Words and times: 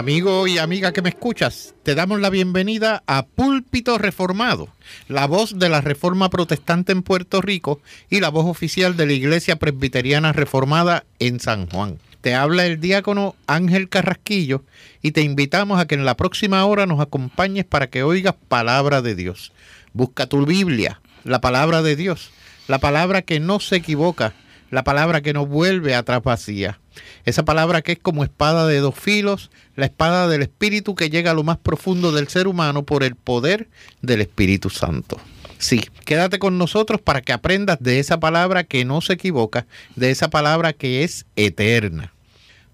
Amigo 0.00 0.46
y 0.46 0.56
amiga 0.56 0.94
que 0.94 1.02
me 1.02 1.10
escuchas, 1.10 1.74
te 1.82 1.94
damos 1.94 2.22
la 2.22 2.30
bienvenida 2.30 3.02
a 3.06 3.26
Púlpito 3.26 3.98
Reformado, 3.98 4.68
la 5.08 5.26
voz 5.26 5.58
de 5.58 5.68
la 5.68 5.82
Reforma 5.82 6.30
Protestante 6.30 6.92
en 6.92 7.02
Puerto 7.02 7.42
Rico 7.42 7.82
y 8.08 8.20
la 8.20 8.30
voz 8.30 8.46
oficial 8.46 8.96
de 8.96 9.04
la 9.04 9.12
Iglesia 9.12 9.56
Presbiteriana 9.56 10.32
Reformada 10.32 11.04
en 11.18 11.38
San 11.38 11.66
Juan. 11.68 11.98
Te 12.22 12.34
habla 12.34 12.64
el 12.64 12.80
diácono 12.80 13.36
Ángel 13.46 13.90
Carrasquillo 13.90 14.64
y 15.02 15.10
te 15.10 15.20
invitamos 15.20 15.78
a 15.78 15.86
que 15.86 15.96
en 15.96 16.06
la 16.06 16.16
próxima 16.16 16.64
hora 16.64 16.86
nos 16.86 17.00
acompañes 17.00 17.66
para 17.66 17.90
que 17.90 18.02
oigas 18.02 18.36
palabra 18.48 19.02
de 19.02 19.14
Dios. 19.14 19.52
Busca 19.92 20.26
tu 20.26 20.46
Biblia, 20.46 21.02
la 21.24 21.42
palabra 21.42 21.82
de 21.82 21.94
Dios, 21.94 22.30
la 22.68 22.78
palabra 22.78 23.20
que 23.20 23.38
no 23.38 23.60
se 23.60 23.76
equivoca, 23.76 24.32
la 24.70 24.84
palabra 24.84 25.20
que 25.20 25.32
no 25.32 25.46
vuelve 25.46 25.94
atrás 25.94 26.22
vacía. 26.22 26.80
Esa 27.24 27.44
palabra 27.44 27.82
que 27.82 27.92
es 27.92 27.98
como 27.98 28.24
espada 28.24 28.66
de 28.66 28.78
dos 28.78 28.94
filos, 28.94 29.50
la 29.76 29.86
espada 29.86 30.28
del 30.28 30.42
Espíritu 30.42 30.94
que 30.94 31.10
llega 31.10 31.32
a 31.32 31.34
lo 31.34 31.42
más 31.42 31.58
profundo 31.58 32.12
del 32.12 32.28
ser 32.28 32.46
humano 32.46 32.84
por 32.84 33.02
el 33.02 33.14
poder 33.16 33.68
del 34.02 34.20
Espíritu 34.20 34.70
Santo. 34.70 35.20
Sí, 35.58 35.82
quédate 36.06 36.38
con 36.38 36.56
nosotros 36.56 37.00
para 37.00 37.20
que 37.20 37.32
aprendas 37.32 37.78
de 37.80 37.98
esa 37.98 38.18
palabra 38.18 38.64
que 38.64 38.84
no 38.84 39.00
se 39.02 39.12
equivoca, 39.12 39.66
de 39.94 40.10
esa 40.10 40.30
palabra 40.30 40.72
que 40.72 41.04
es 41.04 41.26
eterna. 41.36 42.14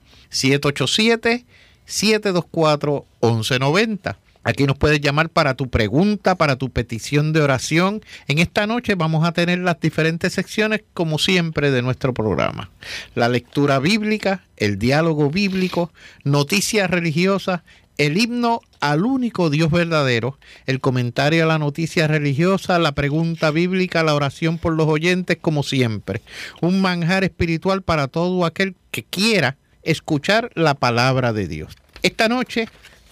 787-724-1190. 1.86 4.16
Aquí 4.46 4.64
nos 4.64 4.78
puedes 4.78 5.00
llamar 5.00 5.28
para 5.28 5.54
tu 5.54 5.70
pregunta, 5.70 6.36
para 6.36 6.54
tu 6.54 6.70
petición 6.70 7.32
de 7.32 7.40
oración. 7.40 8.00
En 8.28 8.38
esta 8.38 8.68
noche 8.68 8.94
vamos 8.94 9.26
a 9.26 9.32
tener 9.32 9.58
las 9.58 9.80
diferentes 9.80 10.34
secciones, 10.34 10.84
como 10.94 11.18
siempre, 11.18 11.72
de 11.72 11.82
nuestro 11.82 12.14
programa. 12.14 12.70
La 13.16 13.28
lectura 13.28 13.80
bíblica, 13.80 14.44
el 14.56 14.78
diálogo 14.78 15.30
bíblico, 15.30 15.90
noticias 16.22 16.88
religiosas, 16.88 17.62
el 17.98 18.18
himno 18.18 18.60
al 18.80 19.04
único 19.04 19.50
Dios 19.50 19.70
verdadero, 19.70 20.38
el 20.66 20.80
comentario 20.80 21.44
a 21.44 21.46
la 21.46 21.58
noticia 21.58 22.06
religiosa, 22.06 22.78
la 22.78 22.92
pregunta 22.92 23.50
bíblica, 23.50 24.02
la 24.02 24.14
oración 24.14 24.58
por 24.58 24.74
los 24.74 24.86
oyentes, 24.86 25.38
como 25.40 25.62
siempre. 25.62 26.22
Un 26.60 26.80
manjar 26.80 27.24
espiritual 27.24 27.82
para 27.82 28.08
todo 28.08 28.44
aquel 28.44 28.74
que 28.90 29.04
quiera 29.04 29.56
escuchar 29.82 30.50
la 30.54 30.74
palabra 30.74 31.32
de 31.32 31.48
Dios. 31.48 31.74
Esta 32.02 32.28
noche 32.28 32.68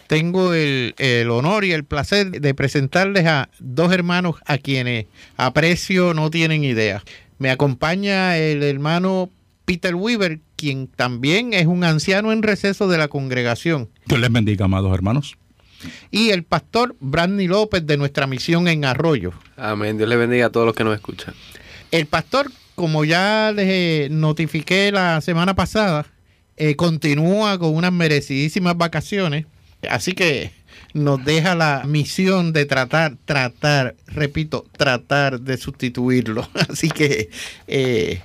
tengo 0.07 0.53
el, 0.55 0.95
honor 1.31 1.65
y 1.65 1.73
el 1.73 1.85
placer 1.85 2.31
de 2.31 2.55
presentarles 2.55 3.27
a 3.27 3.49
dos 3.59 3.93
hermanos 3.93 4.37
a 4.45 4.59
quienes 4.59 5.07
aprecio, 5.37 6.15
no 6.15 6.31
tienen 6.31 6.65
idea. 6.65 7.03
Me 7.39 7.51
acompaña 7.51 8.37
el 8.37 8.63
hermano 8.63 9.31
Peter 9.65 9.95
Weaver, 9.95 10.41
quien 10.57 10.87
también 10.87 11.53
es 11.53 11.67
un 11.67 11.85
anciano 11.85 12.33
en 12.33 12.43
receso 12.43 12.89
de 12.89 12.99
la 12.99 13.09
congregación. 13.09 13.89
Dios 14.07 14.21
les 14.21 14.33
bendiga, 14.33 14.65
amados 14.65 14.93
hermanos. 14.93 15.37
Y 16.11 16.31
el 16.31 16.45
pastor 16.45 16.97
Brandy 17.01 17.47
López 17.47 17.87
de 17.87 17.97
nuestra 17.97 18.27
misión 18.27 18.69
en 18.69 18.85
Arroyo. 18.85 19.33
Amén. 19.57 19.97
Dios 19.97 20.09
les 20.09 20.19
bendiga 20.19 20.47
a 20.47 20.51
todos 20.51 20.67
los 20.67 20.75
que 20.75 20.85
nos 20.85 20.95
escuchan. 20.95 21.35
El 21.91 22.07
pastor, 22.07 22.51
como 22.75 23.05
ya 23.05 23.53
les 23.55 24.11
notifiqué 24.11 24.91
la 24.93 25.21
semana 25.21 25.55
pasada, 25.55 26.07
eh, 26.57 26.77
continúa 26.77 27.59
con 27.59 27.75
unas 27.75 27.93
merecidísimas 27.93 28.77
vacaciones. 28.77 29.47
Así 29.89 30.13
que 30.13 30.53
nos 30.95 31.25
deja 31.25 31.55
la 31.55 31.83
misión 31.87 32.53
de 32.53 32.65
tratar, 32.65 33.17
tratar, 33.25 33.97
repito, 34.07 34.65
tratar 34.77 35.41
de 35.41 35.57
sustituirlo. 35.57 36.49
Así 36.69 36.89
que 36.89 37.31
eh, 37.67 38.23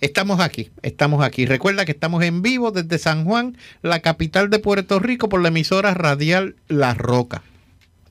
Estamos 0.00 0.40
aquí, 0.40 0.70
estamos 0.82 1.22
aquí. 1.22 1.44
Recuerda 1.44 1.84
que 1.84 1.92
estamos 1.92 2.24
en 2.24 2.40
vivo 2.40 2.70
desde 2.70 2.98
San 2.98 3.24
Juan, 3.24 3.58
la 3.82 4.00
capital 4.00 4.48
de 4.48 4.58
Puerto 4.58 4.98
Rico, 4.98 5.28
por 5.28 5.42
la 5.42 5.48
emisora 5.48 5.92
radial 5.92 6.56
La 6.68 6.94
Roca. 6.94 7.42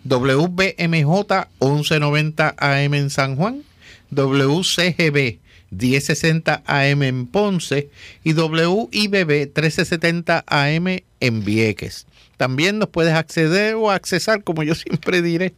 WBMJ 0.04 1.48
1190 1.60 2.56
AM 2.58 2.94
en 2.94 3.10
San 3.10 3.36
Juan, 3.36 3.64
WCGB 4.12 5.40
1060 5.72 6.64
AM 6.66 7.04
en 7.04 7.28
Ponce 7.28 7.90
y 8.24 8.34
WIBB 8.34 9.28
1370 9.28 10.46
AM 10.48 10.88
en 11.20 11.44
Vieques. 11.44 12.08
También 12.38 12.80
nos 12.80 12.90
puedes 12.90 13.14
acceder 13.14 13.76
o 13.76 13.92
accesar, 13.92 14.44
como 14.44 14.64
yo 14.64 14.74
siempre 14.76 15.22
diré, 15.22 15.54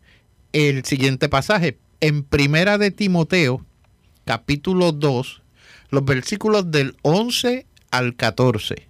el 0.53 0.85
siguiente 0.85 1.29
pasaje, 1.29 1.79
en 2.01 2.23
Primera 2.23 2.77
de 2.77 2.91
Timoteo, 2.91 3.65
capítulo 4.25 4.91
2, 4.91 5.41
los 5.89 6.05
versículos 6.05 6.71
del 6.71 6.95
11 7.03 7.65
al 7.91 8.15
14. 8.15 8.87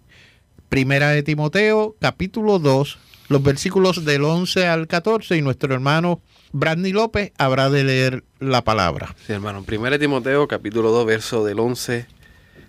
Primera 0.69 1.09
de 1.09 1.23
Timoteo, 1.23 1.95
capítulo 1.99 2.59
2, 2.59 2.97
los 3.29 3.43
versículos 3.43 4.05
del 4.05 4.23
11 4.23 4.67
al 4.67 4.87
14 4.87 5.37
y 5.37 5.41
nuestro 5.41 5.73
hermano 5.73 6.21
Brandy 6.51 6.91
López 6.91 7.31
habrá 7.37 7.69
de 7.69 7.83
leer 7.83 8.23
la 8.39 8.63
palabra. 8.63 9.15
Sí, 9.25 9.33
hermano. 9.33 9.63
Primera 9.63 9.97
de 9.97 9.99
Timoteo, 9.99 10.47
capítulo 10.47 10.91
2, 10.91 11.05
verso 11.05 11.45
del 11.45 11.59
11 11.59 12.07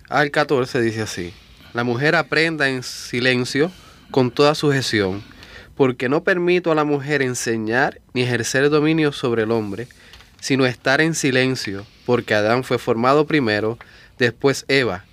al 0.09 0.31
14 0.31 0.81
dice 0.81 1.01
así. 1.01 1.33
La 1.73 1.83
mujer 1.83 2.15
aprenda 2.15 2.69
en 2.69 2.83
silencio 2.83 3.71
con 4.09 4.31
toda 4.31 4.55
sujeción, 4.55 5.23
porque 5.75 6.09
no 6.09 6.23
permito 6.23 6.71
a 6.71 6.75
la 6.75 6.83
mujer 6.83 7.21
enseñar 7.21 8.01
ni 8.13 8.21
ejercer 8.23 8.69
dominio 8.69 9.11
sobre 9.11 9.43
el 9.43 9.51
hombre, 9.51 9.87
sino 10.39 10.65
estar 10.65 11.01
en 11.01 11.15
silencio, 11.15 11.85
porque 12.05 12.33
Adán 12.33 12.63
fue 12.63 12.77
formado 12.77 13.25
primero, 13.27 13.77
después 14.17 14.65
Eva. 14.67 15.05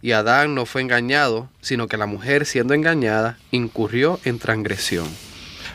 Y 0.00 0.12
Adán 0.12 0.54
no 0.54 0.66
fue 0.66 0.82
engañado, 0.82 1.48
sino 1.60 1.86
que 1.86 1.96
la 1.96 2.06
mujer, 2.06 2.44
siendo 2.44 2.74
engañada, 2.74 3.38
incurrió 3.50 4.18
en 4.24 4.38
transgresión. 4.38 5.08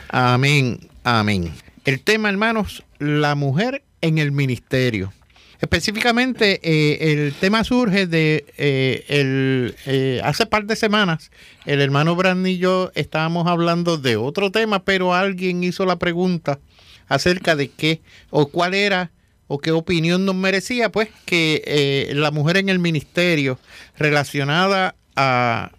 Amén, 0.08 0.88
amén. 1.04 1.52
El 1.84 2.00
tema, 2.00 2.28
hermanos, 2.28 2.84
la 2.98 3.34
mujer 3.34 3.82
en 4.02 4.18
el 4.18 4.32
ministerio. 4.32 5.12
Específicamente, 5.60 6.60
eh, 6.62 7.12
el 7.12 7.34
tema 7.34 7.64
surge 7.64 8.06
de 8.06 8.44
eh, 8.58 9.04
el, 9.08 9.74
eh, 9.86 10.20
hace 10.22 10.46
par 10.46 10.66
de 10.66 10.76
semanas, 10.76 11.32
el 11.66 11.80
hermano 11.80 12.14
Brandy 12.14 12.50
y 12.50 12.58
yo 12.58 12.92
estábamos 12.94 13.48
hablando 13.48 13.98
de 13.98 14.16
otro 14.16 14.52
tema, 14.52 14.84
pero 14.84 15.14
alguien 15.14 15.64
hizo 15.64 15.84
la 15.84 15.96
pregunta 15.96 16.60
acerca 17.08 17.56
de 17.56 17.68
qué 17.68 18.00
o 18.30 18.48
cuál 18.48 18.74
era 18.74 19.10
o 19.48 19.58
qué 19.58 19.72
opinión 19.72 20.24
nos 20.24 20.34
merecía, 20.34 20.92
pues 20.92 21.08
que 21.24 21.62
eh, 21.66 22.12
la 22.14 22.30
mujer 22.30 22.58
en 22.58 22.68
el 22.68 22.78
ministerio 22.78 23.58
relacionada 23.96 24.94
a, 25.16 25.70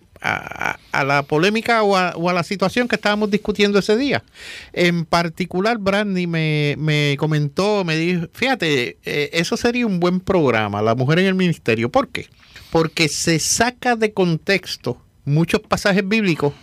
la 0.91 1.23
polémica 1.23 1.83
o 1.83 1.95
a, 1.95 2.33
la 2.33 2.43
situación 2.43 2.87
que 2.87 2.95
estábamos 2.95 3.31
discutiendo 3.31 3.79
ese 3.79 3.95
día. 3.95 4.23
En 4.73 5.05
particular, 5.05 5.77
Brandy 5.77 6.27
me, 6.27 7.15
comentó, 7.17 7.85
me 7.85 7.95
dijo, 7.95 8.27
fíjate, 8.33 8.97
eh, 9.05 9.29
eso 9.33 9.55
sería 9.55 9.85
un 9.85 9.99
buen 9.99 10.19
programa, 10.19 10.81
la 10.81 10.95
mujer 10.95 11.19
en 11.19 11.27
el 11.27 11.35
ministerio. 11.35 11.89
¿Por 11.89 12.09
qué? 12.09 12.27
Porque 12.71 13.07
se 13.07 13.39
saca 13.39 13.95
de 13.95 14.11
contexto 14.13 15.01
muchos 15.25 15.61
pasajes 15.61 16.05
bíblicos 16.07 16.53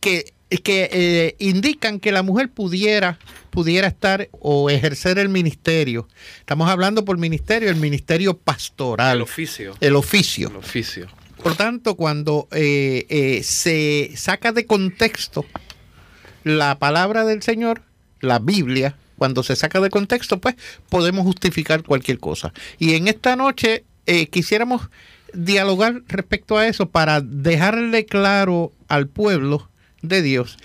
que 0.00 0.32
que 0.58 0.88
eh, 0.92 1.36
indican 1.38 2.00
que 2.00 2.12
la 2.12 2.22
mujer 2.22 2.50
pudiera, 2.50 3.18
pudiera 3.50 3.88
estar 3.88 4.28
o 4.32 4.70
ejercer 4.70 5.18
el 5.18 5.28
ministerio. 5.28 6.08
Estamos 6.38 6.68
hablando 6.68 7.04
por 7.04 7.18
ministerio, 7.18 7.70
el 7.70 7.76
ministerio 7.76 8.36
pastoral. 8.36 9.16
El 9.16 9.22
oficio. 9.22 9.74
El 9.80 9.96
oficio. 9.96 10.48
El 10.50 10.56
oficio. 10.56 11.08
Por 11.42 11.56
tanto, 11.56 11.94
cuando 11.96 12.48
eh, 12.52 13.06
eh, 13.08 13.42
se 13.42 14.12
saca 14.16 14.52
de 14.52 14.66
contexto 14.66 15.44
la 16.42 16.78
palabra 16.78 17.24
del 17.24 17.42
Señor, 17.42 17.82
la 18.20 18.38
Biblia, 18.38 18.96
cuando 19.18 19.42
se 19.42 19.56
saca 19.56 19.80
de 19.80 19.90
contexto, 19.90 20.40
pues 20.40 20.56
podemos 20.88 21.24
justificar 21.24 21.82
cualquier 21.82 22.18
cosa. 22.18 22.52
Y 22.78 22.94
en 22.94 23.08
esta 23.08 23.36
noche 23.36 23.84
quisiéramos 24.30 24.90
dialogar 25.32 26.02
respecto 26.08 26.58
a 26.58 26.66
eso 26.66 26.90
para 26.90 27.20
dejarle 27.22 28.04
claro 28.04 28.72
al 28.88 29.08
pueblo 29.08 29.68
de 30.08 30.22
Dios 30.22 30.58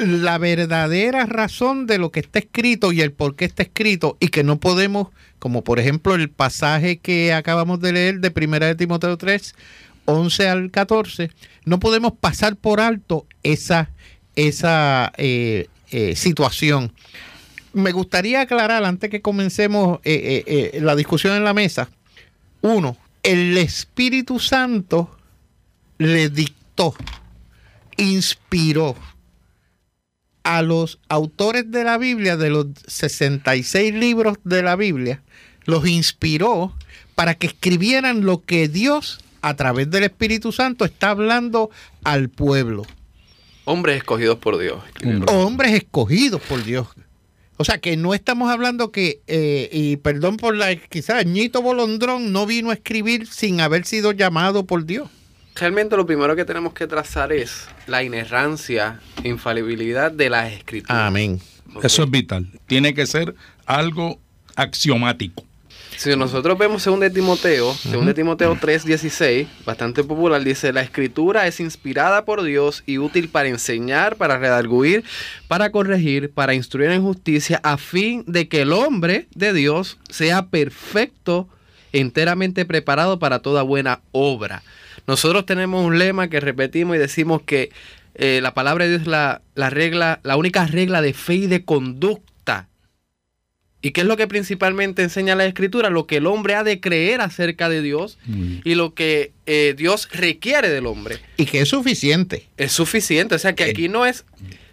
la 0.00 0.38
verdadera 0.38 1.26
razón 1.26 1.86
de 1.86 1.98
lo 1.98 2.10
que 2.10 2.20
está 2.20 2.38
escrito 2.38 2.92
y 2.92 3.02
el 3.02 3.12
por 3.12 3.36
qué 3.36 3.44
está 3.44 3.62
escrito 3.62 4.16
y 4.18 4.28
que 4.28 4.42
no 4.42 4.58
podemos, 4.58 5.08
como 5.38 5.62
por 5.62 5.78
ejemplo 5.78 6.14
el 6.14 6.30
pasaje 6.30 6.98
que 6.98 7.34
acabamos 7.34 7.80
de 7.80 7.92
leer 7.92 8.20
de 8.20 8.30
Primera 8.30 8.66
de 8.66 8.74
Timoteo 8.74 9.16
3, 9.18 9.54
11 10.06 10.48
al 10.48 10.70
14, 10.70 11.30
no 11.66 11.80
podemos 11.80 12.12
pasar 12.18 12.56
por 12.56 12.80
alto 12.80 13.26
esa, 13.42 13.90
esa 14.36 15.12
eh, 15.18 15.68
eh, 15.90 16.16
situación. 16.16 16.92
Me 17.74 17.92
gustaría 17.92 18.40
aclarar 18.40 18.84
antes 18.84 19.10
que 19.10 19.20
comencemos 19.20 20.00
eh, 20.02 20.78
la 20.82 20.96
discusión 20.96 21.36
en 21.36 21.44
la 21.44 21.54
mesa. 21.54 21.90
Uno, 22.62 22.96
el 23.22 23.56
Espíritu 23.58 24.38
Santo 24.40 25.14
le 25.98 26.30
dictó, 26.30 26.94
inspiró 28.00 28.96
a 30.42 30.62
los 30.62 30.98
autores 31.08 31.70
de 31.70 31.84
la 31.84 31.98
Biblia, 31.98 32.36
de 32.36 32.50
los 32.50 32.66
66 32.86 33.94
libros 33.94 34.38
de 34.44 34.62
la 34.62 34.74
Biblia, 34.76 35.22
los 35.64 35.86
inspiró 35.86 36.74
para 37.14 37.34
que 37.34 37.46
escribieran 37.46 38.24
lo 38.24 38.42
que 38.42 38.68
Dios 38.68 39.20
a 39.42 39.54
través 39.54 39.90
del 39.90 40.04
Espíritu 40.04 40.52
Santo 40.52 40.84
está 40.84 41.10
hablando 41.10 41.70
al 42.02 42.30
pueblo. 42.30 42.84
Hombres 43.64 43.98
escogidos 43.98 44.38
por 44.38 44.58
Dios. 44.58 44.82
Hombres 45.28 45.74
escogidos 45.74 46.40
por 46.40 46.64
Dios. 46.64 46.88
O 47.58 47.64
sea 47.64 47.78
que 47.78 47.98
no 47.98 48.14
estamos 48.14 48.50
hablando 48.50 48.90
que, 48.90 49.20
eh, 49.26 49.68
y 49.70 49.98
perdón 49.98 50.38
por 50.38 50.56
la, 50.56 50.74
quizás 50.74 51.26
Ñito 51.26 51.60
Bolondrón 51.60 52.32
no 52.32 52.46
vino 52.46 52.70
a 52.70 52.74
escribir 52.74 53.26
sin 53.26 53.60
haber 53.60 53.84
sido 53.84 54.12
llamado 54.12 54.64
por 54.64 54.86
Dios 54.86 55.10
realmente 55.54 55.96
lo 55.96 56.06
primero 56.06 56.34
que 56.36 56.44
tenemos 56.44 56.72
que 56.72 56.86
trazar 56.86 57.32
es 57.32 57.66
la 57.86 58.02
inerrancia, 58.02 59.00
infalibilidad 59.24 60.10
de 60.10 60.30
las 60.30 60.52
escrituras. 60.52 61.06
Amén. 61.06 61.40
Eso 61.82 62.02
es 62.02 62.10
vital. 62.10 62.48
Tiene 62.66 62.94
que 62.94 63.06
ser 63.06 63.34
algo 63.66 64.18
axiomático. 64.56 65.44
Si 65.96 66.16
nosotros 66.16 66.56
vemos 66.56 66.82
según 66.82 67.00
de 67.00 67.10
Timoteo, 67.10 67.74
según 67.74 68.06
de 68.06 68.14
Timoteo 68.14 68.56
3:16, 68.56 69.46
bastante 69.66 70.02
popular, 70.02 70.42
dice, 70.42 70.72
la 70.72 70.80
escritura 70.80 71.46
es 71.46 71.60
inspirada 71.60 72.24
por 72.24 72.42
Dios 72.42 72.82
y 72.86 72.96
útil 72.96 73.28
para 73.28 73.50
enseñar, 73.50 74.16
para 74.16 74.38
redarguir, 74.38 75.04
para 75.46 75.70
corregir, 75.70 76.30
para 76.30 76.54
instruir 76.54 76.90
en 76.90 77.02
justicia, 77.02 77.60
a 77.62 77.76
fin 77.76 78.24
de 78.26 78.48
que 78.48 78.62
el 78.62 78.72
hombre 78.72 79.28
de 79.34 79.52
Dios 79.52 79.98
sea 80.08 80.46
perfecto, 80.46 81.48
enteramente 81.92 82.64
preparado 82.64 83.18
para 83.18 83.40
toda 83.40 83.62
buena 83.62 84.00
obra. 84.12 84.62
Nosotros 85.10 85.44
tenemos 85.44 85.84
un 85.84 85.98
lema 85.98 86.28
que 86.28 86.38
repetimos 86.38 86.94
y 86.94 87.00
decimos 87.00 87.42
que 87.42 87.72
eh, 88.14 88.38
la 88.44 88.54
palabra 88.54 88.84
de 88.84 88.90
Dios 88.90 89.02
es 89.02 89.08
la, 89.08 89.42
regla, 89.56 90.20
la 90.22 90.36
única 90.36 90.64
regla 90.68 91.02
de 91.02 91.14
fe 91.14 91.34
y 91.34 91.46
de 91.48 91.64
conducta. 91.64 92.68
¿Y 93.82 93.90
qué 93.90 94.02
es 94.02 94.06
lo 94.06 94.16
que 94.16 94.28
principalmente 94.28 95.02
enseña 95.02 95.34
la 95.34 95.46
escritura? 95.46 95.90
Lo 95.90 96.06
que 96.06 96.18
el 96.18 96.28
hombre 96.28 96.54
ha 96.54 96.62
de 96.62 96.78
creer 96.78 97.22
acerca 97.22 97.68
de 97.68 97.82
Dios 97.82 98.18
y 98.62 98.76
lo 98.76 98.94
que 98.94 99.32
eh, 99.46 99.74
Dios 99.76 100.08
requiere 100.12 100.68
del 100.68 100.86
hombre. 100.86 101.18
Y 101.36 101.46
que 101.46 101.62
es 101.62 101.68
suficiente. 101.70 102.46
Es 102.56 102.70
suficiente. 102.70 103.34
O 103.34 103.38
sea 103.40 103.56
que 103.56 103.64
aquí 103.64 103.88
no 103.88 104.06
es. 104.06 104.24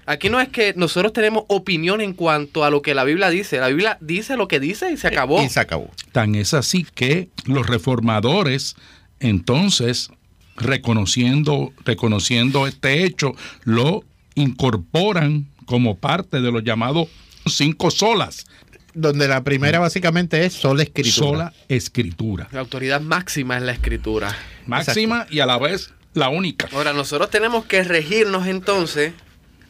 Aquí 0.06 0.30
no 0.30 0.40
es 0.40 0.50
que 0.50 0.76
nosotros 0.76 1.14
tenemos 1.14 1.46
opinión 1.48 2.00
en 2.00 2.14
cuanto 2.14 2.64
a 2.64 2.70
lo 2.70 2.84
que 2.84 2.94
la 2.94 3.06
Biblia 3.06 3.32
dice. 3.32 3.58
La 3.58 3.70
Biblia 3.70 3.98
dice 4.02 4.38
lo 4.38 4.48
que 4.48 4.60
dice 4.60 4.92
y 4.92 4.98
se 4.98 5.08
acabó. 5.08 5.42
Y 5.42 5.50
se 5.50 5.62
acabó. 5.62 5.90
Tan 6.12 6.36
es 6.36 6.54
así 6.54 6.86
que 6.94 7.30
los 7.48 7.66
reformadores 7.66 8.76
entonces 9.20 10.12
reconociendo, 10.58 11.72
reconociendo 11.86 12.68
este 12.68 13.04
hecho, 13.04 13.34
lo 13.64 14.04
incorporan 14.36 15.48
como 15.66 15.98
parte 15.98 16.42
de 16.42 16.52
los 16.52 16.64
llamados 16.64 17.08
cinco 17.46 17.92
solas. 17.92 18.46
Donde 18.94 19.28
la 19.28 19.44
primera 19.44 19.80
básicamente 19.80 20.44
es 20.46 20.54
sola 20.54 20.82
escritura. 20.82 21.14
Sola 21.14 21.54
escritura. 21.68 22.48
La 22.52 22.62
autoridad 22.62 23.00
máxima 23.00 23.58
es 23.58 23.64
la 23.64 23.72
escritura. 23.72 24.36
Máxima 24.66 25.28
y 25.30 25.40
a 25.40 25.46
la 25.46 25.60
vez 25.60 25.94
la 26.14 26.30
única. 26.30 26.68
Ahora, 26.74 26.94
nosotros 26.94 27.30
tenemos 27.30 27.66
que 27.66 27.84
regirnos 27.84 28.48
entonces 28.48 29.14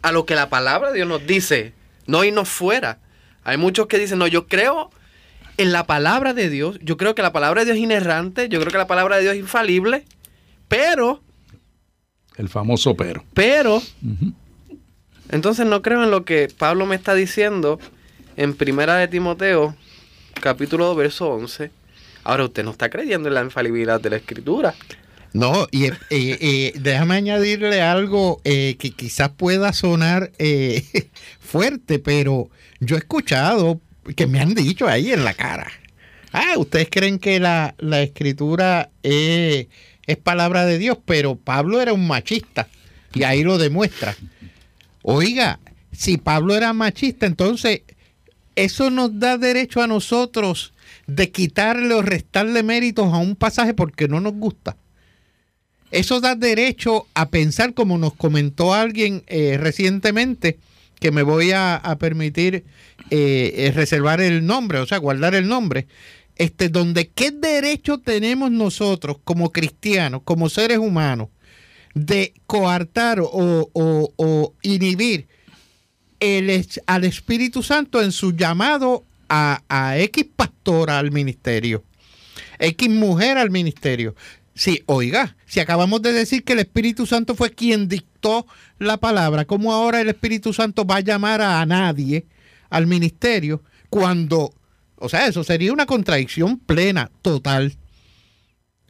a 0.01 0.13
lo 0.13 0.25
que 0.25 0.35
la 0.35 0.49
palabra 0.49 0.89
de 0.89 0.95
Dios 0.95 1.07
nos 1.09 1.27
dice, 1.27 1.73
no 2.05 2.23
irnos 2.23 2.47
fuera. 2.47 2.99
Hay 3.43 3.57
muchos 3.57 3.87
que 3.87 3.99
dicen, 3.99 4.19
no, 4.19 4.27
yo 4.27 4.47
creo 4.47 4.91
en 5.57 5.71
la 5.71 5.85
palabra 5.85 6.33
de 6.33 6.49
Dios, 6.49 6.77
yo 6.81 6.97
creo 6.97 7.15
que 7.15 7.21
la 7.21 7.33
palabra 7.33 7.61
de 7.61 7.65
Dios 7.65 7.77
es 7.77 7.83
inerrante, 7.83 8.47
yo 8.47 8.59
creo 8.59 8.71
que 8.71 8.77
la 8.77 8.87
palabra 8.87 9.17
de 9.17 9.23
Dios 9.23 9.33
es 9.33 9.39
infalible, 9.39 10.05
pero. 10.67 11.21
El 12.35 12.49
famoso 12.49 12.95
pero. 12.95 13.23
Pero. 13.33 13.81
Entonces 15.29 15.65
no 15.65 15.81
creo 15.81 16.03
en 16.03 16.11
lo 16.11 16.23
que 16.23 16.47
Pablo 16.55 16.85
me 16.85 16.95
está 16.95 17.13
diciendo 17.13 17.79
en 18.37 18.55
Primera 18.55 18.95
de 18.95 19.07
Timoteo, 19.07 19.75
capítulo 20.41 20.85
2, 20.87 20.97
verso 20.97 21.29
11. 21.29 21.71
Ahora 22.23 22.45
usted 22.45 22.63
no 22.63 22.71
está 22.71 22.89
creyendo 22.89 23.27
en 23.27 23.35
la 23.35 23.43
infalibilidad 23.43 23.99
de 23.99 24.09
la 24.09 24.17
escritura. 24.17 24.75
No, 25.33 25.67
y, 25.71 25.85
eh, 25.85 25.93
eh, 26.09 26.73
déjame 26.79 27.15
añadirle 27.15 27.81
algo 27.81 28.41
eh, 28.43 28.75
que 28.79 28.91
quizás 28.91 29.29
pueda 29.29 29.73
sonar 29.73 30.31
fuerte, 31.39 31.99
pero 31.99 32.49
yo 32.79 32.95
he 32.95 32.99
escuchado 32.99 33.81
que 34.15 34.27
me 34.27 34.39
han 34.39 34.53
dicho 34.53 34.87
ahí 34.87 35.11
en 35.11 35.25
la 35.25 35.33
cara. 35.33 35.71
Ah, 36.31 36.53
ustedes 36.57 36.87
creen 36.89 37.19
que 37.19 37.39
la, 37.39 37.75
la 37.77 38.01
escritura 38.01 38.89
es 39.03 39.67
es 40.07 40.17
palabra 40.17 40.65
de 40.65 40.77
Dios, 40.77 40.97
pero 41.05 41.35
Pablo 41.35 41.81
era 41.81 41.93
un 41.93 42.07
machista 42.07 42.67
y 43.13 43.23
ahí 43.23 43.43
lo 43.43 43.57
demuestra. 43.57 44.15
Oiga, 45.03 45.59
si 45.91 46.17
Pablo 46.17 46.55
era 46.55 46.73
machista, 46.73 47.25
entonces 47.25 47.81
eso 48.55 48.89
nos 48.89 49.19
da 49.19 49.37
derecho 49.37 49.81
a 49.81 49.87
nosotros 49.87 50.73
de 51.05 51.31
quitarle 51.31 51.93
o 51.93 52.01
restarle 52.01 52.63
méritos 52.63 53.13
a 53.13 53.17
un 53.17 53.35
pasaje 53.35 53.73
porque 53.73 54.07
no 54.07 54.19
nos 54.19 54.33
gusta. 54.33 54.77
Eso 55.91 56.19
da 56.19 56.35
derecho 56.35 57.07
a 57.13 57.29
pensar, 57.29 57.73
como 57.73 57.97
nos 57.97 58.13
comentó 58.13 58.73
alguien 58.73 59.23
eh, 59.27 59.57
recientemente, 59.59 60.59
que 60.99 61.11
me 61.11 61.21
voy 61.21 61.51
a, 61.51 61.81
permitir 61.99 62.65
eh, 63.09 63.53
eh, 63.55 63.71
reservar 63.73 64.19
el 64.19 64.45
nombre, 64.45 64.79
o 64.79 64.85
sea, 64.85 64.97
guardar 64.97 65.35
el 65.35 65.47
nombre, 65.47 65.87
este, 66.37 66.69
donde 66.69 67.09
qué 67.09 67.31
derecho 67.31 67.99
tenemos 67.99 68.51
nosotros 68.51 69.17
como 69.23 69.51
cristianos, 69.51 70.21
como 70.23 70.49
seres 70.49 70.77
humanos, 70.77 71.29
de 71.93 72.33
coartar 72.45 73.19
o, 73.21 74.53
inhibir 74.61 75.27
el, 76.19 76.67
al 76.85 77.03
Espíritu 77.05 77.63
Santo 77.63 78.01
en 78.01 78.11
su 78.11 78.35
llamado 78.35 79.03
a, 79.29 79.63
a 79.67 79.97
X 79.97 80.25
pastora 80.35 80.99
al 80.99 81.11
ministerio, 81.11 81.83
X 82.59 82.89
mujer 82.89 83.37
al 83.37 83.49
ministerio. 83.49 84.15
Sí, 84.53 84.81
oiga, 84.87 85.35
si 85.45 85.59
acabamos 85.59 86.01
de 86.01 86.13
decir 86.13 86.43
que 86.43 86.53
el 86.53 86.59
Espíritu 86.59 87.05
Santo 87.05 87.35
fue 87.35 87.51
quien 87.51 87.87
dictó 87.87 88.47
la 88.79 88.97
palabra, 88.97 89.45
¿cómo 89.45 89.71
ahora 89.71 90.01
el 90.01 90.09
Espíritu 90.09 90.51
Santo 90.51 90.85
va 90.85 90.95
a 90.95 91.01
llamar 91.01 91.41
a 91.41 91.63
nadie 91.67 92.25
al 92.69 92.87
ministerio 92.87 93.61
cuando 93.89 94.51
o 94.97 95.09
sea, 95.09 95.27
eso 95.27 95.43
sería 95.43 95.73
una 95.73 95.85
contradicción 95.85 96.57
plena, 96.57 97.11
total. 97.21 97.75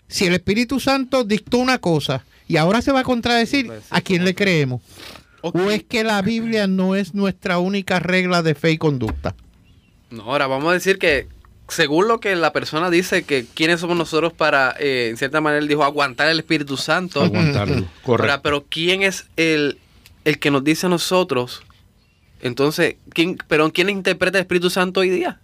Si 0.08 0.26
el 0.26 0.34
Espíritu 0.34 0.80
Santo 0.80 1.24
dictó 1.24 1.58
una 1.58 1.80
cosa 1.80 2.24
y 2.48 2.58
ahora 2.58 2.82
se 2.82 2.92
va 2.92 3.02
a 3.02 3.04
contradecir, 3.04 3.72
¿a 3.90 4.02
quién 4.02 4.24
le 4.24 4.34
creemos? 4.34 4.82
¿O 5.42 5.70
es 5.70 5.84
que 5.84 6.04
la 6.04 6.22
Biblia 6.22 6.68
no 6.68 6.96
es 6.96 7.14
nuestra 7.14 7.60
única 7.60 8.00
regla 8.00 8.42
de 8.42 8.56
fe 8.56 8.72
y 8.72 8.78
conducta? 8.78 9.36
No, 10.10 10.24
ahora 10.24 10.48
vamos 10.48 10.70
a 10.70 10.74
decir 10.74 10.98
que 10.98 11.28
según 11.68 12.08
lo 12.08 12.20
que 12.20 12.36
la 12.36 12.54
persona 12.54 12.90
dice, 12.90 13.24
que 13.24 13.46
quiénes 13.54 13.82
somos 13.82 13.98
nosotros 13.98 14.32
para, 14.32 14.76
eh, 14.80 15.10
en 15.10 15.18
cierta 15.18 15.42
manera, 15.42 15.60
él 15.60 15.68
dijo, 15.68 15.84
aguantar 15.84 16.30
el 16.30 16.40
Espíritu 16.40 16.78
Santo. 16.78 17.22
Aguantarlo, 17.22 17.86
correcto. 18.04 18.40
pero 18.42 18.66
¿quién 18.70 19.04
es 19.04 19.26
el, 19.36 19.78
el 20.24 20.40
que 20.40 20.52
nos 20.52 20.64
dice 20.64 20.86
a 20.86 20.90
nosotros? 20.90 21.64
Entonces, 22.42 22.96
¿quién, 23.10 23.38
pero 23.48 23.70
¿quién 23.74 23.90
interpreta 23.90 24.38
el 24.38 24.44
Espíritu 24.44 24.70
Santo 24.70 25.02
hoy 25.02 25.10
día? 25.10 25.42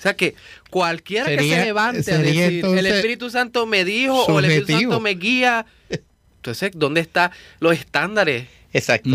O 0.00 0.02
sea 0.02 0.16
que 0.16 0.34
cualquiera 0.70 1.28
que 1.28 1.42
se 1.42 1.62
levante 1.62 2.10
a 2.10 2.16
decir, 2.16 2.64
el 2.64 2.86
Espíritu 2.86 3.28
Santo 3.28 3.66
me 3.66 3.84
dijo 3.84 4.24
o 4.24 4.38
el 4.38 4.46
Espíritu 4.46 4.80
Santo 4.80 4.98
me 4.98 5.10
guía. 5.10 5.66
Entonces, 6.36 6.70
¿dónde 6.74 7.02
están 7.02 7.32
los 7.58 7.74
estándares? 7.74 8.46
Exacto. 8.72 9.10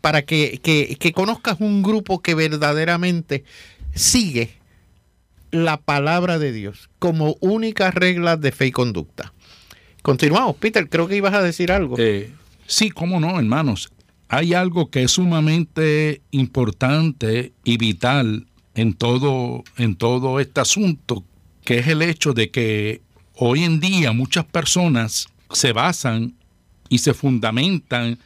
para 0.06 0.22
que, 0.22 1.12
conozcas 1.16 1.58
un 1.60 1.82
grupo 1.82 2.22
que 2.22 2.36
verdaderamente 2.36 3.44
sigue 3.96 4.52
la 5.50 5.78
palabra 5.78 6.38
de 6.38 6.52
Dios 6.52 6.92
como 7.00 7.38
única 7.40 7.90
regla 7.90 8.38
de 8.38 8.52
fe 8.52 8.68
y 8.68 8.72
conducta. 8.72 9.34
Continuamos, 10.04 10.58
Peter, 10.58 10.88
creo 10.90 11.08
que 11.08 11.16
ibas 11.16 11.34
a 11.34 11.42
decir 11.42 11.72
algo. 11.72 11.96
Eh, 11.98 12.30
sí, 12.68 12.92
cómo 12.92 13.20
no, 13.20 13.40
hermanos. 13.40 13.92
Hay 14.28 14.54
algo 14.54 14.92
que 14.92 15.02
es 15.02 15.14
sumamente 15.14 16.22
importante 16.30 17.54
y 17.64 17.78
vital 17.78 18.46
en 18.76 18.94
todo, 18.94 19.64
en 19.76 19.96
todo 19.96 20.40
este 20.40 20.62
asunto, 20.62 21.24
que 21.64 21.80
es 21.80 21.88
el 21.88 22.04
hecho 22.04 22.34
de 22.34 22.52
que 22.52 23.02
hoy 23.34 23.64
en 23.64 23.80
día 23.80 24.12
muchas 24.12 24.46
personas 24.46 25.30
se 25.50 25.74
basan 25.74 26.36
y 26.90 27.00
se 27.00 27.16
fundamentan 27.16 28.20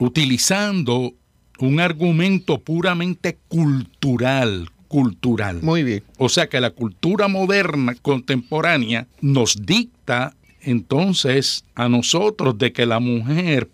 utilizando 0.00 1.12
un 1.58 1.78
argumento 1.78 2.58
puramente 2.58 3.38
cultural, 3.48 4.70
cultural. 4.88 5.60
Muy 5.62 5.84
bien. 5.84 6.02
O 6.18 6.28
sea 6.28 6.48
que 6.48 6.60
la 6.60 6.70
cultura 6.70 7.28
moderna, 7.28 7.94
contemporánea, 8.00 9.06
nos 9.20 9.64
dicta 9.64 10.34
entonces 10.62 11.64
a 11.74 11.88
nosotros 11.88 12.58
de 12.58 12.72
que 12.72 12.86
la 12.86 12.98
mujer 12.98 13.68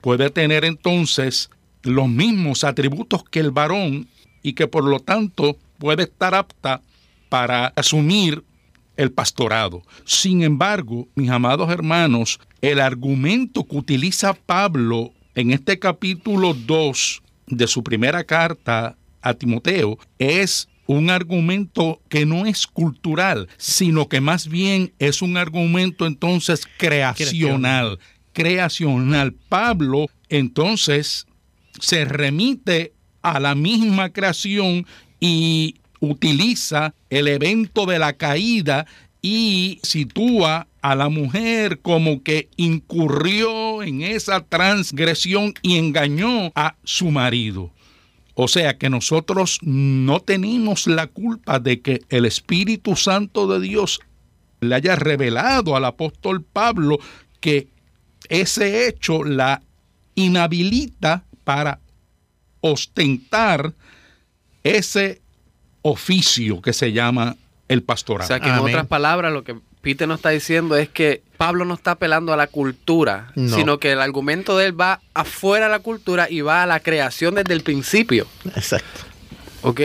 puede 0.00 0.30
tener 0.30 0.64
entonces 0.64 1.50
los 1.82 2.08
mismos 2.08 2.64
atributos 2.64 3.24
que 3.24 3.40
el 3.40 3.50
varón 3.50 4.08
y 4.42 4.52
que 4.52 4.68
por 4.68 4.84
lo 4.84 5.00
tanto 5.00 5.56
puede 5.78 6.04
estar 6.04 6.34
apta 6.34 6.80
para 7.28 7.66
asumir 7.76 8.44
el 8.96 9.10
pastorado. 9.10 9.82
Sin 10.04 10.42
embargo, 10.42 11.08
mis 11.16 11.30
amados 11.30 11.70
hermanos, 11.70 12.38
el 12.60 12.80
argumento 12.80 13.64
que 13.64 13.76
utiliza 13.76 14.34
Pablo 14.34 15.12
en 15.34 15.50
este 15.50 15.78
capítulo 15.78 16.54
2 16.54 17.22
de 17.46 17.66
su 17.66 17.82
primera 17.82 18.24
carta 18.24 18.96
a 19.20 19.34
Timoteo 19.34 19.98
es 20.18 20.68
un 20.86 21.10
argumento 21.10 22.00
que 22.08 22.26
no 22.26 22.44
es 22.46 22.66
cultural, 22.66 23.48
sino 23.56 24.08
que 24.08 24.20
más 24.20 24.48
bien 24.48 24.92
es 24.98 25.22
un 25.22 25.36
argumento 25.36 26.06
entonces 26.06 26.66
creacional, 26.76 27.98
creacional. 28.32 29.32
Pablo 29.48 30.06
entonces 30.28 31.26
se 31.80 32.04
remite 32.04 32.92
a 33.22 33.40
la 33.40 33.54
misma 33.54 34.12
creación 34.12 34.86
y 35.20 35.76
utiliza 36.00 36.94
el 37.10 37.28
evento 37.28 37.86
de 37.86 37.98
la 37.98 38.14
caída 38.14 38.86
y 39.22 39.78
sitúa 39.84 40.66
a 40.82 40.96
la 40.96 41.08
mujer 41.08 41.78
como 41.80 42.24
que 42.24 42.48
incurrió 42.56 43.84
en 43.84 44.02
esa 44.02 44.44
transgresión 44.44 45.54
y 45.62 45.78
engañó 45.78 46.50
a 46.56 46.74
su 46.82 47.12
marido. 47.12 47.70
O 48.34 48.48
sea 48.48 48.76
que 48.78 48.90
nosotros 48.90 49.58
no 49.62 50.20
tenemos 50.20 50.88
la 50.88 51.06
culpa 51.06 51.60
de 51.60 51.80
que 51.80 52.02
el 52.08 52.24
Espíritu 52.24 52.96
Santo 52.96 53.46
de 53.46 53.60
Dios 53.60 54.00
le 54.60 54.74
haya 54.74 54.96
revelado 54.96 55.76
al 55.76 55.84
apóstol 55.84 56.42
Pablo 56.42 56.98
que 57.40 57.68
ese 58.28 58.88
hecho 58.88 59.22
la 59.22 59.62
inhabilita 60.14 61.24
para 61.44 61.78
ostentar 62.60 63.74
ese 64.64 65.20
oficio 65.82 66.62
que 66.62 66.72
se 66.72 66.92
llama 66.92 67.36
el 67.72 67.82
pastorado. 67.82 68.24
O 68.26 68.28
sea 68.28 68.40
que 68.40 68.48
en 68.48 68.58
otras 68.58 68.86
palabras 68.86 69.32
lo 69.32 69.44
que 69.44 69.56
Peter 69.80 70.06
nos 70.06 70.18
está 70.18 70.30
diciendo 70.30 70.76
es 70.76 70.88
que 70.88 71.22
Pablo 71.36 71.64
no 71.64 71.74
está 71.74 71.92
apelando 71.92 72.32
a 72.32 72.36
la 72.36 72.46
cultura, 72.46 73.32
No. 73.34 73.54
sino 73.56 73.78
que 73.78 73.92
el 73.92 74.00
argumento 74.00 74.56
de 74.56 74.66
él 74.66 74.80
va 74.80 75.00
afuera 75.14 75.66
de 75.66 75.72
la 75.72 75.78
cultura 75.80 76.30
y 76.30 76.40
va 76.40 76.62
a 76.62 76.66
la 76.66 76.80
creación 76.80 77.34
desde 77.34 77.54
el 77.54 77.62
principio. 77.62 78.26
Exacto. 78.54 79.00
¿Ok? 79.62 79.80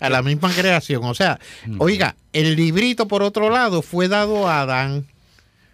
A 0.00 0.08
la 0.10 0.22
misma 0.22 0.50
creación. 0.52 1.04
O 1.04 1.14
sea, 1.14 1.38
oiga, 1.78 2.16
el 2.32 2.56
librito, 2.56 3.06
por 3.08 3.22
otro 3.22 3.50
lado, 3.50 3.82
fue 3.82 4.08
dado 4.08 4.48
a 4.48 4.62
Adán. 4.62 5.06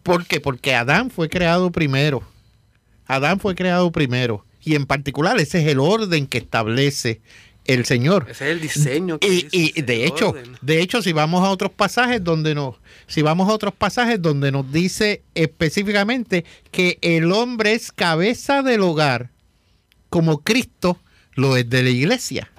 ¿Por 0.03 0.27
qué? 0.27 0.41
Porque 0.41 0.75
Adán 0.75 1.11
fue 1.11 1.29
creado 1.29 1.71
primero. 1.71 2.23
Adán 3.07 3.41
fue 3.41 3.55
creado 3.55 3.91
primero. 3.93 4.45
Y 4.63 4.75
en 4.75 4.87
particular, 4.87 5.39
ese 5.41 5.61
es 5.63 5.69
el 5.69 5.79
orden 5.79 6.27
que 6.27 6.39
establece 6.39 7.21
el 7.69 7.85
Señor. 7.85 8.27
Ese 8.29 8.47
es 8.47 8.53
el 8.53 8.61
diseño. 8.61 9.19
que 9.21 9.29
Y, 9.29 9.49
y 9.53 9.83
de 9.83 10.07
hecho, 10.07 10.31
orden. 10.31 10.57
de 10.61 10.81
hecho, 10.81 11.03
si 11.03 11.13
vamos 11.13 11.45
a 11.45 11.51
otros 11.51 11.71
pasajes 11.71 12.25
donde 12.25 12.55
nos, 12.55 12.77
si 13.07 13.23
vamos 13.23 13.49
a 13.49 13.53
otros 13.53 13.75
pasajes 13.75 14.21
donde 14.21 14.51
nos 14.51 14.73
dice 14.73 15.23
específicamente 15.35 16.45
que 16.73 16.99
el 17.03 17.31
hombre 17.31 17.75
es 17.75 17.93
cabeza 17.93 18.63
del 18.63 18.81
hogar, 18.81 19.31
como 20.09 20.39
Cristo 20.39 20.99
lo 21.35 21.57
es 21.57 21.69
de 21.69 21.83
la 21.83 21.91
iglesia. 21.91 22.51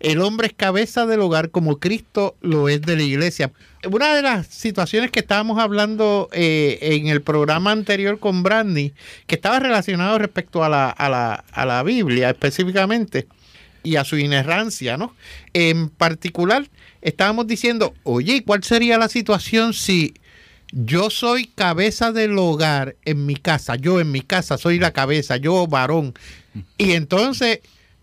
El 0.00 0.22
hombre 0.22 0.48
es 0.48 0.54
cabeza 0.54 1.06
del 1.06 1.20
hogar 1.20 1.50
como 1.50 1.78
Cristo 1.78 2.34
lo 2.40 2.68
es 2.68 2.82
de 2.82 2.96
la 2.96 3.02
iglesia. 3.02 3.52
Una 3.88 4.14
de 4.14 4.22
las 4.22 4.46
situaciones 4.48 5.10
que 5.10 5.20
estábamos 5.20 5.58
hablando 5.58 6.28
eh, 6.32 6.78
en 6.80 7.06
el 7.06 7.22
programa 7.22 7.70
anterior 7.70 8.18
con 8.18 8.42
Brandy, 8.42 8.92
que 9.26 9.36
estaba 9.36 9.60
relacionado 9.60 10.18
respecto 10.18 10.64
a 10.64 10.68
la, 10.68 10.90
a 10.90 11.08
la, 11.08 11.44
a 11.52 11.64
la 11.64 11.82
Biblia 11.82 12.30
específicamente 12.30 13.28
y 13.82 13.96
a 13.96 14.04
su 14.04 14.18
inerrancia, 14.18 14.96
¿no? 14.96 15.14
En 15.52 15.88
particular, 15.88 16.68
estábamos 17.02 17.46
diciendo, 17.46 17.94
oye, 18.02 18.42
¿cuál 18.44 18.62
sería 18.64 18.98
la 18.98 19.08
situación 19.08 19.72
si 19.72 20.14
yo 20.72 21.10
soy 21.10 21.46
cabeza 21.46 22.12
del 22.12 22.38
hogar 22.38 22.96
en 23.04 23.26
mi 23.26 23.36
casa? 23.36 23.76
Yo 23.76 24.00
en 24.00 24.10
mi 24.12 24.20
casa 24.20 24.58
soy 24.58 24.78
la 24.78 24.92
cabeza, 24.92 25.36
yo 25.36 25.66
varón. 25.66 26.14
Y 26.78 26.92
entonces, 26.92 27.60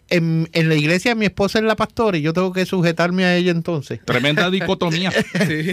en, 0.10 0.50
en 0.54 0.70
la 0.70 0.76
iglesia 0.76 1.16
mi 1.16 1.26
esposa 1.26 1.60
es 1.60 1.66
la 1.66 1.76
pastora 1.76 2.18
y 2.18 2.22
yo 2.22 2.34
tengo 2.34 2.54
que 2.54 2.66
sujetarme 2.66 3.26
a 3.26 3.36
ella 3.36 3.52
entonces. 3.52 4.00
Tremenda 4.06 4.50
dicotomía. 4.52 5.12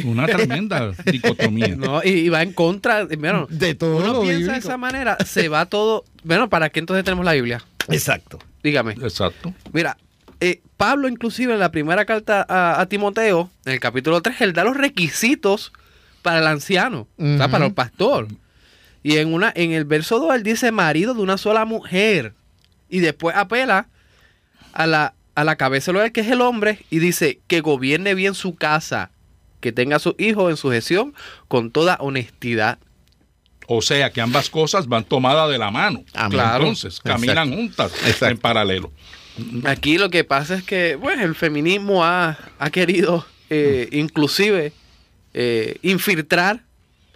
Una 0.04 0.26
tremenda 0.26 0.92
dicotomía. 1.06 1.76
No, 1.76 2.02
y, 2.02 2.10
y 2.10 2.28
va 2.28 2.42
en 2.42 2.52
contra. 2.52 3.06
Bueno, 3.06 3.46
De 3.48 3.74
todo 3.74 3.96
uno 3.98 4.12
lo 4.12 4.22
piensa 4.22 4.52
de 4.52 4.58
esa 4.58 4.76
manera, 4.76 5.16
se 5.24 5.48
va 5.48 5.66
todo. 5.66 6.04
Bueno, 6.24 6.48
¿para 6.48 6.70
qué 6.70 6.80
entonces 6.80 7.04
tenemos 7.04 7.24
la 7.24 7.32
Biblia? 7.32 7.62
Exacto. 7.88 8.38
Dígame. 8.64 8.92
Exacto. 8.94 9.54
Mira, 9.72 9.96
eh, 10.40 10.60
Pablo 10.76 11.06
inclusive 11.08 11.52
en 11.52 11.60
la 11.60 11.70
primera 11.70 12.04
carta 12.04 12.44
a, 12.48 12.80
a 12.80 12.86
Timoteo, 12.86 13.50
en 13.64 13.74
el 13.74 13.80
capítulo 13.80 14.20
3, 14.22 14.40
él 14.40 14.52
da 14.54 14.64
los 14.64 14.76
requisitos 14.76 15.72
para 16.22 16.40
el 16.40 16.46
anciano, 16.48 17.06
o 17.18 17.22
sea, 17.22 17.44
Ujú. 17.44 17.50
para 17.52 17.66
el 17.66 17.74
pastor. 17.74 18.26
Y 19.02 19.18
en, 19.18 19.32
una, 19.32 19.52
en 19.54 19.72
el 19.72 19.84
verso 19.84 20.18
2 20.18 20.34
él 20.34 20.42
dice 20.42 20.72
marido 20.72 21.14
de 21.14 21.20
una 21.20 21.36
sola 21.36 21.64
mujer. 21.66 22.32
Y 22.88 23.00
después 23.00 23.36
apela 23.36 23.88
a 24.72 24.86
la, 24.86 25.14
a 25.34 25.44
la 25.44 25.56
cabeza 25.56 25.92
del 25.92 26.10
que 26.10 26.22
es 26.22 26.28
el 26.28 26.40
hombre, 26.40 26.78
y 26.90 26.98
dice 26.98 27.40
que 27.46 27.60
gobierne 27.60 28.14
bien 28.14 28.34
su 28.34 28.54
casa, 28.56 29.10
que 29.60 29.72
tenga 29.72 29.96
a 29.96 30.00
sus 30.00 30.14
hijos 30.18 30.50
en 30.50 30.56
sujeción 30.56 31.14
con 31.48 31.70
toda 31.70 31.96
honestidad. 32.00 32.78
O 33.66 33.80
sea 33.82 34.10
que 34.10 34.20
ambas 34.20 34.50
cosas 34.50 34.86
van 34.86 35.04
tomadas 35.04 35.50
de 35.50 35.58
la 35.58 35.70
mano. 35.70 36.04
Claro. 36.30 36.64
Entonces, 36.64 37.00
caminan 37.00 37.50
juntas 37.52 37.92
Exacto. 38.06 38.26
en 38.26 38.38
paralelo. 38.38 38.92
Aquí 39.64 39.98
lo 39.98 40.10
que 40.10 40.22
pasa 40.24 40.54
es 40.54 40.62
que, 40.62 40.94
bueno, 40.96 41.24
el 41.24 41.34
feminismo 41.34 42.04
ha, 42.04 42.38
ha 42.58 42.70
querido 42.70 43.26
eh, 43.50 43.88
inclusive 43.92 44.72
eh, 45.32 45.76
infiltrar 45.82 46.60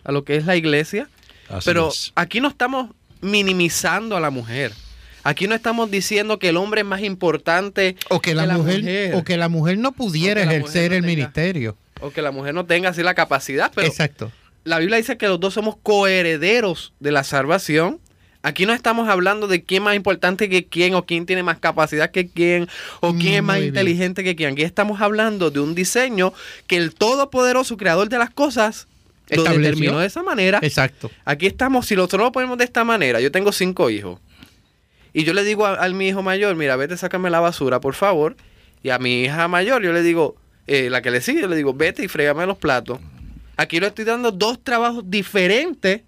a 0.04 0.10
lo 0.12 0.24
que 0.24 0.36
es 0.36 0.46
la 0.46 0.56
iglesia, 0.56 1.08
Así 1.48 1.64
pero 1.66 1.88
es. 1.90 2.12
aquí 2.16 2.40
no 2.40 2.48
estamos 2.48 2.90
minimizando 3.20 4.16
a 4.16 4.20
la 4.20 4.30
mujer. 4.30 4.72
Aquí 5.24 5.46
no 5.46 5.54
estamos 5.54 5.90
diciendo 5.90 6.38
que 6.38 6.48
el 6.48 6.56
hombre 6.56 6.80
es 6.80 6.86
más 6.86 7.02
importante 7.02 7.96
O 8.08 8.20
que 8.20 8.34
la, 8.34 8.46
mujer, 8.56 9.14
o 9.14 9.24
que 9.24 9.36
la 9.36 9.48
mujer 9.48 9.76
no 9.78 9.92
pudiera 9.92 10.42
ejercer 10.42 10.62
mujer 10.62 10.90
no 10.90 10.96
el 10.96 11.02
tenga- 11.02 11.06
ministerio. 11.16 11.76
o 12.00 12.10
que 12.10 12.22
la 12.22 12.30
mujer 12.30 12.54
no 12.54 12.64
tenga 12.64 12.88
así 12.90 13.02
la 13.02 13.14
capacidad, 13.14 13.70
pero 13.74 13.86
Exacto. 13.86 14.32
La 14.68 14.78
Biblia 14.78 14.98
dice 14.98 15.16
que 15.16 15.26
los 15.26 15.40
dos 15.40 15.54
somos 15.54 15.76
coherederos 15.82 16.92
de 17.00 17.12
la 17.12 17.24
salvación. 17.24 18.00
Aquí 18.42 18.66
no 18.66 18.72
estamos 18.72 19.08
hablando 19.08 19.48
de 19.48 19.64
quién 19.64 19.82
es 19.82 19.84
más 19.84 19.96
importante 19.96 20.48
que 20.48 20.66
quién, 20.66 20.94
o 20.94 21.04
quién 21.04 21.26
tiene 21.26 21.42
más 21.42 21.58
capacidad 21.58 22.10
que 22.10 22.28
quién, 22.28 22.68
o 23.00 23.14
quién 23.14 23.34
es 23.34 23.42
más 23.42 23.56
bien. 23.56 23.68
inteligente 23.68 24.22
que 24.22 24.36
quién. 24.36 24.52
Aquí 24.52 24.62
estamos 24.62 25.00
hablando 25.00 25.50
de 25.50 25.60
un 25.60 25.74
diseño 25.74 26.32
que 26.66 26.76
el 26.76 26.94
Todopoderoso 26.94 27.76
Creador 27.76 28.08
de 28.08 28.18
las 28.18 28.30
cosas 28.30 28.86
lo 29.30 29.42
determinó 29.42 29.98
de 29.98 30.06
esa 30.06 30.22
manera. 30.22 30.60
Exacto. 30.62 31.10
Aquí 31.24 31.46
estamos, 31.46 31.86
si 31.86 31.96
nosotros 31.96 32.22
lo 32.22 32.32
ponemos 32.32 32.56
de 32.58 32.64
esta 32.64 32.84
manera, 32.84 33.20
yo 33.20 33.32
tengo 33.32 33.50
cinco 33.52 33.90
hijos. 33.90 34.20
Y 35.12 35.24
yo 35.24 35.34
le 35.34 35.42
digo 35.42 35.66
a, 35.66 35.84
a 35.84 35.88
mi 35.88 36.08
hijo 36.08 36.22
mayor, 36.22 36.54
mira, 36.54 36.76
vete, 36.76 36.96
sácame 36.96 37.30
la 37.30 37.40
basura, 37.40 37.80
por 37.80 37.94
favor. 37.94 38.36
Y 38.82 38.90
a 38.90 38.98
mi 38.98 39.22
hija 39.24 39.48
mayor, 39.48 39.82
yo 39.82 39.92
le 39.92 40.02
digo, 40.02 40.36
eh, 40.68 40.90
la 40.90 41.02
que 41.02 41.10
le 41.10 41.20
sigue, 41.20 41.40
yo 41.40 41.48
le 41.48 41.56
digo, 41.56 41.74
vete 41.74 42.04
y 42.04 42.08
frégame 42.08 42.46
los 42.46 42.58
platos. 42.58 43.00
Aquí 43.58 43.78
le 43.80 43.88
estoy 43.88 44.04
dando 44.04 44.30
dos 44.30 44.62
trabajos 44.62 45.02
diferentes 45.04 46.02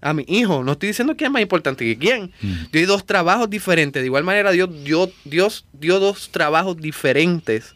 a 0.00 0.14
mi 0.14 0.24
hijo. 0.28 0.62
No 0.62 0.70
estoy 0.72 0.90
diciendo 0.90 1.16
quién 1.16 1.30
es 1.30 1.32
más 1.32 1.42
importante 1.42 1.84
que 1.84 1.98
quién. 1.98 2.32
Mm. 2.40 2.52
Yo 2.70 2.72
di 2.78 2.84
dos 2.84 3.04
trabajos 3.04 3.50
diferentes. 3.50 4.00
De 4.00 4.06
igual 4.06 4.22
manera, 4.22 4.52
Dios, 4.52 4.70
Dios, 4.84 5.10
Dios 5.24 5.66
dio 5.72 5.98
dos 5.98 6.30
trabajos 6.30 6.76
diferentes 6.76 7.74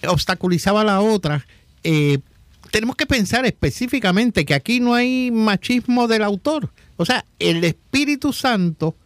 obstaculizaba 0.07 0.83
a 0.83 0.85
la 0.85 1.01
otra, 1.01 1.47
eh, 1.83 2.19
tenemos 2.71 2.97
que 2.97 3.07
pensar 3.07 3.47
específicamente 3.47 4.45
que 4.45 4.55
aquí 4.55 4.81
no 4.81 4.95
hay 4.95 5.31
machismo 5.31 6.09
del 6.09 6.23
autor. 6.23 6.71
O 6.97 7.05
sea, 7.05 7.25
el 7.39 7.63
Espíritu 7.65 8.33
Santo 8.33 8.97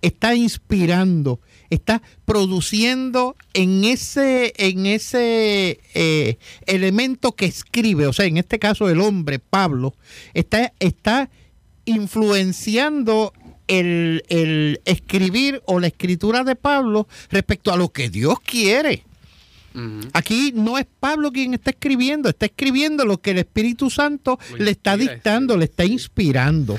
está 0.00 0.34
inspirando, 0.34 1.40
está 1.70 2.02
produciendo 2.24 3.36
en 3.54 3.84
ese, 3.84 4.52
en 4.56 4.86
ese 4.86 5.80
eh, 5.94 6.38
elemento 6.66 7.32
que 7.32 7.46
escribe, 7.46 8.08
o 8.08 8.12
sea, 8.12 8.26
en 8.26 8.36
este 8.36 8.58
caso 8.58 8.90
el 8.90 9.00
hombre, 9.00 9.38
Pablo, 9.38 9.94
está, 10.34 10.72
está 10.80 11.30
influenciando 11.84 13.32
el, 13.68 14.22
el 14.28 14.80
escribir 14.84 15.62
o 15.66 15.80
la 15.80 15.86
escritura 15.88 16.44
de 16.44 16.56
Pablo 16.56 17.08
respecto 17.30 17.72
a 17.72 17.76
lo 17.76 17.88
que 17.90 18.10
Dios 18.10 18.40
quiere. 18.40 19.04
Aquí 20.12 20.52
no 20.54 20.76
es 20.76 20.86
Pablo 21.00 21.32
quien 21.32 21.54
está 21.54 21.70
escribiendo, 21.70 22.28
está 22.28 22.44
escribiendo 22.44 23.06
lo 23.06 23.22
que 23.22 23.30
el 23.30 23.38
Espíritu 23.38 23.88
Santo 23.88 24.38
le 24.58 24.72
está 24.72 24.98
dictando, 24.98 25.56
le 25.56 25.64
está 25.64 25.86
inspirando. 25.86 26.78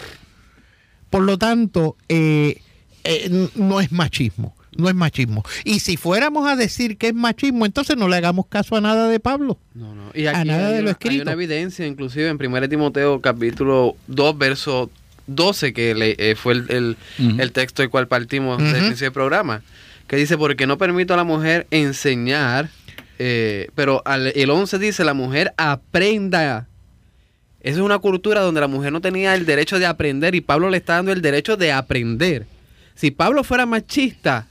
Por 1.10 1.24
lo 1.24 1.40
tanto, 1.40 1.98
eh, 2.08 2.62
eh, 3.04 3.50
no 3.56 3.82
es 3.82 3.92
machismo, 3.92 4.56
no 4.78 4.90
es 4.90 4.96
machismo. 4.96 5.44
Y 5.64 5.80
si 5.80 5.98
fuéramos 5.98 6.48
a 6.48 6.56
decir 6.56 6.98
que 6.98 7.08
es 7.08 7.14
machismo, 7.16 7.66
entonces 7.66 7.98
no 7.98 8.08
le 8.08 8.16
hagamos 8.18 8.46
caso 8.46 8.76
a 8.76 8.82
nada 8.82 9.08
de 9.10 9.20
Pablo. 9.20 9.58
No, 9.74 9.96
no. 9.96 10.12
Y 10.14 10.28
A 10.28 10.46
nada 10.46 10.70
de 10.70 10.78
lo 10.78 10.82
una, 10.82 10.90
hay 10.90 10.92
escrito. 10.92 11.24
una 11.24 11.32
evidencia, 11.32 11.88
inclusive 11.88 12.30
en 12.30 12.38
1 12.44 12.70
Timoteo 12.70 13.22
capítulo 13.22 13.96
2, 14.08 14.38
verso 14.38 14.92
12, 15.28 15.74
que 15.74 15.94
le- 15.96 16.16
eh, 16.18 16.36
fue 16.36 16.54
el, 16.54 16.66
el- 16.70 16.98
el 17.40 17.52
texto 17.52 17.82
del 17.82 17.90
cual 17.90 18.08
partimos 18.08 18.56
Ujú. 18.62 18.66
del 18.66 18.74
principio 18.84 19.06
del 19.06 19.14
programa, 19.14 19.62
que 20.08 20.16
dice, 20.18 20.38
porque 20.38 20.68
no 20.68 20.78
permito 20.78 21.14
a 21.14 21.18
la 21.18 21.24
mujer 21.24 21.66
enseñar, 21.72 22.70
eh, 23.20 23.70
pero 23.76 24.02
al- 24.06 24.34
el 24.36 24.50
11 24.50 24.78
dice, 24.80 25.04
la 25.04 25.14
mujer 25.14 25.54
aprenda. 25.58 26.68
Esa 27.62 27.78
es 27.78 27.84
una 27.84 28.00
cultura 28.00 28.42
donde 28.42 28.60
la 28.60 28.68
mujer 28.68 28.92
no 28.92 29.00
tenía 29.00 29.36
el 29.36 29.46
derecho 29.46 29.80
de 29.80 29.86
aprender 29.86 30.36
y 30.36 30.42
Pablo 30.42 30.70
le 30.70 30.78
está 30.78 30.96
dando 30.96 31.14
el 31.14 31.22
derecho 31.22 31.56
de 31.56 31.72
aprender. 31.72 32.46
Si 32.96 33.10
Pablo 33.12 33.44
fuera 33.46 33.66
machista, 33.66 34.48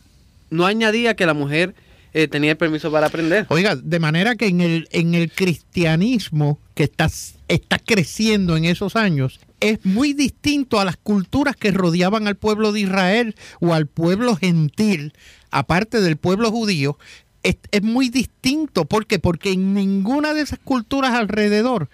no 0.48 0.64
añadía 0.64 1.14
que 1.14 1.26
la 1.26 1.34
mujer 1.34 1.74
eh, 2.14 2.28
tenía 2.28 2.52
el 2.52 2.56
permiso 2.56 2.90
para 2.90 3.06
aprender. 3.06 3.46
Oiga, 3.48 3.76
de 3.76 3.98
manera 3.98 4.36
que 4.36 4.46
en 4.46 4.60
el, 4.60 4.88
en 4.92 5.14
el 5.14 5.30
cristianismo 5.30 6.58
que 6.74 6.84
está, 6.84 7.10
está 7.48 7.78
creciendo 7.78 8.56
en 8.56 8.64
esos 8.64 8.96
años, 8.96 9.40
es 9.60 9.84
muy 9.84 10.12
distinto 10.12 10.80
a 10.80 10.84
las 10.84 10.96
culturas 10.96 11.56
que 11.56 11.70
rodeaban 11.70 12.26
al 12.26 12.36
pueblo 12.36 12.72
de 12.72 12.80
Israel 12.80 13.34
o 13.60 13.74
al 13.74 13.86
pueblo 13.86 14.36
gentil, 14.36 15.12
aparte 15.50 16.00
del 16.00 16.16
pueblo 16.16 16.50
judío. 16.50 16.98
Es, 17.42 17.56
es 17.70 17.82
muy 17.82 18.08
distinto. 18.08 18.84
¿Por 18.84 19.06
qué? 19.06 19.18
Porque 19.18 19.52
en 19.52 19.74
ninguna 19.74 20.34
de 20.34 20.42
esas 20.42 20.58
culturas 20.58 21.14
alrededor 21.14 21.88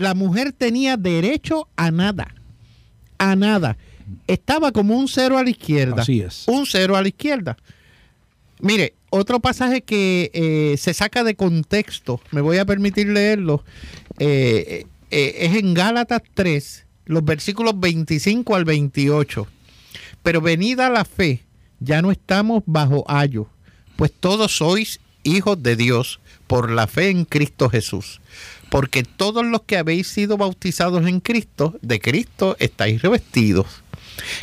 la 0.00 0.14
mujer 0.14 0.52
tenía 0.52 0.96
derecho 0.96 1.68
a 1.76 1.90
nada. 1.90 2.34
A 3.18 3.36
nada. 3.36 3.76
Estaba 4.26 4.72
como 4.72 4.96
un 4.96 5.08
cero 5.08 5.36
a 5.36 5.44
la 5.44 5.50
izquierda. 5.50 6.02
Así 6.02 6.22
es. 6.22 6.44
Un 6.48 6.64
cero 6.64 6.96
a 6.96 7.02
la 7.02 7.08
izquierda. 7.08 7.56
Mire, 8.60 8.94
otro 9.10 9.40
pasaje 9.40 9.82
que 9.82 10.30
eh, 10.32 10.76
se 10.78 10.94
saca 10.94 11.24
de 11.24 11.34
contexto, 11.34 12.20
me 12.30 12.40
voy 12.40 12.58
a 12.58 12.64
permitir 12.64 13.08
leerlo, 13.08 13.64
eh, 14.18 14.86
eh, 15.10 15.34
es 15.38 15.56
en 15.56 15.74
Gálatas 15.74 16.22
3, 16.34 16.86
los 17.06 17.24
versículos 17.24 17.78
25 17.78 18.54
al 18.54 18.64
28. 18.64 19.46
Pero 20.22 20.40
venida 20.40 20.88
la 20.90 21.04
fe, 21.04 21.42
ya 21.80 22.02
no 22.02 22.10
estamos 22.12 22.62
bajo 22.66 23.04
ayo, 23.08 23.48
pues 23.96 24.12
todos 24.12 24.56
sois 24.56 25.00
hijos 25.22 25.62
de 25.62 25.76
Dios 25.76 26.20
por 26.46 26.70
la 26.70 26.86
fe 26.86 27.10
en 27.10 27.24
Cristo 27.24 27.68
Jesús. 27.68 28.20
Porque 28.70 29.02
todos 29.02 29.44
los 29.44 29.62
que 29.62 29.76
habéis 29.76 30.06
sido 30.06 30.36
bautizados 30.36 31.06
en 31.06 31.20
Cristo, 31.20 31.76
de 31.82 32.00
Cristo 32.00 32.56
estáis 32.60 33.02
revestidos. 33.02 33.66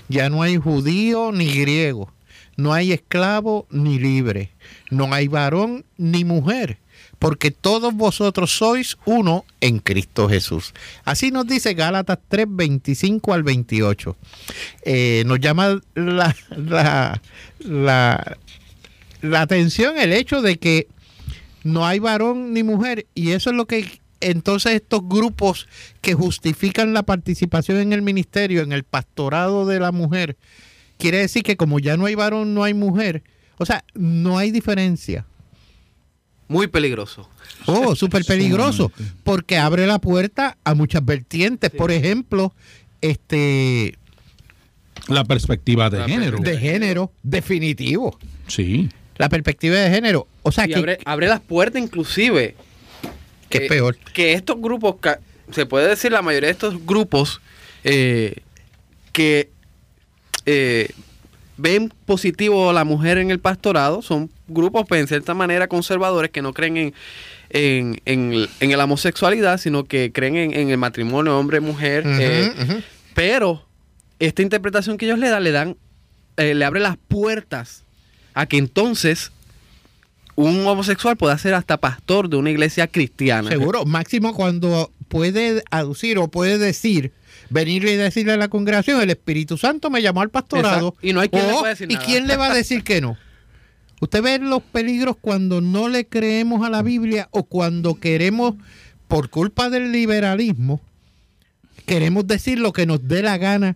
Ya 0.09 0.29
no 0.29 0.41
hay 0.41 0.57
judío 0.57 1.31
ni 1.31 1.53
griego, 1.53 2.11
no 2.57 2.73
hay 2.73 2.91
esclavo 2.91 3.67
ni 3.69 3.99
libre, 3.99 4.51
no 4.89 5.13
hay 5.13 5.27
varón 5.27 5.85
ni 5.97 6.23
mujer, 6.23 6.77
porque 7.19 7.51
todos 7.51 7.93
vosotros 7.93 8.51
sois 8.57 8.97
uno 9.05 9.45
en 9.61 9.79
Cristo 9.79 10.29
Jesús. 10.29 10.73
Así 11.03 11.31
nos 11.31 11.47
dice 11.47 11.73
Gálatas 11.73 12.19
3, 12.27 12.45
25 12.49 13.33
al 13.33 13.43
28. 13.43 14.15
Eh, 14.83 15.23
nos 15.25 15.39
llama 15.39 15.79
la, 15.95 16.35
la, 16.55 17.21
la, 17.59 18.37
la 19.21 19.41
atención 19.41 19.97
el 19.97 20.13
hecho 20.13 20.41
de 20.41 20.57
que 20.57 20.87
no 21.63 21.85
hay 21.85 21.99
varón 21.99 22.53
ni 22.53 22.63
mujer 22.63 23.07
y 23.13 23.31
eso 23.31 23.49
es 23.49 23.55
lo 23.55 23.65
que 23.65 23.99
entonces 24.19 24.73
estos 24.73 25.01
grupos 25.07 25.67
que 26.01 26.13
justifican 26.13 26.93
la 26.93 27.03
participación 27.03 27.77
en 27.77 27.93
el 27.93 28.01
ministerio, 28.01 28.61
en 28.61 28.71
el 28.71 28.83
pastorado 28.83 29.65
de 29.65 29.79
la 29.79 29.91
mujer, 29.91 30.37
quiere 30.97 31.19
decir 31.19 31.43
que 31.43 31.57
como 31.57 31.79
ya 31.79 31.97
no 31.97 32.05
hay 32.05 32.15
varón, 32.15 32.53
no 32.53 32.63
hay 32.63 32.73
mujer. 32.73 33.23
O 33.57 33.65
sea, 33.65 33.83
no 33.93 34.37
hay 34.37 34.51
diferencia. 34.51 35.25
Muy 36.47 36.67
peligroso. 36.67 37.29
Oh, 37.65 37.95
súper 37.95 38.23
peligroso, 38.23 38.91
porque 39.23 39.57
abre 39.57 39.85
la 39.87 39.99
puerta 39.99 40.57
a 40.63 40.73
muchas 40.75 41.03
vertientes. 41.03 41.71
Sí. 41.71 41.77
Por 41.77 41.91
ejemplo, 41.91 42.53
este 43.01 43.97
La 45.07 45.25
perspectiva 45.25 45.89
de 45.89 45.99
La 45.99 46.07
género. 46.07 46.37
de 46.39 46.57
género 46.57 47.11
definitivo. 47.23 48.17
Sí. 48.47 48.89
La 49.17 49.27
perspectiva 49.29 49.75
de 49.75 49.89
género. 49.89 50.27
O 50.43 50.51
sea, 50.51 50.65
y 50.65 50.69
que, 50.69 50.75
abre, 50.75 50.99
abre 51.05 51.27
las 51.27 51.41
puertas 51.41 51.81
inclusive. 51.81 52.55
que 53.49 53.57
es 53.63 53.69
peor. 53.69 53.97
Que 54.13 54.33
estos 54.33 54.61
grupos, 54.61 54.97
ca- 55.01 55.19
se 55.51 55.65
puede 55.65 55.87
decir 55.87 56.11
la 56.11 56.21
mayoría 56.21 56.47
de 56.47 56.53
estos 56.53 56.85
grupos 56.85 57.41
eh, 57.83 58.35
que 59.11 59.49
eh, 60.45 60.89
ven 61.57 61.91
positivo 62.05 62.69
a 62.69 62.73
la 62.73 62.83
mujer 62.83 63.17
en 63.17 63.31
el 63.31 63.39
pastorado, 63.39 64.01
son 64.01 64.29
grupos 64.47 64.85
pues, 64.87 65.01
en 65.01 65.07
cierta 65.07 65.33
manera 65.33 65.67
conservadores 65.67 66.31
que 66.31 66.41
no 66.41 66.53
creen 66.53 66.77
en, 66.77 66.93
en, 67.49 68.01
en- 68.05 68.47
en 68.59 68.77
la 68.77 68.83
homosexualidad, 68.83 69.57
sino 69.59 69.85
que 69.85 70.11
creen 70.11 70.35
en, 70.35 70.53
en 70.53 70.69
el 70.69 70.77
matrimonio 70.77 71.37
hombre-mujer. 71.37 72.03
Eh, 72.07 72.81
pero 73.13 73.65
esta 74.19 74.41
interpretación 74.41 74.97
que 74.97 75.05
ellos 75.05 75.19
le 75.19 75.29
dan, 75.29 75.43
le 75.43 75.51
dan, 75.51 75.77
eh, 76.37 76.53
le 76.53 76.65
abre 76.65 76.79
las 76.79 76.97
puertas 77.07 77.83
a 78.33 78.45
que 78.45 78.57
entonces 78.57 79.31
un 80.35 80.67
homosexual 80.67 81.17
pueda 81.17 81.35
ser 81.39 81.55
hasta 81.55 81.77
pastor 81.77 82.29
de 82.29 82.35
una 82.37 82.51
iglesia 82.51 82.85
cristiana. 82.87 83.49
Seguro, 83.49 83.85
máximo 83.85 84.35
cuando 84.35 84.91
puede 85.07 85.63
aducir 85.71 86.19
o 86.19 86.27
puede 86.27 86.59
decir, 86.59 87.11
venir 87.49 87.83
y 87.85 87.95
decirle 87.95 88.33
a 88.33 88.37
la 88.37 88.47
congregación, 88.47 89.01
el 89.01 89.09
Espíritu 89.09 89.57
Santo 89.57 89.89
me 89.89 90.01
llamó 90.01 90.21
al 90.21 90.29
pastorado. 90.29 90.89
Exacto. 90.89 91.07
Y 91.07 91.13
no 91.13 91.19
hay 91.21 91.29
quien 91.29 91.47
le 91.47 91.53
O, 91.53 91.59
pueda 91.59 91.69
decir 91.73 91.91
¿Y 91.91 91.95
nada. 91.95 92.05
quién 92.05 92.27
le 92.27 92.37
va 92.37 92.51
a 92.51 92.53
decir 92.53 92.83
que 92.83 93.01
no? 93.01 93.17
Usted 93.99 94.21
ve 94.21 94.39
los 94.39 94.61
peligros 94.61 95.15
cuando 95.19 95.59
no 95.61 95.89
le 95.89 96.05
creemos 96.07 96.65
a 96.65 96.69
la 96.69 96.83
Biblia 96.83 97.29
o 97.31 97.43
cuando 97.43 97.95
queremos, 97.95 98.55
por 99.07 99.29
culpa 99.29 99.69
del 99.69 99.91
liberalismo, 99.91 100.81
queremos 101.85 102.27
decir 102.27 102.59
lo 102.59 102.73
que 102.73 102.85
nos 102.85 103.07
dé 103.07 103.23
la 103.23 103.37
gana 103.37 103.75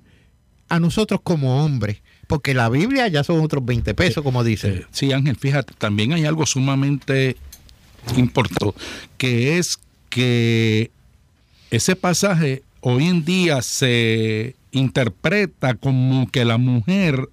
a 0.69 0.79
nosotros 0.79 1.21
como 1.23 1.63
hombres. 1.63 2.01
Porque 2.27 2.53
la 2.53 2.69
Biblia 2.69 3.07
ya 3.07 3.23
son 3.23 3.41
otros 3.41 3.65
20 3.65 3.93
pesos, 3.93 4.23
como 4.23 4.43
dicen. 4.43 4.73
Eh, 4.73 4.85
sí, 4.91 5.11
Ángel, 5.11 5.35
fíjate, 5.35 5.73
también 5.77 6.13
hay 6.13 6.25
algo 6.25 6.45
sumamente 6.45 7.35
importante, 8.15 8.73
que 9.17 9.57
es 9.57 9.79
que 10.09 10.91
ese 11.71 11.95
pasaje 11.95 12.63
hoy 12.81 13.07
en 13.07 13.23
día 13.23 13.61
se 13.61 14.55
interpreta 14.71 15.75
como 15.75 16.29
que 16.29 16.45
la 16.45 16.57
mujer 16.57 17.29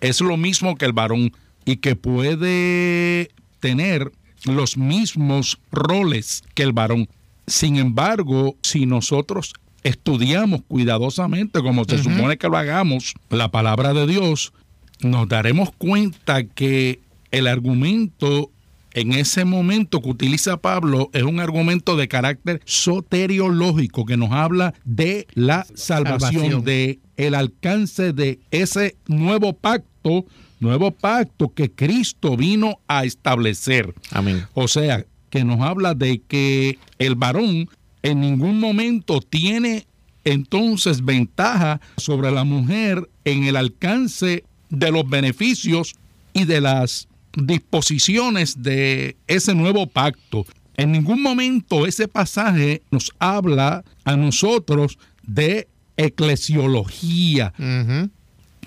es 0.00 0.20
lo 0.20 0.36
mismo 0.36 0.76
que 0.76 0.84
el 0.84 0.92
varón 0.92 1.32
y 1.64 1.76
que 1.76 1.96
puede 1.96 3.30
tener 3.60 4.12
los 4.44 4.76
mismos 4.76 5.58
roles 5.70 6.42
que 6.54 6.62
el 6.62 6.72
varón. 6.72 7.08
Sin 7.46 7.76
embargo, 7.76 8.56
si 8.62 8.86
nosotros 8.86 9.54
estudiamos 9.82 10.62
cuidadosamente, 10.66 11.60
como 11.60 11.84
se 11.84 12.02
supone 12.02 12.36
que 12.36 12.48
lo 12.48 12.56
hagamos, 12.56 13.14
la 13.28 13.50
palabra 13.50 13.92
de 13.92 14.06
Dios, 14.06 14.52
nos 15.00 15.28
daremos 15.28 15.70
cuenta 15.76 16.44
que 16.44 17.00
el 17.30 17.46
argumento 17.46 18.50
en 18.92 19.12
ese 19.12 19.44
momento 19.44 20.00
que 20.00 20.08
utiliza 20.08 20.56
Pablo 20.56 21.10
es 21.12 21.22
un 21.22 21.40
argumento 21.40 21.96
de 21.96 22.08
carácter 22.08 22.60
soteriológico 22.64 24.04
que 24.04 24.16
nos 24.16 24.32
habla 24.32 24.74
de 24.84 25.26
la 25.34 25.66
salvación, 25.74 26.32
Salvación. 26.32 26.64
de 26.64 26.98
el 27.16 27.34
alcance 27.34 28.12
de 28.12 28.40
ese 28.50 28.96
nuevo 29.06 29.52
pacto, 29.52 30.24
nuevo 30.58 30.90
pacto 30.90 31.52
que 31.52 31.70
Cristo 31.70 32.36
vino 32.36 32.80
a 32.88 33.04
establecer. 33.04 33.94
Amén. 34.10 34.46
O 34.54 34.68
sea, 34.68 35.04
que 35.28 35.44
nos 35.44 35.60
habla 35.60 35.94
de 35.94 36.20
que 36.26 36.78
el 36.98 37.14
varón 37.14 37.68
en 38.02 38.20
ningún 38.20 38.58
momento 38.58 39.20
tiene 39.20 39.86
entonces 40.24 41.04
ventaja 41.04 41.80
sobre 41.96 42.30
la 42.30 42.44
mujer 42.44 43.08
en 43.24 43.44
el 43.44 43.56
alcance 43.56 44.44
de 44.68 44.90
los 44.90 45.08
beneficios 45.08 45.94
y 46.32 46.44
de 46.44 46.60
las 46.60 47.08
disposiciones 47.34 48.62
de 48.62 49.16
ese 49.26 49.54
nuevo 49.54 49.86
pacto. 49.86 50.46
En 50.76 50.92
ningún 50.92 51.22
momento 51.22 51.86
ese 51.86 52.08
pasaje 52.08 52.82
nos 52.90 53.12
habla 53.18 53.84
a 54.04 54.16
nosotros 54.16 54.98
de 55.22 55.68
eclesiología, 55.96 57.52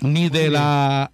ni 0.00 0.28
de 0.28 0.50
la 0.50 1.10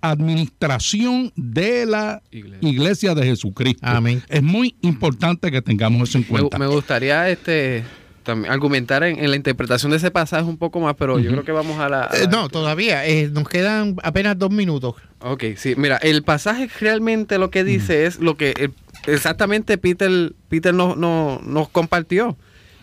administración 0.00 1.32
de 1.34 1.86
la 1.86 2.22
iglesia, 2.30 3.14
de 3.14 3.24
Jesucristo. 3.24 3.86
Amén. 3.86 4.22
Es 4.28 4.42
muy 4.42 4.76
importante 4.82 5.50
que 5.50 5.62
tengamos 5.62 6.10
eso 6.10 6.18
en 6.18 6.24
cuenta. 6.24 6.58
Me, 6.58 6.66
gustaría 6.66 7.28
este 7.30 7.82
también 8.24 8.52
argumentar 8.52 9.04
en, 9.04 9.30
la 9.30 9.36
interpretación 9.36 9.90
de 9.90 9.98
ese 9.98 10.10
pasaje 10.10 10.44
un 10.44 10.56
poco 10.56 10.80
más, 10.80 10.96
pero 10.98 11.18
yo 11.18 11.30
creo 11.30 11.44
que 11.44 11.52
vamos 11.52 11.78
a 11.78 11.88
la... 11.88 12.10
Eh, 12.14 12.26
no, 12.28 12.48
todavía, 12.48 13.06
eh, 13.06 13.28
nos 13.30 13.48
quedan 13.48 13.96
apenas 14.02 14.38
dos 14.38 14.50
minutos. 14.50 14.96
Ok, 15.20 15.44
sí, 15.56 15.74
mira, 15.76 15.96
el 15.98 16.22
pasaje 16.22 16.68
realmente 16.80 17.38
lo 17.38 17.50
que 17.50 17.62
dice 17.62 18.06
es 18.06 18.18
lo 18.18 18.36
que 18.36 18.54
eh, 18.58 18.70
exactamente 19.06 19.78
Peter, 19.78 20.32
Peter 20.48 20.74
nos, 20.74 20.96
nos 20.96 21.68
compartió. 21.68 22.36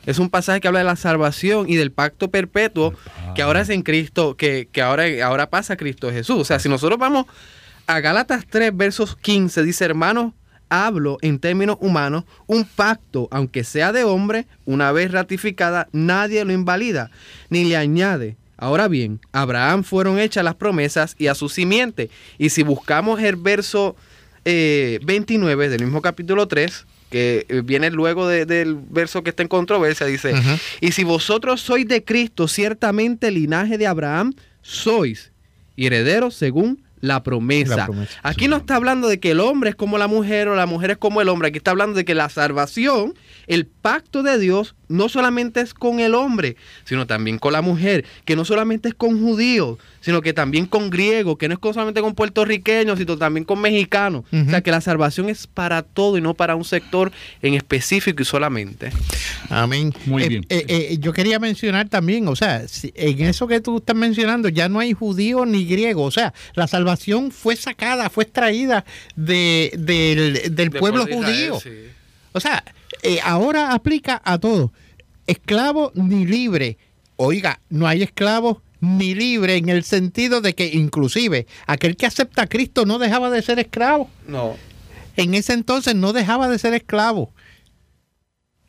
Es 0.06 0.18
un 0.18 0.30
pasaje 0.30 0.62
que 0.62 0.68
habla 0.68 0.80
de 0.80 0.86
la 0.86 0.96
salvación 0.96 1.70
y 1.70 1.76
del 1.76 1.92
pacto 1.92 2.32
perpetuo 2.32 2.94
que 3.36 3.42
ahora 3.42 3.62
es 3.62 3.70
en 3.70 3.84
Cristo, 3.84 4.36
que, 4.36 4.68
ahora, 4.84 5.06
ahora 5.24 5.50
pasa 5.50 5.78
Cristo 5.78 6.12
Jesús. 6.12 6.38
O 6.38 6.46
sea, 6.46 6.60
si 6.60 6.70
nosotros 6.70 6.98
vamos 6.98 7.26
a 7.86 8.00
Gálatas 8.00 8.46
3, 8.50 8.76
versos 8.76 9.16
15, 9.16 9.64
dice, 9.64 9.86
hermanos, 9.86 10.34
hablo 10.72 11.18
en 11.22 11.38
términos 11.38 11.78
humanos, 11.82 12.24
un 12.48 12.64
pacto, 12.64 13.28
aunque 13.30 13.64
sea 13.64 13.92
de 13.92 14.06
hombre, 14.06 14.48
una 14.66 14.92
vez 14.92 15.12
ratificada, 15.12 15.88
nadie 15.92 16.44
lo 16.46 16.54
invalida, 16.54 17.12
ni 17.50 17.66
le 17.66 17.78
añade. 17.78 18.38
Ahora 18.58 18.88
bien, 18.88 19.20
a 19.34 19.42
Abraham 19.42 19.84
fueron 19.84 20.18
hechas 20.18 20.44
las 20.44 20.56
promesas 20.56 21.16
y 21.20 21.28
a 21.28 21.36
su 21.36 21.50
simiente. 21.50 22.10
Y 22.38 22.50
si 22.50 22.64
buscamos 22.64 23.20
el 23.22 23.36
verso 23.36 23.96
29 24.46 25.66
eh, 25.66 25.70
del 25.70 25.84
mismo 25.84 26.02
capítulo 26.02 26.48
3, 26.48 26.86
que 27.10 27.46
eh, 27.50 27.62
viene 27.66 27.92
luego 27.92 28.28
del 28.28 28.80
verso 28.90 29.24
que 29.24 29.32
está 29.32 29.44
en 29.44 29.50
controversia, 29.50 30.08
dice, 30.08 30.34
y 30.80 30.94
si 30.94 31.04
vosotros 31.04 31.60
sois 31.60 31.86
de 31.88 32.04
Cristo, 32.04 32.48
ciertamente 32.48 33.30
linaje 33.30 33.78
de 33.78 33.88
Abraham 33.88 34.34
sois, 34.62 35.32
y 35.76 35.88
herederos 35.88 36.36
según 36.36 36.84
la 37.02 37.24
promesa. 37.24 37.88
Aquí 38.24 38.48
no 38.48 38.58
está 38.58 38.76
hablando 38.76 39.08
de 39.08 39.20
que 39.20 39.32
el 39.32 39.40
hombre 39.40 39.72
es 39.72 39.76
como 39.76 39.98
la 39.98 40.08
mujer 40.08 40.48
o 40.48 40.56
la 40.56 40.66
mujer 40.66 40.92
es 40.92 40.98
como 40.98 41.22
el 41.22 41.30
hombre. 41.30 41.50
Aquí 41.50 41.58
está 41.58 41.72
hablando 41.72 41.98
de 41.98 42.06
que 42.06 42.16
la 42.16 42.30
salvación, 42.30 43.16
el 43.48 43.66
pacto 43.66 44.24
de 44.24 44.38
Dios, 44.40 44.76
no 44.88 45.10
solamente 45.10 45.62
es 45.62 45.74
con 45.74 46.00
el 46.00 46.14
hombre, 46.16 46.58
sino 46.84 47.08
también 47.08 47.40
con 47.40 47.54
la 47.54 47.62
mujer, 47.62 48.06
que 48.26 48.36
no 48.36 48.46
solamente 48.46 48.90
es 48.90 48.94
con 48.94 49.22
judíos, 49.22 49.78
sino 50.02 50.22
que 50.22 50.34
también 50.34 50.66
con 50.66 50.90
griegos, 50.90 51.38
que 51.38 51.48
no 51.48 51.56
es 51.56 51.60
solamente 51.62 52.02
con 52.02 52.14
puertorriqueños, 52.14 53.00
sino 53.00 53.18
también 53.18 53.46
con 53.46 53.62
mexicanos. 53.62 54.26
O 54.32 54.50
sea, 54.50 54.62
que 54.62 54.72
la 54.72 54.82
salvación 54.82 55.30
es 55.30 55.48
para 55.48 55.84
todo 55.84 56.18
y 56.18 56.22
no 56.22 56.34
para 56.34 56.56
un 56.56 56.66
sector 56.66 57.12
en 57.42 57.54
específico 57.54 58.22
y 58.22 58.26
solamente. 58.26 58.92
Amén. 59.50 59.94
Muy 60.06 60.24
eh, 60.24 60.30
bien. 60.30 60.46
Eh, 60.50 60.66
eh, 60.68 60.98
yo 61.00 61.14
quería 61.14 61.40
mencionar 61.40 61.88
también, 61.90 62.28
o 62.28 62.36
sea, 62.36 62.64
en 62.84 63.22
eso 63.22 63.48
que 63.48 63.62
tú 63.62 63.78
estás 63.78 63.96
mencionando, 63.96 64.50
ya 64.50 64.70
no 64.70 64.80
hay 64.80 64.94
judío 64.94 65.46
ni 65.46 65.66
griego, 65.66 66.04
o 66.04 66.12
sea, 66.12 66.34
la 66.56 66.68
salvación 66.68 67.32
fue 67.32 67.56
sacada, 67.56 68.10
fue 68.10 68.24
extraída 68.24 68.86
de, 69.16 69.72
del, 69.78 70.72
pueblo 70.72 71.06
judío. 71.06 71.60
O 72.34 72.40
sea, 72.40 72.64
ahora 73.24 73.74
aplica 73.74 74.22
a 74.24 74.38
todo, 74.38 74.72
esclavo 75.28 75.92
ni 75.96 76.26
libre. 76.26 76.78
Oiga, 77.16 77.62
no 77.70 77.88
hay 77.88 78.04
esclavos 78.04 78.58
ni 78.82 79.14
libre 79.14 79.58
en 79.58 79.70
el 79.70 79.84
sentido 79.84 80.42
de 80.42 80.54
que 80.54 80.68
inclusive 80.74 81.48
aquel 81.68 81.96
que 81.96 82.08
acepta 82.08 82.44
a 82.44 82.48
Cristo 82.48 82.86
no 82.86 82.98
dejaba 82.98 83.30
de 83.30 83.42
ser 83.42 83.60
esclavo. 83.60 84.10
No. 84.28 84.56
En 85.16 85.34
ese 85.36 85.54
entonces 85.54 85.96
no 85.96 86.14
dejaba 86.14 86.50
de 86.50 86.58
ser 86.58 86.74
esclavo. 86.74 87.32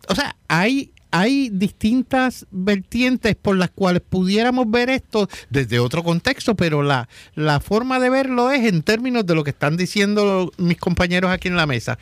O 0.09 0.15
sea, 0.15 0.37
hay, 0.49 0.93
hay 1.11 1.49
distintas 1.49 2.47
vertientes 2.51 3.37
por 3.37 3.57
las 3.57 3.71
cuales 3.71 4.03
pudiéramos 4.07 4.71
ver 4.71 4.91
esto 4.91 5.29
desde 5.49 5.79
otro 5.79 6.03
contexto, 6.03 6.57
pero 6.57 6.83
la, 6.83 7.09
la 7.35 7.61
forma 7.61 7.99
de 8.01 8.11
verlo 8.11 8.51
es 8.51 8.67
en 8.67 8.83
términos 8.83 9.25
de 9.25 9.35
lo 9.35 9.45
que 9.45 9.51
están 9.51 9.77
diciendo 9.77 10.53
mis 10.59 10.77
compañeros 10.77 11.31
aquí 11.31 11.49
en 11.49 11.57
la 11.57 11.67
mesa. 11.67 11.99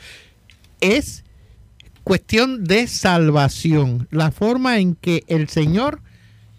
Es 0.81 1.23
cuestión 2.05 2.65
de 2.65 2.87
salvación, 2.87 4.09
la 4.11 4.31
forma 4.31 4.79
en 4.79 4.95
que 4.95 5.25
el 5.27 5.49
Señor 5.49 6.03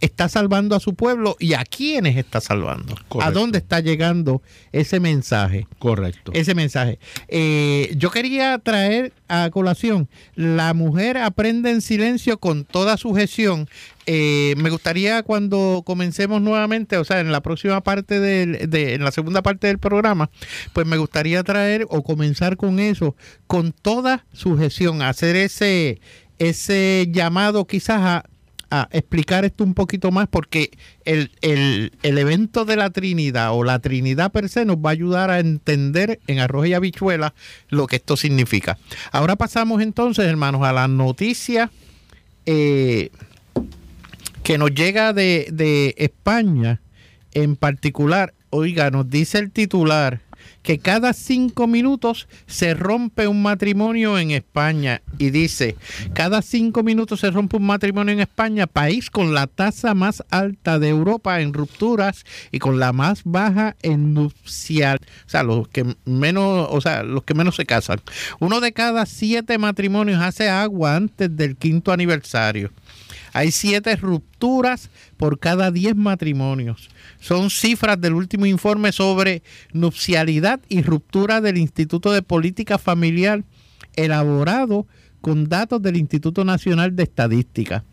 está 0.02 0.28
salvando 0.28 0.76
a 0.76 0.80
su 0.80 0.96
pueblo 0.96 1.38
y 1.40 1.54
a 1.54 1.64
quiénes 1.64 2.18
está 2.18 2.42
salvando. 2.42 2.96
¿A 3.22 3.32
dónde 3.32 3.60
está 3.60 3.80
llegando 3.80 4.42
ese 4.72 5.00
mensaje? 5.00 5.68
Correcto. 5.80 6.32
Ese 6.34 6.56
mensaje. 6.56 7.00
Eh, 7.28 7.94
yo 7.96 8.10
quería 8.10 8.58
traer 8.58 9.14
a 9.28 9.50
colación, 9.52 10.10
la 10.36 10.74
mujer 10.74 11.18
aprende 11.18 11.72
en 11.72 11.82
silencio 11.82 12.40
con 12.40 12.66
toda 12.66 12.98
sujeción. 12.98 13.70
Eh, 14.08 14.56
me 14.58 14.72
gustaría 14.72 15.22
cuando 15.22 15.84
comencemos 15.86 16.42
nuevamente, 16.42 16.98
o 16.98 17.06
sea, 17.06 17.20
en 17.20 17.32
la 17.32 17.42
próxima 17.42 17.82
parte 17.82 18.20
del, 18.20 18.70
de, 18.70 18.96
en 18.96 19.04
la 19.04 19.12
segunda 19.12 19.44
parte 19.44 19.68
del 19.68 19.78
programa, 19.78 20.32
pues 20.74 20.88
me 20.88 20.98
gustaría 20.98 21.44
traer 21.44 21.86
o 21.90 22.02
comenzar 22.04 22.58
con 22.58 22.80
eso, 22.80 23.16
con 23.46 23.72
toda 23.72 24.26
sujeción, 24.34 25.04
hacer 25.04 25.36
ese, 25.36 26.02
ese 26.40 27.08
llamado 27.12 27.66
quizás 27.68 28.02
a 28.02 28.31
a 28.72 28.88
explicar 28.92 29.44
esto 29.44 29.66
un 29.66 29.74
poquito 29.74 30.12
más 30.12 30.28
porque 30.30 30.72
el, 31.04 31.30
evento 32.02 32.64
de 32.64 32.78
la 32.78 32.90
Trinidad 32.90 33.54
o 33.54 33.64
la 33.64 33.80
Trinidad 33.80 34.32
per 34.32 34.48
se 34.48 34.66
nos 34.66 34.78
va 34.78 34.90
a 34.90 34.94
ayudar 34.94 35.30
a 35.30 35.40
entender 35.40 36.22
en 36.28 36.40
arroz 36.40 36.68
y 36.68 36.74
habichuela 36.74 37.34
lo 37.70 37.86
que 37.86 37.98
esto 37.98 38.16
significa. 38.16 38.78
Ahora 39.12 39.36
pasamos 39.36 39.82
entonces, 39.82 40.26
hermanos, 40.26 40.64
a 40.64 40.72
la 40.72 40.88
noticia 40.88 41.70
eh, 42.46 43.12
que 44.44 44.58
nos 44.58 44.74
llega 44.74 45.12
de, 45.12 45.48
de 45.52 45.94
España 45.98 46.80
en 47.34 47.58
particular. 47.58 48.34
Oiga, 48.50 48.90
nos 48.90 49.10
dice 49.10 49.38
el 49.38 49.52
titular 49.52 50.22
que 50.64 50.80
cada 50.80 51.14
cinco 51.14 51.68
minutos 51.68 52.28
se 52.48 52.74
rompe 52.74 53.28
un 53.28 53.42
matrimonio 53.42 54.20
en 54.20 54.32
España. 54.32 55.02
Y 55.18 55.30
dice, 55.32 55.76
cada 56.14 56.42
cinco 56.42 56.84
minutos 56.84 57.22
se 57.22 57.32
rompe 57.32 57.58
un 57.58 57.66
matrimonio 57.66 58.14
en 58.14 58.20
España, 58.20 58.68
país 58.68 59.10
con 59.10 59.34
la 59.34 59.48
tasa 59.48 59.94
más 59.94 60.24
alta 60.30 60.80
de 60.80 60.90
Europa 60.90 61.42
en 61.42 61.54
rupturas 61.54 62.26
y 62.52 62.60
con 62.60 62.80
la 62.80 62.94
más 62.94 63.22
baja 63.24 63.76
en 63.82 64.14
nupcial. 64.14 65.00
O 65.26 65.30
sea, 65.30 65.44
los 65.44 65.68
que 65.68 65.96
menos, 66.06 66.68
o 66.70 66.82
sea, 66.82 67.04
los 67.04 67.24
que 67.24 67.34
menos 67.34 67.56
se 67.56 67.66
casan. 67.66 68.02
Uno 68.40 68.60
de 68.60 68.72
cada 68.72 69.06
siete 69.06 69.58
matrimonios 69.58 70.22
hace 70.22 70.50
agua 70.50 70.96
antes 70.96 71.36
del 71.36 71.56
quinto 71.56 71.92
aniversario. 71.92 72.72
Hay 73.34 73.52
siete 73.52 73.96
rupturas 73.96 74.90
por 75.18 75.40
cada 75.40 75.72
diez 75.72 75.96
matrimonios. 75.96 76.90
Son 77.22 77.52
cifras 77.52 78.02
del 78.02 78.14
último 78.14 78.48
informe 78.48 78.92
sobre 78.92 79.44
nupcialidad 79.74 80.60
y 80.68 80.82
ruptura 80.82 81.40
del 81.40 81.58
Instituto 81.58 82.12
de 82.12 82.24
Política 82.24 82.80
Familiar, 82.80 83.44
elaborado 83.96 84.88
con 85.22 85.48
datos 85.48 85.82
del 85.84 85.98
Instituto 85.98 86.44
Nacional 86.44 86.96
de 86.96 87.04
Estadística. 87.04 87.86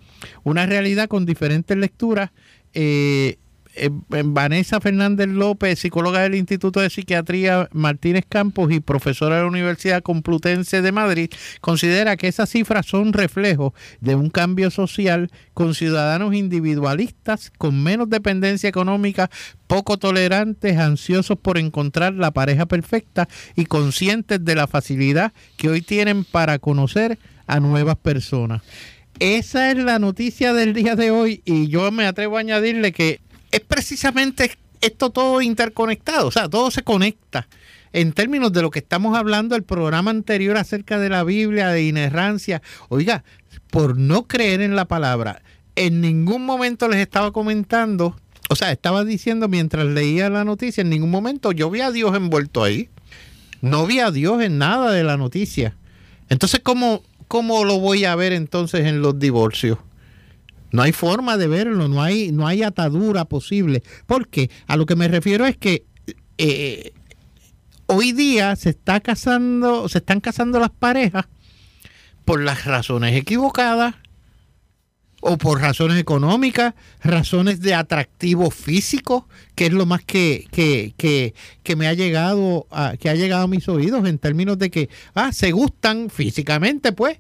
Una 0.45 0.65
realidad 0.65 1.09
con 1.09 1.27
diferentes 1.27 1.77
lecturas. 1.77 2.31
Eh, 2.73 3.39
eh, 3.79 3.91
Vanessa 4.25 4.81
Fernández 4.81 5.29
López, 5.29 5.79
psicóloga 5.79 6.21
del 6.21 6.35
Instituto 6.35 6.81
de 6.81 6.91
Psiquiatría 6.91 7.69
Martínez 7.73 8.25
Campos 8.29 8.73
y 8.73 8.81
profesora 8.81 9.37
de 9.37 9.43
la 9.43 9.49
Universidad 9.49 10.03
Complutense 10.03 10.83
de 10.83 10.93
Madrid, 10.93 11.31
considera 11.61 12.17
que 12.17 12.29
esas 12.29 12.51
cifras 12.51 12.87
son 12.87 13.13
reflejo 13.13 13.75
de 14.01 14.15
un 14.15 14.31
cambio 14.31 14.71
social 14.71 15.31
con 15.55 15.75
ciudadanos 15.75 16.35
individualistas, 16.35 17.53
con 17.57 17.83
menos 17.83 18.11
dependencia 18.11 18.69
económica, 18.69 19.31
poco 19.67 19.99
tolerantes, 19.99 20.79
ansiosos 20.79 21.39
por 21.39 21.59
encontrar 21.59 22.15
la 22.15 22.33
pareja 22.33 22.67
perfecta 22.67 23.29
y 23.55 23.67
conscientes 23.67 24.45
de 24.45 24.55
la 24.55 24.67
facilidad 24.67 25.33
que 25.57 25.69
hoy 25.69 25.83
tienen 25.83 26.25
para 26.25 26.59
conocer 26.59 27.19
a 27.47 27.61
nuevas 27.61 27.97
personas. 27.97 28.63
Esa 29.21 29.73
es 29.73 29.79
la 29.79 29.99
noticia 29.99 30.53
del 30.53 30.75
día 30.75 30.95
de 30.95 31.11
hoy 31.11 31.43
y 31.45 31.67
yo 31.67 31.91
me 31.91 32.07
atrevo 32.07 32.37
a 32.37 32.41
añadirle 32.41 32.93
que 32.93 33.21
es 33.51 33.61
precisamente 33.61 34.59
esto 34.81 35.11
todo 35.11 35.43
interconectado, 35.43 36.29
o 36.29 36.31
sea, 36.31 36.49
todo 36.49 36.71
se 36.71 36.83
conecta. 36.83 37.49
En 37.93 38.13
términos 38.13 38.53
de 38.53 38.63
lo 38.63 38.71
que 38.71 38.81
estamos 38.81 39.17
hablando 39.17 39.57
el 39.57 39.63
programa 39.63 40.11
anterior 40.11 40.57
acerca 40.57 40.99
de 40.99 41.09
la 41.09 41.25
Biblia, 41.25 41.69
de 41.69 41.85
inerrancia, 41.85 42.63
oiga, 42.89 43.25
por 43.71 43.99
no 43.99 44.25
creer 44.27 44.61
en 44.61 44.77
la 44.77 44.87
palabra, 44.87 45.43
en 45.75 46.01
ningún 46.01 46.45
momento 46.45 46.89
les 46.89 47.01
estaba 47.01 47.33
comentando, 47.33 48.17
o 48.51 48.57
sea, 48.57 48.73
estaba 48.73 49.05
diciendo 49.05 49.49
mientras 49.49 49.87
leía 49.87 50.29
la 50.29 50.45
noticia, 50.45 50.83
en 50.83 50.91
ningún 50.91 51.11
momento 51.11 51.53
yo 51.53 51.71
vi 51.71 51.81
a 51.81 51.91
Dios 51.91 52.15
envuelto 52.15 52.63
ahí. 52.63 52.91
No 53.61 53.87
vi 53.87 53.99
a 53.99 54.11
Dios 54.11 54.41
en 54.43 54.59
nada 54.59 54.93
de 54.93 55.03
la 55.03 55.17
noticia. 55.17 55.75
Entonces, 56.29 56.61
¿cómo, 56.63 57.03
cómo 57.27 57.65
lo 57.65 57.81
voy 57.81 58.05
a 58.05 58.15
ver 58.15 58.33
entonces 58.33 58.87
en 58.87 59.03
los 59.03 59.19
divorcios? 59.19 59.79
No 60.71 60.83
hay 60.83 60.93
forma 60.93 61.37
de 61.37 61.47
verlo, 61.47 61.89
no 61.89 62.03
hay, 62.03 62.33
no 62.33 62.47
hay 62.47 62.63
atadura 62.63 63.25
posible. 63.25 63.83
Porque 64.07 64.51
a 64.67 64.77
lo 64.77 64.87
que 64.87 64.97
me 64.97 65.09
refiero 65.09 65.47
es 65.47 65.57
que 65.57 65.85
eh, 66.37 66.93
hoy 67.87 68.13
día 68.13 68.55
se 68.57 68.71
está 68.71 69.01
casando, 69.01 69.89
se 69.89 69.99
están 69.99 70.21
casando 70.21 70.61
las 70.61 70.71
parejas 70.71 71.27
por 72.25 72.43
las 72.43 72.65
razones 72.67 73.17
equivocadas 73.17 73.95
o 75.21 75.37
por 75.37 75.61
razones 75.61 75.99
económicas, 75.99 76.75
razones 77.03 77.61
de 77.61 77.75
atractivo 77.75 78.51
físico, 78.51 79.29
que 79.55 79.67
es 79.67 79.73
lo 79.73 79.87
más 79.87 80.05
que, 80.05 80.47
que, 80.53 80.95
que, 80.97 81.35
que 81.63 81.77
me 81.77 81.89
ha 81.89 81.95
llegado 81.95 82.67
a, 82.71 82.97
que 82.97 83.09
ha 83.09 83.15
llegado 83.15 83.45
a 83.45 83.49
mis 83.49 83.69
oídos 83.69 84.07
en 84.07 84.19
términos 84.19 84.59
de 84.59 84.71
que 84.71 84.89
ah, 85.15 85.33
se 85.33 85.51
gustan 85.51 86.11
físicamente, 86.11 86.93
pues, 86.93 87.19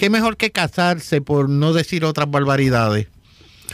qué 0.00 0.08
mejor 0.08 0.38
que 0.38 0.50
casarse 0.50 1.20
por 1.20 1.50
no 1.50 1.74
decir 1.74 2.06
otras 2.06 2.30
barbaridades. 2.30 3.08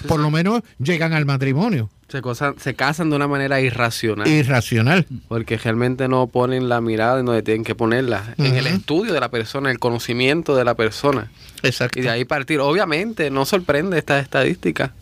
Por 0.09 0.19
lo 0.19 0.29
menos 0.31 0.63
llegan 0.79 1.13
al 1.13 1.25
matrimonio. 1.25 1.89
Se, 2.09 2.21
cosa- 2.21 2.55
se 2.59 2.75
casan 2.75 3.11
de 3.11 3.17
una 3.17 3.29
manera 3.29 3.61
irracional. 3.61 4.27
Irracional. 4.27 5.07
Porque 5.29 5.57
realmente 5.57 6.09
no 6.09 6.27
ponen 6.27 6.69
la 6.69 6.81
mirada 6.81 7.21
en 7.21 7.27
donde 7.27 7.43
tienen 7.43 7.63
que 7.63 7.77
ponerla. 7.77 8.35
En 8.39 8.57
el 8.57 8.67
estudio 8.67 9.13
de 9.13 9.21
la 9.21 9.31
persona, 9.31 9.71
el 9.71 9.79
conocimiento 9.79 10.57
de 10.57 10.65
la 10.65 10.75
persona. 10.75 11.31
Exacto. 11.63 12.01
Y 12.01 12.03
de 12.03 12.11
ahí 12.11 12.25
partir. 12.25 12.59
Obviamente, 12.59 13.31
no 13.31 13.45
sorprende 13.45 13.97
esta 13.97 14.19
estadística. 14.19 14.93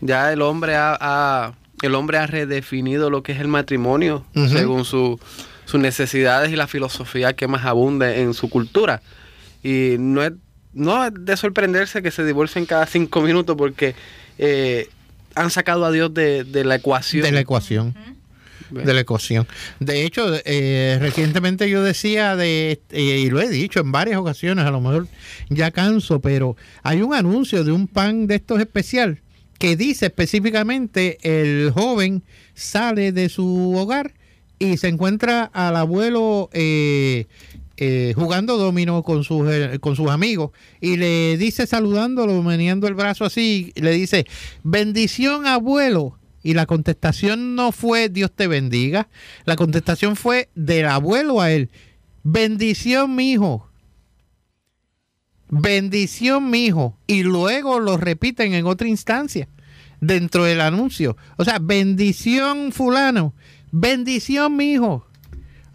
Ya 0.00 0.32
el 0.32 0.42
hombre 0.42 0.74
ha, 0.74 0.98
ha- 1.00 1.52
el 1.82 1.94
hombre 1.94 2.18
ha 2.18 2.26
redefinido 2.26 3.10
lo 3.10 3.22
que 3.22 3.30
es 3.32 3.38
el 3.40 3.48
matrimonio 3.48 4.24
según 4.50 4.84
su- 4.84 5.20
sus 5.66 5.78
necesidades 5.80 6.50
y 6.50 6.56
la 6.56 6.66
filosofía 6.66 7.32
que 7.34 7.46
más 7.46 7.64
abunde 7.64 8.22
en 8.22 8.34
su 8.34 8.50
cultura. 8.50 9.02
Y 9.62 9.96
no 9.98 10.22
es, 10.22 10.32
no 10.78 11.04
es 11.04 11.12
de 11.14 11.36
sorprenderse 11.36 12.02
que 12.02 12.10
se 12.10 12.24
divorcien 12.24 12.64
cada 12.66 12.86
cinco 12.86 13.20
minutos 13.20 13.56
porque 13.56 13.94
eh, 14.38 14.88
han 15.34 15.50
sacado 15.50 15.84
a 15.84 15.90
Dios 15.90 16.12
de, 16.14 16.44
de 16.44 16.64
la 16.64 16.76
ecuación. 16.76 17.22
de 17.22 17.32
la 17.32 17.40
ecuación. 17.40 17.94
De 18.70 18.92
la 18.92 19.00
ecuación. 19.00 19.46
De 19.80 20.04
hecho, 20.04 20.26
eh, 20.44 20.98
recientemente 21.00 21.70
yo 21.70 21.82
decía 21.82 22.36
de, 22.36 22.80
eh, 22.90 23.00
y 23.00 23.30
lo 23.30 23.40
he 23.40 23.48
dicho 23.48 23.80
en 23.80 23.92
varias 23.92 24.18
ocasiones, 24.18 24.66
a 24.66 24.70
lo 24.70 24.80
mejor 24.80 25.08
ya 25.48 25.70
canso, 25.70 26.20
pero 26.20 26.56
hay 26.82 27.00
un 27.00 27.14
anuncio 27.14 27.64
de 27.64 27.72
un 27.72 27.88
pan 27.88 28.26
de 28.26 28.36
estos 28.36 28.60
especial 28.60 29.22
que 29.58 29.74
dice 29.74 30.06
específicamente 30.06 31.18
el 31.22 31.72
joven 31.72 32.22
sale 32.54 33.12
de 33.12 33.28
su 33.28 33.74
hogar 33.76 34.12
y 34.58 34.76
se 34.76 34.88
encuentra 34.88 35.44
al 35.44 35.76
abuelo 35.76 36.50
eh, 36.52 37.26
eh, 37.80 38.12
jugando 38.16 38.56
domino 38.56 39.04
con 39.04 39.22
sus, 39.22 39.48
eh, 39.48 39.78
con 39.80 39.94
sus 39.94 40.10
amigos 40.10 40.50
y 40.80 40.96
le 40.96 41.36
dice 41.36 41.64
saludándolo, 41.64 42.42
meneando 42.42 42.88
el 42.88 42.94
brazo 42.94 43.24
así, 43.24 43.72
le 43.76 43.92
dice, 43.92 44.26
bendición 44.64 45.46
abuelo. 45.46 46.18
Y 46.42 46.54
la 46.54 46.66
contestación 46.66 47.54
no 47.54 47.72
fue 47.72 48.08
Dios 48.08 48.32
te 48.32 48.46
bendiga, 48.46 49.08
la 49.44 49.54
contestación 49.54 50.16
fue 50.16 50.48
del 50.54 50.86
abuelo 50.86 51.40
a 51.40 51.52
él, 51.52 51.70
bendición 52.24 53.14
mi 53.14 53.32
hijo. 53.32 53.68
Bendición 55.48 56.50
mi 56.50 56.66
hijo. 56.66 56.98
Y 57.06 57.22
luego 57.22 57.80
lo 57.80 57.96
repiten 57.96 58.54
en 58.54 58.66
otra 58.66 58.88
instancia 58.88 59.48
dentro 60.00 60.44
del 60.44 60.60
anuncio. 60.60 61.16
O 61.36 61.44
sea, 61.44 61.58
bendición 61.60 62.72
fulano, 62.72 63.34
bendición 63.70 64.56
mi 64.56 64.72
hijo. 64.72 65.07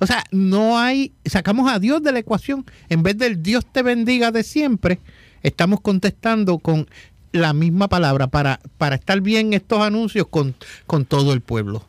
O 0.04 0.06
sea, 0.06 0.26
no 0.32 0.78
hay, 0.78 1.14
sacamos 1.24 1.72
a 1.72 1.80
Dios 1.80 2.04
de 2.04 2.12
la 2.12 2.20
ecuación. 2.20 2.66
En 2.90 3.04
vez 3.04 3.18
del 3.18 3.42
Dios 3.42 3.66
te 3.66 3.82
bendiga 3.84 4.32
de 4.32 4.44
siempre, 4.44 5.00
estamos 5.44 5.80
contestando 5.80 6.58
con 6.58 6.90
la 7.32 7.54
misma 7.54 7.88
palabra 7.88 8.28
para, 8.28 8.60
para 8.78 8.98
estar 8.98 9.22
bien 9.22 9.54
estos 9.54 9.82
anuncios 9.82 10.28
con, 10.28 10.56
con 10.88 11.06
todo 11.06 11.32
el 11.32 11.40
pueblo. 11.40 11.86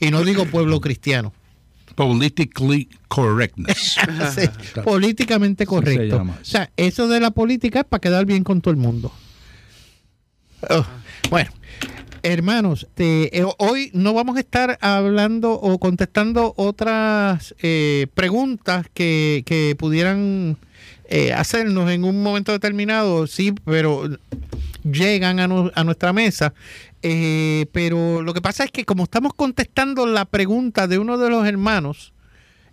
Y 0.00 0.10
no 0.10 0.24
digo 0.24 0.46
pueblo 0.46 0.80
cristiano. 0.80 1.32
Politically 1.94 2.88
correctness. 3.06 3.98
Sí, 4.34 4.48
políticamente 4.82 5.64
correcto. 5.64 6.26
O 6.40 6.44
sea, 6.44 6.72
eso 6.76 7.06
de 7.06 7.20
la 7.20 7.30
política 7.30 7.80
es 7.80 7.84
para 7.84 8.00
quedar 8.00 8.26
bien 8.26 8.42
con 8.42 8.62
todo 8.62 8.72
el 8.72 8.80
mundo. 8.80 9.12
Oh, 10.70 10.84
bueno, 11.30 11.52
hermanos, 12.24 12.88
te- 12.94 13.38
eh, 13.38 13.44
hoy 13.58 13.90
no 13.92 14.14
vamos 14.14 14.36
a 14.36 14.40
estar 14.40 14.78
hablando 14.80 15.52
o 15.52 15.78
contestando 15.78 16.54
otras 16.56 17.54
eh, 17.62 18.06
preguntas 18.14 18.86
que, 18.92 19.42
que 19.46 19.76
pudieran 19.78 20.56
eh, 21.08 21.32
hacernos 21.32 21.90
en 21.90 22.02
un 22.04 22.22
momento 22.22 22.50
determinado, 22.52 23.26
sí, 23.26 23.52
pero 23.64 24.08
llegan 24.82 25.38
a, 25.38 25.46
nu- 25.46 25.70
a 25.74 25.84
nuestra 25.84 26.12
mesa. 26.12 26.54
Pero 27.72 28.22
lo 28.22 28.32
que 28.32 28.40
pasa 28.40 28.64
es 28.64 28.70
que 28.70 28.86
como 28.86 29.04
estamos 29.04 29.34
contestando 29.34 30.06
la 30.06 30.24
pregunta 30.24 30.86
de 30.88 30.98
uno 30.98 31.18
de 31.18 31.28
los 31.28 31.46
hermanos, 31.46 32.13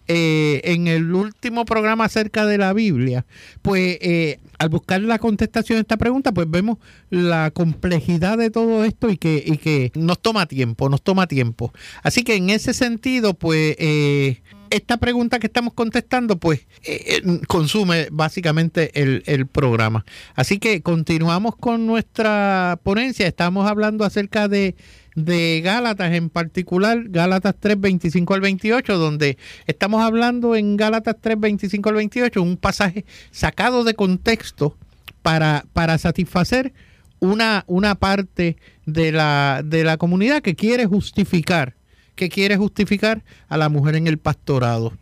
eh, 0.08 0.62
en 0.64 0.88
el 0.88 1.14
último 1.14 1.66
programa 1.66 2.06
acerca 2.06 2.46
de 2.46 2.58
la 2.58 2.74
Biblia, 2.74 3.26
pues 3.62 3.98
eh, 4.02 4.40
al 4.62 4.70
buscar 4.70 5.02
la 5.02 5.20
contestación 5.20 5.78
a 5.78 5.82
esta 5.82 5.98
pregunta, 5.98 6.32
pues 6.32 6.50
vemos 6.50 6.78
la 7.10 7.52
complejidad 7.52 8.38
de 8.38 8.52
todo 8.52 8.84
esto 8.86 9.10
y 9.10 9.18
que, 9.18 9.44
y 9.46 9.58
que 9.58 9.92
nos 9.96 10.22
toma 10.22 10.46
tiempo, 10.46 10.88
nos 10.90 11.02
toma 11.02 11.28
tiempo. 11.28 11.74
Así 12.04 12.24
que 12.24 12.36
en 12.36 12.50
ese 12.50 12.74
sentido, 12.74 13.34
pues 13.34 13.76
eh, 13.80 14.42
esta 14.72 14.98
pregunta 14.98 15.40
que 15.40 15.48
estamos 15.48 15.74
contestando, 15.74 16.38
pues 16.38 16.62
eh, 16.84 17.22
eh, 17.24 17.42
consume 17.48 18.08
básicamente 18.12 19.02
el, 19.02 19.22
el 19.28 19.46
programa. 19.46 20.06
Así 20.34 20.60
que 20.60 20.82
continuamos 20.82 21.56
con 21.56 21.86
nuestra 21.86 22.80
ponencia. 22.84 23.28
Estamos 23.28 23.70
hablando 23.70 24.06
acerca 24.06 24.48
de 24.48 24.76
de 25.16 25.62
Gálatas 25.64 26.14
en 26.14 26.30
particular, 26.30 27.04
Gálatas 27.10 27.56
3, 27.60 27.80
25 27.80 28.34
al 28.34 28.42
28, 28.42 28.98
donde 28.98 29.38
estamos 29.68 30.04
hablando 30.04 30.56
en 30.56 30.78
Gálatas 30.78 31.16
3, 31.20 31.40
25 31.40 31.90
al 31.90 31.96
28, 31.96 32.42
un 32.42 32.58
pasaje 32.58 33.06
sacado 33.32 33.84
de 33.84 33.94
contexto 33.94 34.78
para, 35.22 35.66
para 35.74 35.98
satisfacer 35.98 36.74
una, 37.20 37.64
una 37.68 37.96
parte 37.96 38.58
de 38.86 39.12
la, 39.12 39.62
de 39.64 39.84
la 39.84 39.98
comunidad 39.98 40.42
que 40.42 40.56
quiere 40.56 40.86
justificar, 40.86 41.76
que 42.16 42.30
quiere 42.30 42.58
justificar 42.58 43.24
a 43.48 43.58
la 43.58 43.70
mujer 43.70 43.96
en 43.96 44.08
el 44.08 44.18
pastorado. 44.18 44.94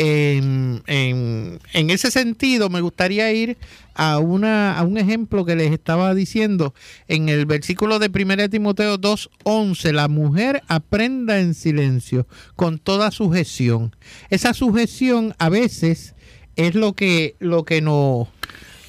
En, 0.00 1.90
ese 1.90 2.10
sentido, 2.12 2.70
me 2.70 2.80
gustaría 2.80 3.32
ir 3.32 3.56
a, 3.94 4.18
una, 4.18 4.78
a 4.78 4.84
un 4.84 4.96
ejemplo 4.96 5.44
que 5.44 5.56
les 5.56 5.72
estaba 5.72 6.14
diciendo 6.14 6.72
en 7.08 7.28
el 7.28 7.46
versículo 7.46 7.98
de 7.98 8.08
1 8.14 8.48
Timoteo 8.48 8.96
2.11, 8.98 9.92
la 9.92 10.06
mujer 10.08 10.62
aprenda 10.68 11.40
en 11.40 11.54
silencio 11.54 12.26
con 12.54 12.78
toda 12.78 13.10
sujeción. 13.10 13.94
Esa 14.30 14.54
sujeción 14.54 15.34
a 15.38 15.48
veces 15.48 16.14
es 16.54 16.74
lo 16.76 16.92
que, 16.92 17.34
lo 17.40 17.64
que 17.64 17.80
no- 17.80 18.28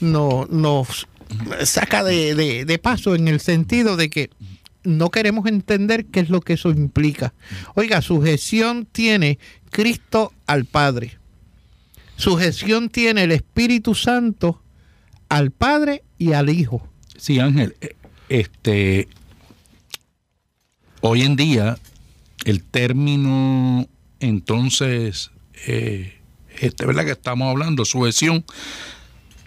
nos 0.01 1.07
saca 1.63 2.03
de- 2.03 2.65
de 2.65 2.77
paso 2.79 3.15
en 3.15 3.27
el 3.27 3.39
sentido 3.39 3.97
de 3.97 4.09
que 4.09 4.29
no 4.83 5.09
queremos 5.09 5.45
entender 5.45 6.05
qué 6.05 6.21
es 6.21 6.29
lo 6.29 6.41
que 6.41 6.53
eso 6.53 6.69
implica. 6.69 7.33
Oiga, 7.75 8.01
sujeción 8.01 8.85
tiene 8.85 9.39
Cristo 9.71 10.33
al 10.47 10.65
Padre. 10.65 11.17
Sujeción 12.15 12.89
tiene 12.89 13.23
el 13.23 13.31
Espíritu 13.31 13.95
Santo 13.95 14.61
al 15.29 15.51
Padre 15.51 16.03
y 16.17 16.33
al 16.33 16.49
Hijo. 16.49 16.87
Sí, 17.17 17.39
Ángel, 17.39 17.75
eh, 17.81 17.95
este 18.29 19.07
hoy 21.01 21.21
en 21.21 21.35
día 21.35 21.77
el 22.45 22.63
término 22.63 23.87
entonces 24.19 25.31
eh, 25.65 26.19
este, 26.59 26.85
¿verdad? 26.85 27.05
que 27.05 27.11
estamos 27.11 27.49
hablando, 27.49 27.85
sujeción, 27.85 28.43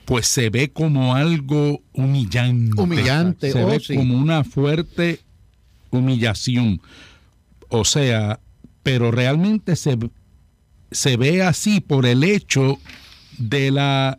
pues 0.05 0.27
se 0.27 0.51
ve 0.51 0.73
como 0.73 1.15
algo 1.15 1.83
humillante. 1.93 2.81
Humillante, 2.81 3.53
Se 3.53 3.63
oh, 3.63 3.67
ve 3.69 3.81
sí. 3.81 3.95
como 3.95 4.17
una 4.17 4.45
fuerte 4.45 5.21
humillación. 5.91 6.81
O 7.69 7.85
sea, 7.85 8.41
pero 8.83 9.11
realmente 9.11 9.77
se, 9.77 9.99
se 10.91 11.17
ve 11.17 11.43
así 11.43 11.81
por 11.81 12.07
el 12.07 12.25
hecho 12.25 12.79
de 13.39 13.71
la 13.71 14.19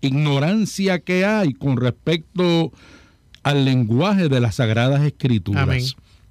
ignorancia 0.00 1.00
que 1.00 1.24
hay 1.24 1.52
con 1.52 1.76
respecto 1.76 2.72
al 3.42 3.64
lenguaje 3.64 4.28
de 4.28 4.40
las 4.40 4.56
sagradas 4.56 5.02
escrituras. 5.02 5.62
Amén. 5.62 5.84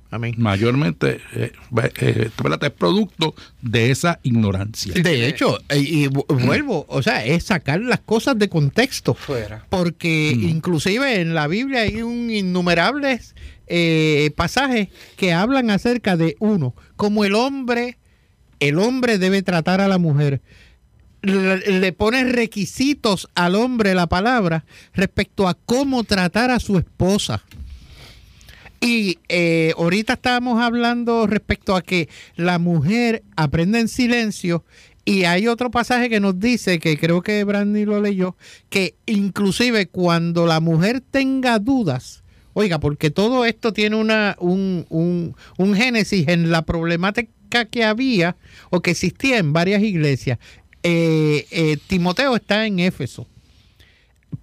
Amén. 0.09 0.35
Mayormente, 0.37 1.19
eh, 1.35 1.51
eh, 1.99 2.29
es 2.61 2.71
producto 2.71 3.35
de 3.61 3.91
esa 3.91 4.19
ignorancia. 4.23 4.93
De 4.93 5.27
hecho, 5.27 5.59
eh, 5.69 5.79
y 5.79 6.07
vu- 6.07 6.25
vuelvo, 6.45 6.85
o 6.87 7.01
sea, 7.03 7.25
es 7.25 7.43
sacar 7.43 7.81
las 7.81 7.99
cosas 7.99 8.39
de 8.39 8.47
contexto. 8.47 9.13
Fuera. 9.13 9.65
Porque 9.69 10.33
Mm. 10.35 10.47
inclusive 10.49 11.19
en 11.19 11.33
la 11.33 11.47
Biblia 11.47 11.81
hay 11.81 12.01
un 12.01 12.29
innumerables 12.31 13.35
eh, 13.69 14.31
pasajes 14.37 14.87
que 15.17 15.33
hablan 15.33 15.69
acerca 15.71 16.15
de 16.15 16.37
uno, 16.39 16.73
como 16.95 17.25
el 17.25 17.35
hombre, 17.35 17.97
el 18.61 18.79
hombre 18.79 19.17
debe 19.17 19.41
tratar 19.41 19.81
a 19.81 19.89
la 19.89 19.97
mujer. 19.97 20.41
Le, 21.21 21.57
le 21.79 21.91
pone 21.91 22.23
requisitos 22.23 23.27
al 23.35 23.55
hombre 23.55 23.93
la 23.93 24.07
palabra 24.07 24.63
respecto 24.93 25.49
a 25.49 25.53
cómo 25.55 26.05
tratar 26.05 26.49
a 26.49 26.59
su 26.61 26.77
esposa. 26.77 27.43
Y 28.79 29.19
eh, 29.29 29.73
ahorita 29.77 30.13
estábamos 30.13 30.61
hablando 30.61 31.25
respecto 31.27 31.75
a 31.75 31.81
que 31.81 32.09
la 32.35 32.59
mujer 32.59 33.23
aprende 33.35 33.79
en 33.79 33.87
silencio 33.87 34.63
y 35.07 35.23
hay 35.23 35.47
otro 35.47 35.71
pasaje 35.71 36.09
que 36.09 36.19
nos 36.19 36.37
dice, 36.37 36.79
que 36.79 36.97
creo 36.97 37.21
que 37.21 37.43
Brandy 37.45 37.85
lo 37.85 38.01
leyó, 38.01 38.35
que 38.69 38.95
inclusive 39.05 39.87
cuando 39.87 40.45
la 40.45 40.59
mujer 40.59 40.99
tenga 40.99 41.59
dudas, 41.59 42.25
oiga, 42.51 42.79
porque 42.81 43.09
todo 43.09 43.45
esto 43.45 43.71
tiene 43.71 43.95
una, 43.95 44.35
un, 44.37 44.85
un, 44.89 45.33
un 45.57 45.75
génesis 45.75 46.27
en 46.27 46.51
la 46.51 46.63
problemática 46.63 47.65
que 47.71 47.85
había 47.85 48.35
o 48.69 48.81
que 48.81 48.91
existía 48.91 49.37
en 49.37 49.53
varias 49.53 49.81
iglesias. 49.81 50.39
Eh, 50.83 51.47
eh, 51.51 51.77
Timoteo 51.87 52.35
está 52.35 52.65
en 52.65 52.79
Éfeso. 52.79 53.27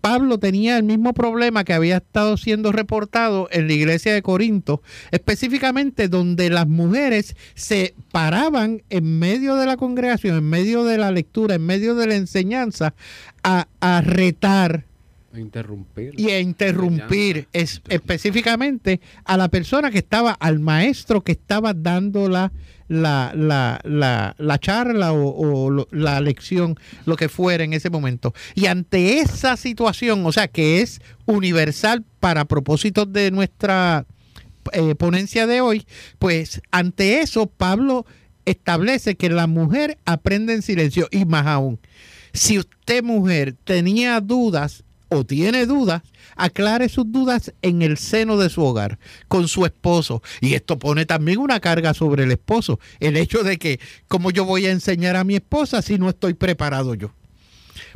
Pablo 0.00 0.38
tenía 0.38 0.76
el 0.76 0.82
mismo 0.82 1.14
problema 1.14 1.64
que 1.64 1.72
había 1.72 1.96
estado 1.96 2.36
siendo 2.36 2.72
reportado 2.72 3.48
en 3.50 3.66
la 3.68 3.72
iglesia 3.72 4.12
de 4.12 4.22
Corinto, 4.22 4.82
específicamente 5.10 6.08
donde 6.08 6.50
las 6.50 6.68
mujeres 6.68 7.36
se 7.54 7.94
paraban 8.12 8.82
en 8.90 9.18
medio 9.18 9.56
de 9.56 9.66
la 9.66 9.76
congregación, 9.76 10.36
en 10.36 10.44
medio 10.44 10.84
de 10.84 10.98
la 10.98 11.10
lectura, 11.10 11.54
en 11.54 11.64
medio 11.64 11.94
de 11.94 12.06
la 12.06 12.16
enseñanza, 12.16 12.94
a, 13.42 13.66
retar 14.02 14.84
interrumpir. 15.40 16.12
y 16.18 16.30
a 16.30 16.40
interrumpir 16.40 17.48
es- 17.52 17.80
específicamente 17.88 19.00
a 19.24 19.36
la 19.36 19.48
persona 19.48 19.90
que 19.90 19.98
estaba, 19.98 20.32
al 20.32 20.60
maestro 20.60 21.22
que 21.22 21.32
estaba 21.32 21.74
dando 21.74 22.28
la, 22.28 22.52
la, 22.88 23.32
la, 23.34 23.80
la, 23.84 24.34
la 24.38 24.58
charla 24.58 25.12
o, 25.12 25.86
la 25.90 26.20
lección, 26.20 26.76
lo 27.06 27.16
que 27.16 27.28
fuera 27.28 27.64
en 27.64 27.72
ese 27.72 27.90
momento. 27.90 28.34
Y 28.54 28.66
ante 28.66 29.18
esa 29.20 29.56
situación, 29.56 30.24
o 30.26 30.32
sea, 30.32 30.48
que 30.48 30.80
es 30.82 31.00
universal 31.26 32.04
para 32.20 32.44
propósitos 32.44 33.12
de 33.12 33.30
nuestra 33.30 34.06
eh, 34.72 34.94
ponencia 34.94 35.46
de 35.46 35.60
hoy, 35.60 35.86
pues 36.18 36.60
ante 36.70 37.20
eso 37.20 37.46
Pablo 37.46 38.06
establece 38.46 39.14
que 39.16 39.30
la 39.30 39.46
mujer 39.46 39.98
aprende 40.04 40.52
en 40.54 40.62
silencio 40.62 41.08
y 41.10 41.24
más 41.24 41.46
aún, 41.46 41.78
si 42.34 42.58
usted 42.58 43.02
mujer 43.02 43.54
tenía 43.64 44.20
dudas 44.20 44.84
o 45.14 45.24
tiene 45.24 45.66
dudas, 45.66 46.02
aclare 46.36 46.88
sus 46.88 47.10
dudas 47.10 47.52
en 47.62 47.82
el 47.82 47.96
seno 47.96 48.36
de 48.36 48.50
su 48.50 48.62
hogar, 48.62 48.98
con 49.28 49.48
su 49.48 49.64
esposo. 49.64 50.22
Y 50.40 50.54
esto 50.54 50.78
pone 50.78 51.06
también 51.06 51.38
una 51.38 51.60
carga 51.60 51.94
sobre 51.94 52.24
el 52.24 52.32
esposo. 52.32 52.80
El 53.00 53.16
hecho 53.16 53.42
de 53.42 53.58
que, 53.58 53.80
¿cómo 54.08 54.30
yo 54.30 54.44
voy 54.44 54.66
a 54.66 54.72
enseñar 54.72 55.16
a 55.16 55.24
mi 55.24 55.36
esposa 55.36 55.82
si 55.82 55.98
no 55.98 56.08
estoy 56.08 56.34
preparado 56.34 56.94
yo? 56.94 57.12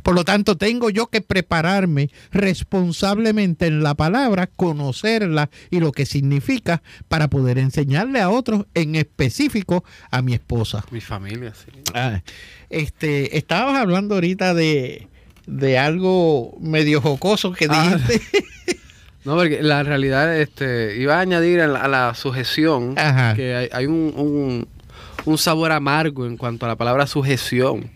Por 0.02 0.14
lo 0.14 0.24
tanto, 0.24 0.57
tengo 0.57 0.90
yo 0.90 1.09
que 1.09 1.20
prepararme 1.20 2.11
responsablemente 2.31 3.66
en 3.66 3.83
la 3.83 3.94
palabra, 3.94 4.46
conocerla 4.46 5.50
y 5.70 5.81
lo 5.81 5.92
que 5.92 6.07
significa 6.07 6.83
para 7.09 7.28
poder 7.28 7.59
enseñarle 7.59 8.20
a 8.20 8.31
otros, 8.31 8.66
en 8.74 8.94
específico 8.94 9.85
a 10.11 10.22
mi 10.22 10.35
esposa. 10.35 10.85
Mi 10.90 11.00
familia, 11.00 11.52
sí. 11.54 11.70
Ah, 11.94 12.22
este, 12.70 13.37
estabas 13.38 13.76
hablando 13.76 14.14
ahorita 14.14 14.54
de, 14.54 15.09
de 15.48 15.78
algo 15.78 16.56
medio 16.61 17.00
jocoso 17.00 17.52
que 17.52 17.66
Ah. 17.70 17.96
dijiste. 17.96 18.20
No, 19.24 19.34
porque 19.37 19.62
la 19.62 19.82
realidad, 19.82 20.34
este, 20.38 20.96
iba 20.96 21.16
a 21.16 21.20
añadir 21.20 21.61
a 21.61 21.66
la, 21.66 21.80
a 21.82 21.88
la 21.88 22.14
sujeción 22.14 22.94
Ajá. 22.96 23.34
que 23.34 23.54
hay, 23.54 23.68
hay 23.72 23.84
un, 23.84 24.14
un, 24.16 24.68
un 25.26 25.38
sabor 25.38 25.70
amargo 25.72 26.24
en 26.24 26.38
cuanto 26.38 26.64
a 26.64 26.68
la 26.68 26.76
palabra 26.76 27.06
sujeción. 27.06 27.90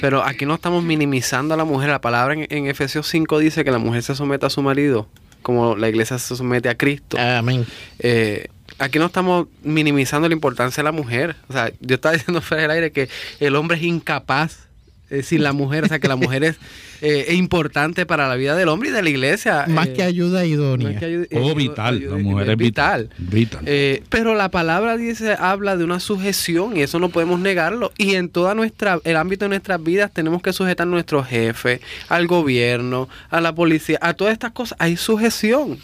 Pero 0.00 0.22
aquí 0.24 0.46
no 0.46 0.54
estamos 0.54 0.82
minimizando 0.82 1.52
a 1.52 1.56
la 1.58 1.64
mujer. 1.64 1.90
La 1.90 2.00
palabra 2.00 2.32
en, 2.32 2.46
en 2.48 2.68
Efesios 2.68 3.06
5 3.08 3.38
dice 3.40 3.64
que 3.64 3.70
la 3.70 3.78
mujer 3.78 4.02
se 4.02 4.14
somete 4.14 4.46
a 4.46 4.50
su 4.50 4.62
marido, 4.62 5.08
como 5.42 5.76
la 5.76 5.90
iglesia 5.90 6.16
se 6.18 6.34
somete 6.36 6.70
a 6.70 6.74
Cristo. 6.76 7.18
Amén. 7.18 7.66
Eh, 7.98 8.46
aquí 8.78 8.98
no 8.98 9.06
estamos 9.06 9.48
minimizando 9.62 10.26
la 10.26 10.34
importancia 10.34 10.80
de 10.82 10.84
la 10.84 10.92
mujer. 10.92 11.36
O 11.48 11.52
sea, 11.52 11.70
yo 11.80 11.96
estaba 11.96 12.14
diciendo 12.16 12.40
fuera 12.40 12.62
del 12.62 12.70
aire 12.70 12.92
que 12.92 13.10
el 13.40 13.56
hombre 13.56 13.76
es 13.76 13.82
incapaz 13.82 14.65
eh, 15.10 15.22
sin 15.22 15.42
la 15.42 15.52
mujer. 15.52 15.84
O 15.84 15.88
sea, 15.88 15.98
que 15.98 16.08
la 16.08 16.16
mujer 16.16 16.44
es, 16.44 16.56
eh, 17.00 17.26
es 17.28 17.34
importante 17.34 18.06
para 18.06 18.28
la 18.28 18.34
vida 18.36 18.56
del 18.56 18.68
hombre 18.68 18.88
y 18.88 18.92
de 18.92 19.02
la 19.02 19.10
iglesia. 19.10 19.64
Más 19.68 19.88
eh, 19.88 19.92
que 19.94 20.02
ayuda 20.02 20.44
idónea. 20.46 20.90
más 20.90 20.98
que 20.98 21.04
ayuda- 21.06 21.26
O 21.32 21.50
eh, 21.50 21.54
vital, 21.54 21.96
ayuda- 21.96 22.16
la 22.16 22.22
mujer 22.22 22.50
es 22.50 22.56
vital. 22.56 23.10
Vital. 23.18 23.62
Eh, 23.66 24.02
pero 24.08 24.34
la 24.34 24.50
palabra 24.50 24.96
dice, 24.96 25.36
habla 25.38 25.76
de 25.76 25.84
una 25.84 26.00
sujeción 26.00 26.76
y 26.76 26.82
eso 26.82 26.98
no 26.98 27.08
podemos 27.10 27.38
negarlo. 27.40 27.92
Y 27.98 28.14
en 28.14 28.28
toda 28.28 28.54
nuestra, 28.54 29.00
el 29.04 29.16
ámbito 29.16 29.44
de 29.44 29.50
nuestras 29.50 29.82
vidas 29.82 30.10
tenemos 30.12 30.42
que 30.42 30.52
sujetar 30.52 30.86
a 30.86 30.90
nuestro 30.90 31.22
jefe, 31.24 31.80
al 32.08 32.26
gobierno, 32.26 33.08
a 33.30 33.40
la 33.40 33.54
policía, 33.54 33.98
a 34.02 34.14
todas 34.14 34.32
estas 34.32 34.52
cosas. 34.52 34.76
Hay 34.80 34.96
sujeción. 34.96 35.78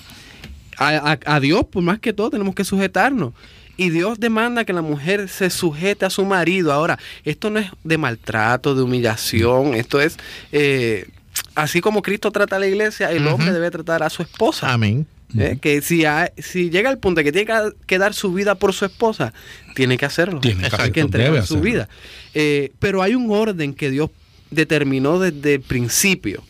A, 0.78 1.12
a- 1.12 1.36
a 1.36 1.40
Dios, 1.40 1.64
por 1.70 1.82
más 1.82 1.98
que 2.00 2.12
todo, 2.12 2.30
tenemos 2.30 2.54
que 2.54 2.64
sujetarnos. 2.64 3.34
Y 3.76 3.90
Dios 3.90 4.20
demanda 4.20 4.64
que 4.64 4.72
la 4.72 4.82
mujer 4.82 5.28
se 5.28 5.48
sujete 5.50 6.04
a 6.04 6.10
su 6.10 6.24
marido. 6.24 6.72
Ahora, 6.72 6.98
esto 7.24 7.50
no 7.50 7.58
es 7.58 7.70
de 7.84 7.98
maltrato, 7.98 8.74
de 8.74 8.82
humillación, 8.82 9.74
esto 9.74 10.00
es... 10.00 10.16
eh, 10.52 11.06
Así 11.54 11.80
como 11.80 12.02
Cristo 12.02 12.30
trata 12.30 12.56
a 12.56 12.58
la 12.58 12.66
iglesia, 12.66 13.10
el 13.10 13.26
hombre 13.26 13.52
debe 13.52 13.70
tratar 13.70 14.02
a 14.02 14.10
su 14.10 14.22
esposa. 14.22 14.72
Amén. 14.72 15.06
¿eh? 15.38 15.58
Que 15.60 15.80
si, 15.82 16.04
si 16.38 16.68
llega 16.70 16.88
al 16.90 16.98
punto 16.98 17.20
de 17.20 17.24
que 17.24 17.32
tiene 17.32 17.46
que, 17.46 17.72
que 17.86 17.98
dar 17.98 18.12
su 18.14 18.32
vida 18.32 18.54
por 18.54 18.72
su 18.74 18.84
esposa, 18.84 19.32
tiene 19.74 19.96
que 19.98 20.04
hacerlo. 20.06 20.40
Tiene 20.40 20.60
que 20.60 20.66
Hay 20.66 20.72
hacerlo, 20.72 20.92
que 20.92 21.00
entregar 21.00 21.32
su 21.36 21.38
hacerlo. 21.54 21.62
vida. 21.62 21.88
Eh, 22.34 22.72
pero 22.78 23.02
hay 23.02 23.14
un 23.14 23.30
orden 23.30 23.74
que 23.74 23.90
Dios 23.90 24.10
determinó 24.50 25.18
desde 25.18 25.54
el 25.54 25.60
principio. 25.62 26.42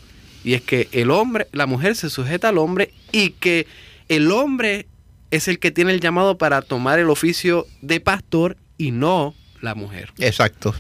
Y 0.45 0.55
es 0.55 0.63
que 0.63 0.89
el 0.93 1.11
hombre, 1.13 1.47
la 1.53 1.67
mujer 1.67 1.95
se 1.97 2.11
sujeta 2.11 2.49
al 2.49 2.59
hombre 2.59 2.93
y 3.13 3.31
que 3.31 3.67
el 4.09 4.31
hombre 4.33 4.87
es 5.33 5.49
el 5.49 5.59
que 5.59 5.71
tiene 5.71 5.93
el 5.93 6.01
llamado 6.01 6.39
para 6.39 6.61
tomar 6.63 6.99
el 6.99 7.11
oficio 7.11 7.67
de 7.81 8.01
pastor 8.01 8.57
y 8.77 8.91
no 8.91 9.35
la 9.63 9.75
mujer. 9.75 10.13
Exacto. 10.19 10.75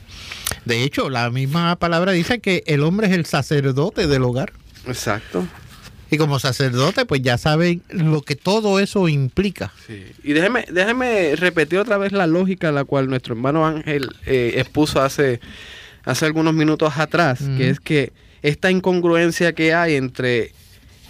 De 0.67 0.85
hecho, 0.85 1.09
la 1.09 1.31
misma 1.31 1.75
palabra 1.77 2.13
dice 2.13 2.39
que 2.41 2.63
el 2.67 2.83
hombre 2.83 3.07
es 3.07 3.15
el 3.15 3.25
sacerdote 3.25 4.07
del 4.07 4.23
hogar. 4.23 4.53
Exacto. 4.87 5.47
Y 6.11 6.19
como 6.19 6.39
sacerdote, 6.39 7.07
pues 7.07 7.23
ya 7.23 7.39
saben 7.39 7.83
lo 7.89 8.21
que 8.21 8.37
todo 8.37 8.79
eso 8.79 9.09
implica. 9.09 9.73
Sí. 9.87 10.05
Y 10.23 10.35
déjeme, 10.35 10.67
déjeme 10.71 11.35
repetir 11.37 11.79
otra 11.79 11.97
vez 11.97 12.13
la 12.13 12.27
lógica 12.27 12.71
la 12.71 12.85
cual 12.85 13.09
nuestro 13.09 13.35
hermano 13.35 13.67
Ángel 13.67 14.11
eh, 14.27 14.55
expuso 14.57 15.01
hace, 15.01 15.41
hace 16.05 16.27
algunos 16.27 16.53
minutos 16.53 16.93
atrás, 16.99 17.41
que 17.57 17.71
es 17.71 17.81
que 17.81 18.13
esta 18.43 18.71
incongruencia 18.71 19.55
que 19.55 19.73
hay 19.73 19.95
entre 19.95 20.53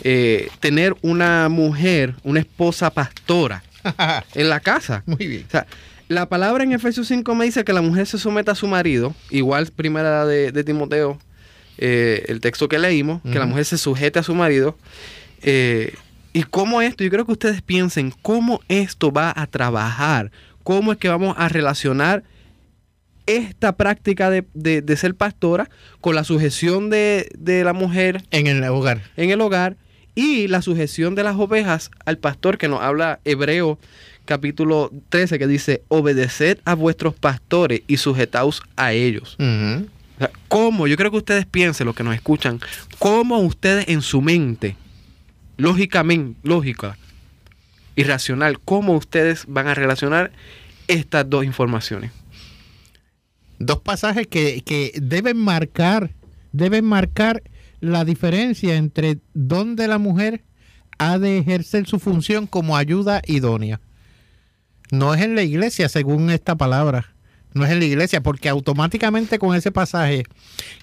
eh, 0.03 0.49
tener 0.61 0.95
una 1.03 1.49
mujer, 1.49 2.15
una 2.25 2.41
esposa 2.41 2.91
pastora 2.91 3.63
en 4.35 4.49
la 4.49 4.61
casa. 4.61 5.03
Muy 5.07 5.27
bien. 5.27 5.45
O 5.47 5.51
sea, 5.51 5.67
la 6.09 6.29
palabra 6.29 6.63
en 6.65 6.73
Efesios 6.73 7.09
5 7.09 7.35
me 7.35 7.45
dice 7.47 7.65
que 7.65 7.73
la 7.73 7.81
mujer 7.83 8.07
se 8.07 8.19
somete 8.19 8.51
a 8.51 8.55
su 8.55 8.67
marido, 8.67 9.15
igual 9.31 9.69
primera 9.75 10.27
de, 10.27 10.53
de 10.53 10.65
Timoteo, 10.65 11.19
eh, 11.79 12.25
el 12.29 12.41
texto 12.41 12.69
que 12.69 12.79
leímos, 12.79 13.23
que 13.23 13.39
la 13.39 13.47
mujer 13.47 13.65
se 13.65 13.79
sujete 13.79 14.19
a 14.19 14.23
su 14.23 14.35
marido. 14.35 14.77
eh, 15.43 15.95
y 16.35 16.45
cómo 16.45 16.81
esto, 16.81 17.05
yo 17.05 17.11
creo 17.11 17.27
que 17.27 17.33
ustedes 17.33 17.61
piensen 17.61 18.11
cómo 18.23 18.61
esto 18.69 19.13
va 19.13 19.33
a 19.37 19.47
trabajar, 19.47 20.31
cómo 20.63 20.93
es 20.93 20.97
que 20.99 21.09
vamos 21.09 21.35
a 21.39 21.49
relacionar 21.51 22.23
esta 23.27 23.77
práctica 23.77 24.31
de, 24.31 24.45
de- 24.55 24.83
de 24.83 24.97
ser 24.97 25.15
pastora 25.15 25.69
con 26.01 26.15
la 26.15 26.25
sujeción 26.25 26.91
de, 26.91 27.29
de 27.39 27.65
la 27.65 27.73
mujer 27.73 28.23
En 28.31 28.47
el 28.47 28.65
hogar. 28.65 29.03
en 29.17 29.31
el 29.31 29.41
hogar 29.43 29.77
y 30.15 30.49
la 30.49 30.63
sujeción 30.63 31.15
de 31.15 31.25
las 31.25 31.37
ovejas 31.37 31.91
al 32.05 32.19
pastor 32.19 32.59
que 32.59 32.69
nos 32.69 32.83
habla 32.83 33.21
Hebreo 33.25 33.79
capítulo 34.25 34.91
13 35.09 35.39
que 35.39 35.47
dice 35.47 35.83
obedeced 35.89 36.59
a 36.65 36.75
vuestros 36.75 37.15
pastores 37.15 37.83
y 37.87 37.97
sujetaos 37.97 38.63
a 38.77 38.93
ellos. 38.93 39.37
Ujú. 39.39 39.87
O 40.17 40.19
sea, 40.19 40.31
¿Cómo? 40.49 40.87
Yo 40.87 40.97
creo 40.97 41.11
que 41.11 41.17
ustedes 41.17 41.47
piensen, 41.47 41.87
los 41.87 41.97
que 41.97 42.05
nos 42.05 42.15
escuchan, 42.15 42.61
cómo 42.99 43.39
ustedes 43.39 43.89
en 43.89 44.03
su 44.03 44.21
mente, 44.21 44.77
lógicamente, 45.57 46.39
lógica 46.43 46.97
y 47.97 48.05
racional, 48.05 48.61
cómo 48.61 48.95
ustedes 48.95 49.45
van 49.49 49.67
a 49.67 49.75
relacionar 49.75 50.31
estas 50.89 51.29
dos 51.29 51.45
informaciones. 51.45 52.13
Dos 53.59 53.81
pasajes 53.81 54.27
que, 54.27 54.63
que 54.63 54.93
deben 55.01 55.39
marcar, 55.39 56.11
deben 56.53 56.85
marcar 56.85 57.43
la 57.83 58.05
diferencia 58.05 58.77
entre 58.77 59.19
dónde 59.35 59.89
la 59.89 59.99
mujer 59.99 60.45
ha 60.99 61.19
de 61.19 61.39
ejercer 61.39 61.89
su 61.89 61.99
función 61.99 62.47
como 62.47 62.77
ayuda 62.77 63.23
idónea. 63.27 63.81
No 64.93 65.13
es 65.15 65.21
en 65.21 65.35
la 65.35 65.43
iglesia, 65.43 65.89
según 65.89 66.31
esta 66.31 66.55
palabra. 66.55 67.13
No 67.55 67.65
es 67.65 67.73
en 67.73 67.81
la 67.81 67.85
iglesia, 67.85 68.23
porque 68.23 68.49
automáticamente 68.49 69.41
con 69.41 69.57
ese 69.57 69.73
pasaje 69.73 70.23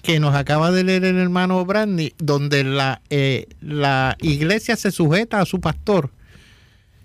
que 0.02 0.20
nos 0.20 0.34
acaba 0.34 0.70
de 0.70 0.84
leer 0.84 1.04
el 1.04 1.16
hermano 1.16 1.64
Brandy, 1.64 2.12
donde 2.18 2.64
la, 2.64 3.00
eh, 3.08 3.46
la 3.62 4.18
iglesia 4.20 4.76
se 4.76 4.90
sujeta 4.90 5.40
a 5.40 5.46
su 5.46 5.58
pastor, 5.58 6.10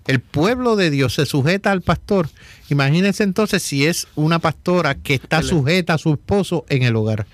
el 0.06 0.20
pueblo 0.20 0.76
de 0.76 0.90
Dios 0.90 1.14
se 1.14 1.24
sujeta 1.24 1.72
al 1.72 1.80
pastor. 1.80 2.28
Imagínense 2.68 3.24
entonces 3.24 3.62
si 3.62 3.86
es 3.86 4.08
una 4.14 4.40
pastora 4.40 4.94
que 4.94 5.14
está 5.14 5.42
sujeta 5.42 5.94
a 5.94 5.98
su 5.98 6.12
esposo 6.12 6.66
en 6.68 6.82
el 6.82 6.96
hogar. 6.96 7.26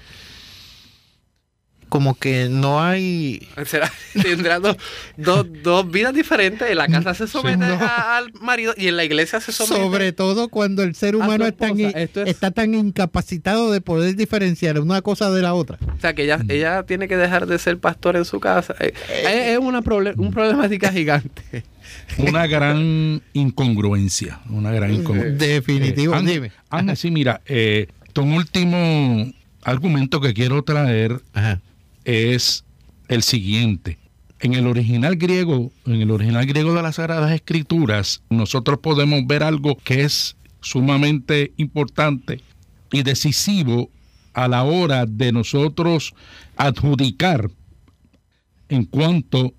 Como 1.93 2.15
que 2.15 2.49
no 2.49 2.83
hay... 2.83 3.47
Será, 3.67 3.93
tendrá 4.23 4.59
dos, 4.61 4.79
dos, 5.19 5.47
dos 5.63 5.91
vidas 5.91 6.15
diferentes. 6.15 6.71
En 6.71 6.79
la 6.79 6.89
casa 6.89 7.13
se 7.13 7.27
somete 7.29 7.59
no. 7.59 7.75
a- 7.75 8.17
al 8.17 8.33
marido 8.41 8.73
y 8.79 8.89
en 8.89 8.97
la 8.97 9.05
iglesia 9.05 9.43
se 9.43 9.53
somete. 9.53 9.77
Sobre 9.83 10.13
todo 10.13 10.49
cuando 10.49 10.83
el 10.85 10.95
ser 10.95 11.17
humano 11.17 11.45
es 11.45 11.55
tan. 11.55 11.79
Esto 11.79 12.23
es- 12.23 12.31
está 12.31 12.51
tan 12.51 12.73
incapacitado 12.75 13.71
de 13.71 13.83
poder 13.83 14.17
diferenciar 14.17 14.81
una 14.81 15.03
cosa 15.03 15.31
de 15.31 15.43
la 15.43 15.53
otra. 15.53 15.77
O 15.95 16.01
sea, 16.01 16.15
que 16.15 16.25
ella, 16.25 16.41
ella 16.49 16.83
tiene 16.85 17.09
que 17.09 17.19
dejar 17.19 17.47
de 17.47 17.59
ser 17.59 17.77
pastor 17.79 18.17
en 18.17 18.25
su 18.25 18.41
casa. 18.41 18.75
Eh, 18.81 18.95
es 19.11 19.49
es 19.53 19.59
una 19.59 19.83
proble- 19.83 20.15
un 20.17 20.31
problemática 20.31 20.91
gigante. 20.95 21.63
Una 22.17 22.47
gran 22.47 23.21
incongruencia, 23.35 24.41
una 24.49 24.71
gran 24.71 24.95
incongruencia. 24.95 25.47
Definitivo, 25.47 26.15
Eh, 26.17 26.23
dime. 26.25 26.97
Sí, 26.97 27.11
mira, 27.11 27.43
eh, 27.45 27.89
un 28.17 28.33
último 28.33 29.31
argumento 29.63 30.23
que 30.23 30.33
quiero 30.33 30.63
traer 30.65 31.21
Ajá. 31.35 31.61
Es 32.05 32.65
el 33.09 33.23
siguiente. 33.23 33.99
En 34.41 34.55
el 34.55 34.67
original 34.67 35.17
griego, 35.17 35.71
en 35.87 36.01
el 36.03 36.11
original 36.11 36.47
griego 36.47 36.75
de 36.75 36.83
las 36.83 36.97
Sagradas 36.97 37.31
Escrituras, 37.33 38.23
nosotros 38.29 38.79
podemos 38.81 39.27
ver 39.27 39.43
algo 39.43 39.77
que 39.85 40.03
es 40.03 40.37
sumamente 40.61 41.53
importante 41.57 42.41
y 42.91 43.03
decisivo 43.03 43.91
a 44.35 44.49
la 44.49 44.65
hora 44.65 45.07
de 45.07 45.33
nosotros 45.33 46.15
adjudicar 46.57 47.51
en 48.69 48.85
cuanto 48.85 49.55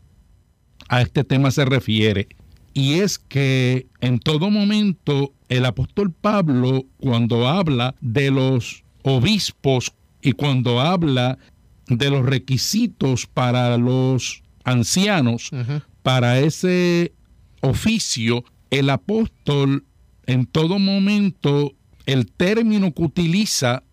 a 0.89 1.01
este 1.01 1.23
tema 1.23 1.51
se 1.51 1.65
refiere. 1.65 2.27
Y 2.73 2.95
es 2.95 3.19
que 3.19 3.87
en 4.01 4.19
todo 4.19 4.49
momento 4.49 5.33
el 5.47 5.65
apóstol 5.65 6.11
Pablo, 6.11 6.85
cuando 6.97 7.47
habla 7.47 7.95
de 8.01 8.31
los 8.31 8.83
obispos 9.03 9.93
y 10.21 10.31
cuando 10.31 10.81
habla 10.81 11.37
de 11.97 12.09
los 12.09 12.25
requisitos 12.25 13.27
para 13.27 13.77
los 13.77 14.43
ancianos, 14.63 15.49
para 16.01 16.39
ese 16.39 17.13
oficio, 17.61 18.43
el 18.69 18.89
apóstol 18.89 19.85
en 20.25 20.45
todo 20.45 20.79
momento, 20.79 21.73
el 22.05 22.31
término 22.31 22.93
que 22.93 23.03
utiliza, 23.03 23.83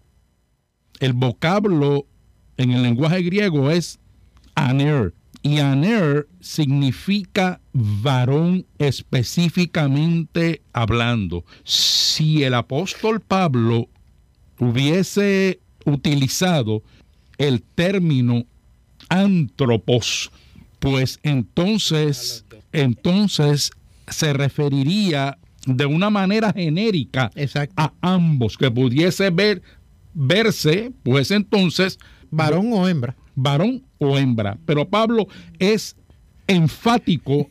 el 1.00 1.12
vocablo 1.12 2.06
en 2.56 2.72
el 2.72 2.82
lenguaje 2.82 3.22
griego 3.22 3.70
es 3.70 3.98
aner. 4.54 5.14
Y 5.42 5.58
aner 5.60 6.28
significa 6.40 7.60
varón 7.72 8.66
específicamente 8.78 10.60
hablando. 10.74 11.46
Si 11.64 12.42
el 12.42 12.52
apóstol 12.52 13.20
Pablo 13.20 13.88
hubiese 14.58 15.60
utilizado 15.86 16.82
el 17.40 17.62
término 17.62 18.44
antropos, 19.08 20.30
pues 20.78 21.18
entonces, 21.22 22.44
entonces 22.70 23.70
se 24.08 24.34
referiría 24.34 25.38
de 25.66 25.86
una 25.86 26.10
manera 26.10 26.52
genérica 26.52 27.30
Exacto. 27.34 27.74
a 27.76 27.92
ambos, 28.02 28.58
que 28.58 28.70
pudiese 28.70 29.30
ver, 29.30 29.62
verse, 30.12 30.92
pues 31.02 31.30
entonces, 31.30 31.98
Varón 32.30 32.72
o 32.74 32.86
hembra. 32.86 33.16
varón 33.34 33.82
o 33.98 34.18
hembra. 34.18 34.58
Pero 34.66 34.86
Pablo 34.88 35.26
es 35.58 35.96
enfático 36.46 37.48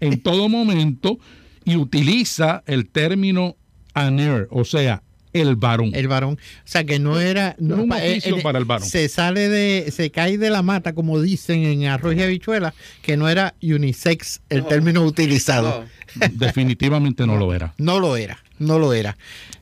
en 0.00 0.20
todo 0.20 0.50
momento 0.50 1.18
y 1.64 1.76
utiliza 1.76 2.62
el 2.66 2.88
término 2.88 3.56
aner, 3.94 4.48
o 4.50 4.64
sea, 4.64 5.02
el 5.32 5.56
varón. 5.56 5.90
El 5.94 6.08
varón. 6.08 6.34
O 6.34 6.60
sea, 6.64 6.84
que 6.84 6.98
no 6.98 7.20
era... 7.20 7.54
No, 7.58 7.76
un 7.82 7.92
oficio 7.92 8.36
eh, 8.36 8.38
eh, 8.40 8.42
para 8.42 8.58
el 8.58 8.64
varón. 8.64 8.86
Se 8.88 9.08
sale 9.08 9.48
de... 9.48 9.90
Se 9.92 10.10
cae 10.10 10.38
de 10.38 10.50
la 10.50 10.62
mata, 10.62 10.92
como 10.94 11.20
dicen 11.20 11.64
en 11.64 11.86
arroz 11.86 12.14
y 12.16 12.22
habichuela, 12.22 12.74
que 13.02 13.16
no 13.16 13.28
era 13.28 13.54
unisex 13.62 14.40
el 14.48 14.62
No. 14.62 14.66
término 14.66 15.04
utilizado. 15.04 15.84
No. 16.16 16.26
Definitivamente 16.32 17.26
no 17.26 17.36
lo 17.36 17.54
era. 17.54 17.74
No 17.78 18.00
lo 18.00 18.16
era, 18.16 18.38
no 18.58 18.78
lo 18.78 18.92
era. 18.92 19.16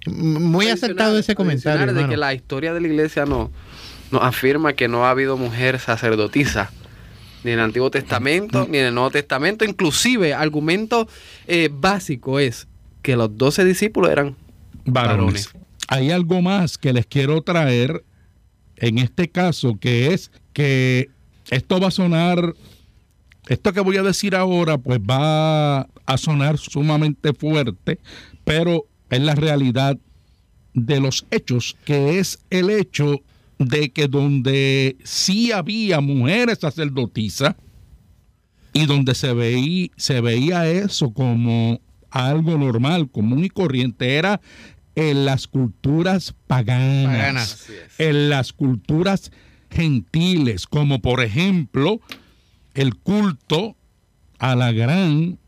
Muy 0.06 0.66
Mencionar- 0.66 0.72
acertado 0.74 1.18
ese 1.18 1.34
comentario, 1.34 1.84
de 1.86 1.92
hermano. 1.92 2.08
que 2.08 2.16
la 2.16 2.32
historia 2.34 2.72
de 2.72 2.80
la 2.80 2.86
iglesia 2.88 3.26
no 3.26 3.50
nos 4.10 4.22
afirma 4.22 4.72
que 4.72 4.88
no 4.88 5.04
ha 5.04 5.10
habido 5.10 5.36
mujer 5.36 5.78
sacerdotisa 5.78 6.70
ni 7.44 7.50
en 7.52 7.58
el 7.58 7.64
Antiguo 7.66 7.90
Testamento 7.90 8.66
ni 8.70 8.78
en 8.78 8.86
el 8.86 8.94
Nuevo 8.94 9.10
Testamento. 9.10 9.66
Inclusive, 9.66 10.32
argumento 10.32 11.06
eh, 11.46 11.68
básico 11.70 12.38
es 12.40 12.66
que 13.02 13.16
los 13.16 13.36
doce 13.36 13.64
discípulos 13.66 14.10
eran 14.10 14.34
varones. 14.92 15.50
Hay 15.88 16.10
algo 16.10 16.42
más 16.42 16.76
que 16.76 16.92
les 16.92 17.06
quiero 17.06 17.40
traer 17.42 18.04
en 18.76 18.98
este 18.98 19.28
caso, 19.28 19.78
que 19.78 20.12
es 20.12 20.30
que 20.52 21.10
esto 21.50 21.80
va 21.80 21.88
a 21.88 21.92
sonar, 21.92 22.54
esto 23.48 23.72
que 23.72 23.80
voy 23.80 23.96
a 23.96 24.02
decir 24.02 24.34
ahora, 24.34 24.78
pues 24.78 25.00
va 25.00 25.80
a 25.80 26.16
sonar 26.16 26.58
sumamente 26.58 27.32
fuerte, 27.32 27.98
pero 28.44 28.86
es 29.10 29.20
la 29.20 29.34
realidad 29.34 29.98
de 30.74 31.00
los 31.00 31.26
hechos, 31.30 31.76
que 31.84 32.18
es 32.18 32.38
el 32.50 32.70
hecho 32.70 33.20
de 33.58 33.90
que 33.90 34.06
donde 34.06 34.96
sí 35.02 35.50
había 35.50 36.00
mujeres 36.00 36.58
sacerdotisas 36.60 37.56
y 38.72 38.86
donde 38.86 39.14
se 39.14 39.32
veía, 39.32 39.88
se 39.96 40.20
veía 40.20 40.68
eso 40.70 41.12
como 41.12 41.80
algo 42.10 42.56
normal, 42.56 43.10
común 43.10 43.44
y 43.44 43.48
corriente, 43.48 44.16
era 44.16 44.40
en 44.98 45.24
las 45.24 45.46
culturas 45.46 46.34
paganas, 46.48 47.68
en 47.98 48.30
las 48.30 48.52
culturas 48.52 49.30
gentiles, 49.70 50.66
como 50.66 51.00
por 51.00 51.22
ejemplo 51.22 52.00
el 52.74 52.96
culto 52.96 53.76
a 54.40 54.56
la 54.56 54.72
gran 54.72 55.38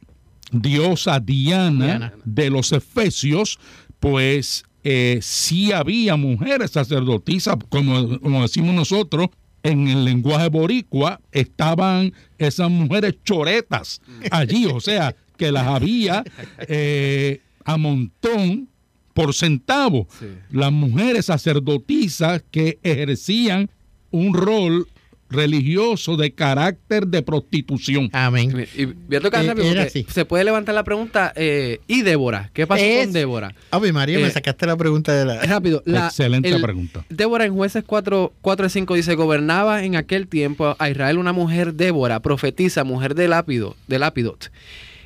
diosa 0.52 1.18
Diana, 1.18 1.84
Diana. 1.86 2.12
de 2.24 2.50
los 2.50 2.70
Efesios, 2.70 3.58
pues 3.98 4.62
eh, 4.84 5.18
sí 5.20 5.72
había 5.72 6.14
mujeres 6.14 6.70
sacerdotisas, 6.70 7.56
como, 7.70 8.20
como 8.20 8.42
decimos 8.42 8.72
nosotros, 8.72 9.30
en 9.64 9.88
el 9.88 10.04
lenguaje 10.04 10.48
boricua 10.48 11.20
estaban 11.32 12.12
esas 12.38 12.70
mujeres 12.70 13.16
choretas 13.24 14.00
allí, 14.30 14.66
o 14.66 14.78
sea, 14.78 15.16
que 15.36 15.50
las 15.50 15.66
había 15.66 16.22
eh, 16.68 17.40
a 17.64 17.76
montón 17.76 18.70
por 19.14 19.34
centavo. 19.34 20.06
Sí. 20.18 20.26
Las 20.50 20.72
mujeres 20.72 21.26
sacerdotisas 21.26 22.42
que 22.50 22.78
ejercían 22.82 23.70
un 24.10 24.34
rol 24.34 24.86
religioso 25.28 26.16
de 26.16 26.32
carácter 26.32 27.06
de 27.06 27.22
prostitución. 27.22 28.10
Amén. 28.12 28.66
Y 28.76 28.86
tocar 29.20 29.44
Eh, 29.58 30.04
se 30.08 30.24
puede 30.24 30.42
levantar 30.42 30.74
la 30.74 30.82
pregunta. 30.82 31.32
eh, 31.36 31.78
¿Y 31.86 32.02
Débora? 32.02 32.50
¿Qué 32.52 32.66
pasó 32.66 32.82
Es- 32.84 33.04
con 33.04 33.12
Débora? 33.12 33.54
Ave 33.70 33.92
María, 33.92 34.18
me 34.18 34.26
Eh, 34.26 34.30
sacaste 34.32 34.66
la 34.66 34.76
pregunta 34.76 35.12
de 35.14 35.24
la... 35.24 35.40
Rápido. 35.42 35.82
la- 35.86 36.06
Excelente 36.06 36.48
el- 36.48 36.60
pregunta. 36.60 37.04
Débora 37.08 37.44
en 37.44 37.54
jueces 37.54 37.84
4, 37.86 38.32
4 38.40 38.66
y 38.66 38.70
5 38.70 38.94
dice, 38.96 39.14
gobernaba 39.14 39.84
en 39.84 39.94
aquel 39.94 40.26
tiempo 40.26 40.74
a 40.80 40.90
Israel 40.90 41.16
una 41.18 41.32
mujer 41.32 41.74
Débora, 41.74 42.18
profetisa, 42.20 42.82
mujer 42.82 43.14
de 43.14 43.28
Lápido, 43.28 43.76
de 43.86 44.00
Lapidot, 44.00 44.50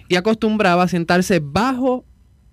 y 0.08 0.16
acostumbraba 0.16 0.84
a 0.84 0.88
sentarse 0.88 1.40
bajo 1.42 2.06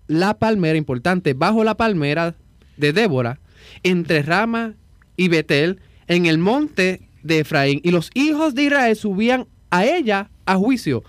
la 0.08 0.38
palmera, 0.38 0.78
importante, 0.78 1.34
bajo 1.34 1.64
la 1.64 1.76
palmera 1.76 2.36
de 2.78 2.93
Débora, 2.93 3.39
entre 3.84 4.22
Rama 4.22 4.76
y 5.16 5.28
Betel, 5.28 5.80
en 6.08 6.26
el 6.26 6.38
monte 6.38 7.02
de 7.24 7.39
Efraín, 7.39 7.80
y 7.84 7.91
los 7.91 8.10
hijos 8.14 8.56
de 8.56 8.64
Israel 8.64 8.95
subían 8.95 9.47
a 9.70 9.86
ella 9.86 10.30
a 10.45 10.56
juicio. 10.56 11.04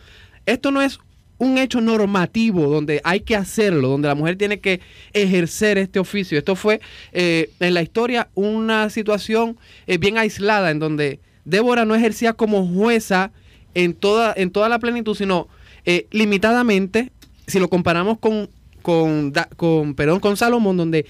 Esto 0.46 0.70
no 0.70 0.82
es 0.82 0.98
un 1.38 1.58
hecho 1.58 1.80
normativo 1.80 2.68
donde 2.68 3.00
hay 3.02 3.20
que 3.20 3.34
hacerlo, 3.34 3.88
donde 3.88 4.06
la 4.06 4.14
mujer 4.14 4.36
tiene 4.36 4.60
que 4.60 4.80
ejercer 5.12 5.76
este 5.76 5.98
oficio. 5.98 6.38
Esto 6.38 6.54
fue 6.54 6.80
eh, 7.12 7.50
en 7.58 7.74
la 7.74 7.82
historia 7.82 8.28
una 8.34 8.88
situación 8.90 9.58
eh, 9.88 9.98
bien 9.98 10.18
aislada 10.18 10.70
en 10.70 10.78
donde 10.78 11.18
Débora 11.44 11.84
no 11.84 11.96
ejercía 11.96 12.34
como 12.34 12.64
jueza 12.68 13.32
en 13.74 13.94
toda, 13.94 14.32
en 14.36 14.52
toda 14.52 14.68
la 14.68 14.78
plenitud, 14.78 15.16
sino 15.16 15.48
eh, 15.84 16.06
limitadamente, 16.12 17.10
si 17.48 17.58
lo 17.58 17.68
comparamos 17.68 18.18
con, 18.20 18.48
con, 18.82 19.32
con, 19.56 19.94
perdón, 19.94 20.20
con 20.20 20.36
Salomón, 20.36 20.76
donde 20.76 21.06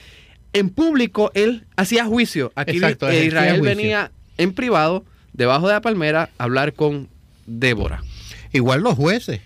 en 0.53 0.69
público 0.71 1.31
él 1.35 1.65
hacía 1.77 2.05
juicio. 2.05 2.53
Aquí 2.55 2.73
Exacto, 2.77 3.09
eh, 3.09 3.25
Israel 3.27 3.59
juicio. 3.61 3.77
venía 3.77 4.13
en 4.39 4.53
privado, 4.53 5.05
debajo 5.33 5.67
de 5.67 5.75
la 5.75 5.81
palmera, 5.81 6.31
a 6.39 6.45
hablar 6.45 6.75
con 6.75 7.09
Débora. 7.47 8.03
Igual 8.53 8.83
los 8.83 8.95
jueces. 8.95 9.41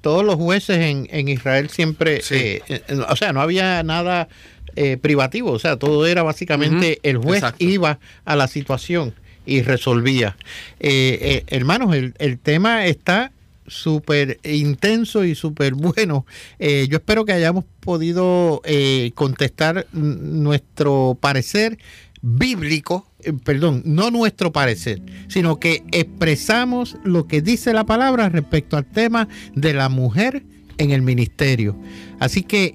Todos 0.00 0.24
los 0.24 0.34
jueces 0.34 0.78
en, 0.78 1.06
en 1.10 1.28
Israel 1.28 1.70
siempre, 1.70 2.22
Sí. 2.22 2.34
eh, 2.34 2.62
eh, 2.68 2.82
o 3.08 3.14
sea, 3.14 3.32
no 3.32 3.40
había 3.40 3.82
nada 3.84 4.26
eh, 4.74 4.96
privativo, 4.96 5.52
o 5.52 5.58
sea, 5.60 5.76
todo 5.76 6.06
era 6.06 6.22
básicamente 6.24 6.98
el 7.04 7.18
juez 7.18 7.38
exacto. 7.38 7.64
iba 7.64 7.98
a 8.24 8.34
la 8.36 8.48
situación 8.48 9.14
y 9.46 9.62
resolvía. 9.62 10.36
Eh, 10.80 11.18
eh, 11.20 11.44
hermanos, 11.48 11.94
el, 11.94 12.14
el 12.18 12.38
tema 12.38 12.86
está 12.86 13.30
súper 13.72 14.38
intenso 14.44 15.24
y 15.24 15.34
súper 15.34 15.74
bueno. 15.74 16.26
Eh, 16.58 16.86
yo 16.88 16.98
espero 16.98 17.24
que 17.24 17.32
hayamos 17.32 17.64
podido 17.80 18.60
eh, 18.64 19.12
contestar 19.14 19.86
nuestro 19.92 21.16
parecer 21.20 21.78
bíblico, 22.20 23.06
eh, 23.20 23.32
perdón, 23.32 23.82
no 23.84 24.10
nuestro 24.10 24.52
parecer, 24.52 25.02
sino 25.28 25.58
que 25.58 25.82
expresamos 25.90 26.96
lo 27.02 27.26
que 27.26 27.42
dice 27.42 27.72
la 27.72 27.84
palabra 27.84 28.28
respecto 28.28 28.76
al 28.76 28.86
tema 28.86 29.28
de 29.54 29.72
la 29.72 29.88
mujer 29.88 30.44
en 30.78 30.90
el 30.92 31.02
ministerio. 31.02 31.76
Así 32.20 32.42
que 32.42 32.74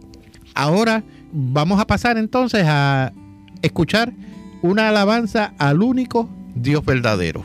ahora 0.54 1.04
vamos 1.32 1.80
a 1.80 1.88
pasar 1.88 2.18
entonces 2.18 2.66
a 2.68 3.14
escuchar 3.62 4.14
una 4.62 4.90
alabanza 4.90 5.54
al 5.58 5.82
único 5.82 6.30
Dios 6.56 6.84
verdadero. 6.84 7.44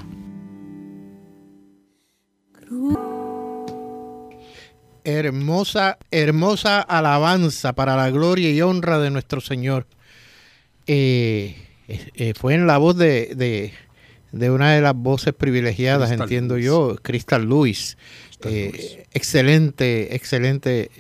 Hermosa, 5.05 5.99
hermosa 6.11 6.81
alabanza 6.81 7.73
para 7.73 7.97
la 7.97 8.11
gloria 8.11 8.51
y 8.51 8.61
honra 8.63 8.99
de 8.99 9.11
nuestro 9.11 9.41
Señor. 9.41 9.87
Eh, 10.87 11.57
eh, 11.89 12.35
fue 12.37 12.55
en 12.55 12.67
la 12.67 12.79
voz 12.79 12.97
de, 12.97 13.73
de, 14.33 14.51
una 14.51 14.73
de 14.73 14.81
las 14.81 14.95
voces 14.95 15.35
privilegiadas, 15.35 16.11
entiendo 16.11 16.59
yo, 16.59 16.97
Crystal 17.03 17.49
Lewis. 17.49 17.97
Eh, 18.45 19.07
excelente, 19.13 20.15
excelente 20.15 20.91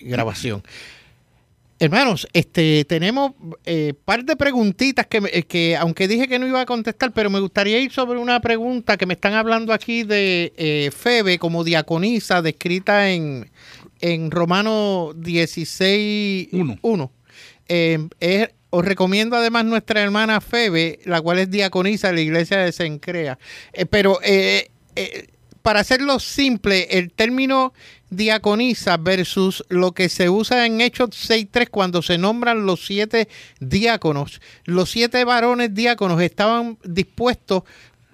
grabación. 0.00 0.62
Hermanos, 1.82 2.28
este, 2.34 2.84
tenemos 2.84 3.32
eh, 3.64 3.94
par 4.04 4.26
de 4.26 4.36
preguntitas 4.36 5.06
que, 5.06 5.22
eh, 5.32 5.44
que, 5.44 5.78
aunque 5.78 6.08
dije 6.08 6.28
que 6.28 6.38
no 6.38 6.46
iba 6.46 6.60
a 6.60 6.66
contestar, 6.66 7.10
pero 7.12 7.30
me 7.30 7.40
gustaría 7.40 7.80
ir 7.80 7.90
sobre 7.90 8.18
una 8.18 8.38
pregunta 8.42 8.98
que 8.98 9.06
me 9.06 9.14
están 9.14 9.32
hablando 9.32 9.72
aquí 9.72 10.02
de 10.02 10.52
eh, 10.58 10.90
Febe 10.94 11.38
como 11.38 11.64
diaconisa, 11.64 12.42
descrita 12.42 13.10
en, 13.10 13.50
en 14.02 14.30
Romano 14.30 15.12
16, 15.16 16.48
1. 16.82 17.12
os 18.68 18.84
recomiendo 18.84 19.36
además 19.36 19.64
nuestra 19.64 20.02
hermana 20.02 20.42
Febe, 20.42 20.98
la 21.06 21.22
cual 21.22 21.38
es 21.38 21.50
diaconisa 21.50 22.08
de 22.08 22.14
la 22.14 22.20
iglesia 22.20 22.58
de 22.58 22.72
Sencrea. 22.72 23.38
pero 23.88 24.18
para 25.62 25.80
hacerlo 25.80 26.20
simple, 26.20 26.88
el 26.90 27.10
término 27.10 27.72
diaconisa 28.10 28.96
versus 28.96 29.64
lo 29.68 29.92
que 29.92 30.08
se 30.08 30.28
usa 30.28 30.66
en 30.66 30.80
Hechos 30.80 31.10
6.3 31.10 31.68
cuando 31.70 32.02
se 32.02 32.18
nombran 32.18 32.66
los 32.66 32.84
siete 32.84 33.28
diáconos. 33.60 34.40
Los 34.64 34.90
siete 34.90 35.24
varones 35.24 35.74
diáconos 35.74 36.20
estaban 36.20 36.78
dispuestos 36.84 37.62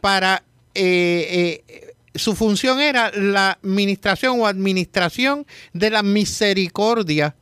para... 0.01 0.43
Eh, 0.75 1.63
eh, 1.69 1.93
su 2.15 2.35
función 2.35 2.81
era 2.81 3.11
la 3.13 3.59
administración 3.63 4.41
o 4.41 4.47
administración 4.47 5.47
de 5.75 5.91
la 5.91 6.03
misericordia 6.03 7.37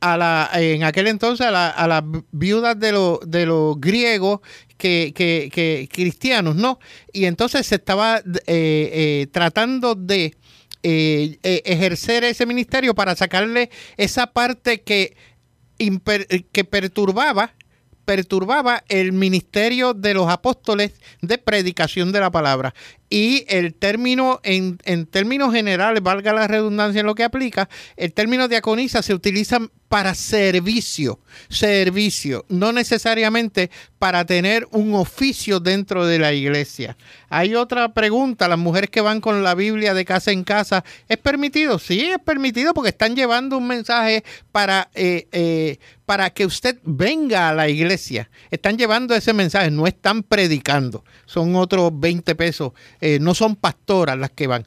a 0.00 0.16
la, 0.16 0.50
en 0.54 0.82
aquel 0.82 1.06
entonces 1.06 1.46
a, 1.46 1.86
las 1.86 2.02
viudas 2.32 2.78
de, 2.78 3.18
de 3.24 3.46
los 3.46 3.80
griegos 3.80 4.40
que, 4.76 5.12
que, 5.14 5.88
cristianos, 5.92 6.56
¿no? 6.56 6.78
Y 7.12 7.24
entonces 7.24 7.66
se 7.66 7.76
estaba 7.76 8.20
eh, 8.46 9.26
tratando 9.32 9.94
de 9.94 10.36
eh, 10.88 11.40
eh, 11.42 11.62
ejercer 11.64 12.22
ese 12.22 12.46
ministerio 12.46 12.94
para 12.94 13.16
sacarle 13.16 13.70
esa 13.96 14.28
parte 14.28 14.82
que, 14.82 15.16
que 16.52 16.64
perturbaba 16.64 17.52
perturbaba 18.04 18.84
el 18.88 19.12
ministerio 19.12 19.92
de 19.92 20.14
los 20.14 20.30
apóstoles 20.30 20.92
de 21.22 21.38
predicación 21.38 22.12
de 22.12 22.20
la 22.20 22.30
palabra. 22.30 22.72
Y 23.08 23.44
el 23.48 23.74
término, 23.74 24.40
en, 24.42 24.78
en, 24.84 25.06
términos 25.06 25.52
generales, 25.52 26.02
valga 26.02 26.32
la 26.32 26.48
redundancia 26.48 27.00
en 27.00 27.06
lo 27.06 27.14
que 27.14 27.24
aplica, 27.24 27.68
el 27.96 28.12
término 28.12 28.48
diaconisa 28.48 29.02
se 29.02 29.14
utiliza 29.14 29.60
para 29.88 30.14
servicio, 30.14 31.20
servicio, 31.48 32.44
no 32.48 32.72
necesariamente 32.72 33.70
para 33.98 34.24
tener 34.24 34.66
un 34.72 34.94
oficio 34.94 35.60
dentro 35.60 36.06
de 36.06 36.18
la 36.18 36.32
iglesia. 36.32 36.96
Hay 37.28 37.54
otra 37.54 37.92
pregunta, 37.94 38.48
las 38.48 38.58
mujeres 38.58 38.90
que 38.90 39.00
van 39.00 39.20
con 39.20 39.42
la 39.42 39.54
Biblia 39.54 39.94
de 39.94 40.04
casa 40.04 40.32
en 40.32 40.44
casa, 40.44 40.84
¿es 41.08 41.18
permitido? 41.18 41.78
Sí, 41.78 42.00
es 42.00 42.18
permitido 42.18 42.74
porque 42.74 42.90
están 42.90 43.14
llevando 43.14 43.58
un 43.58 43.68
mensaje 43.68 44.24
para, 44.50 44.90
eh, 44.94 45.28
eh, 45.30 45.78
para 46.04 46.30
que 46.30 46.46
usted 46.46 46.78
venga 46.82 47.48
a 47.48 47.54
la 47.54 47.68
iglesia. 47.68 48.28
Están 48.50 48.76
llevando 48.78 49.14
ese 49.14 49.32
mensaje, 49.32 49.70
no 49.70 49.86
están 49.86 50.24
predicando, 50.24 51.04
son 51.26 51.54
otros 51.54 51.90
20 51.94 52.34
pesos, 52.34 52.72
eh, 53.00 53.18
no 53.20 53.34
son 53.34 53.56
pastoras 53.56 54.18
las 54.18 54.30
que 54.30 54.46
van. 54.46 54.64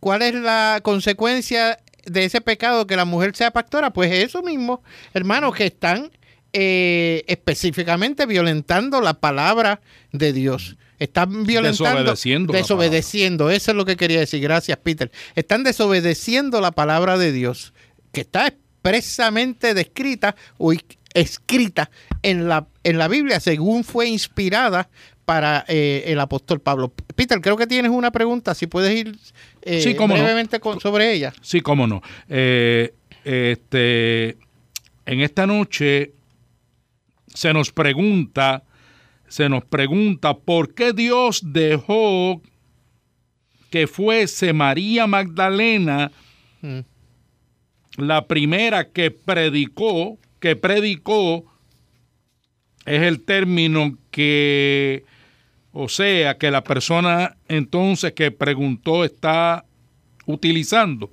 ¿Cuál 0.00 0.22
es 0.22 0.34
la 0.34 0.80
consecuencia 0.82 1.78
de 2.06 2.24
ese 2.24 2.40
pecado 2.40 2.86
que 2.86 2.96
la 2.96 3.04
mujer 3.04 3.36
sea 3.36 3.50
pastora, 3.50 3.92
pues 3.92 4.12
eso 4.12 4.42
mismo, 4.42 4.82
hermanos, 5.12 5.54
que 5.54 5.66
están 5.66 6.10
eh, 6.52 7.24
específicamente 7.26 8.24
violentando 8.26 9.00
la 9.00 9.14
palabra 9.14 9.80
de 10.12 10.32
Dios. 10.32 10.76
Están 10.98 11.44
violentando, 11.44 12.00
desobedeciendo, 12.00 12.52
desobedeciendo. 12.54 13.50
Eso 13.50 13.72
es 13.72 13.76
lo 13.76 13.84
que 13.84 13.96
quería 13.96 14.20
decir. 14.20 14.40
Gracias, 14.40 14.78
Peter. 14.78 15.10
Están 15.34 15.62
desobedeciendo 15.62 16.62
la 16.62 16.70
palabra 16.70 17.18
de 17.18 17.32
Dios, 17.32 17.74
que 18.12 18.22
está 18.22 18.46
expresamente 18.46 19.74
descrita 19.74 20.36
o 20.56 20.72
escrita 21.12 21.90
en 22.22 22.48
la, 22.48 22.66
en 22.84 22.96
la 22.96 23.08
Biblia, 23.08 23.40
según 23.40 23.84
fue 23.84 24.08
inspirada 24.08 24.88
para 25.26 25.64
eh, 25.68 26.04
el 26.06 26.20
apóstol 26.20 26.60
Pablo. 26.60 26.92
Peter, 27.14 27.40
creo 27.40 27.56
que 27.56 27.66
tienes 27.66 27.90
una 27.90 28.12
pregunta, 28.12 28.54
si 28.54 28.68
puedes 28.68 28.96
ir 28.96 29.18
eh, 29.62 29.94
brevemente 29.98 30.58
sobre 30.80 31.12
ella. 31.12 31.34
Sí, 31.42 31.60
cómo 31.60 31.86
no. 31.86 32.00
Eh, 32.28 32.94
este, 33.24 34.38
en 35.04 35.20
esta 35.20 35.46
noche 35.46 36.12
se 37.26 37.52
nos 37.52 37.72
pregunta, 37.72 38.62
se 39.26 39.48
nos 39.48 39.64
pregunta 39.64 40.34
por 40.34 40.72
qué 40.74 40.92
Dios 40.92 41.42
dejó 41.44 42.40
que 43.68 43.88
fuese 43.88 44.52
María 44.52 45.08
Magdalena 45.08 46.12
mm. 46.62 46.78
la 47.96 48.28
primera 48.28 48.90
que 48.90 49.10
predicó, 49.10 50.18
que 50.38 50.54
predicó 50.54 51.44
es 52.84 53.02
el 53.02 53.24
término 53.24 53.98
que 54.12 55.04
o 55.78 55.90
sea 55.90 56.38
que 56.38 56.50
la 56.50 56.64
persona 56.64 57.36
entonces 57.48 58.14
que 58.14 58.30
preguntó 58.30 59.04
está 59.04 59.66
utilizando 60.24 61.12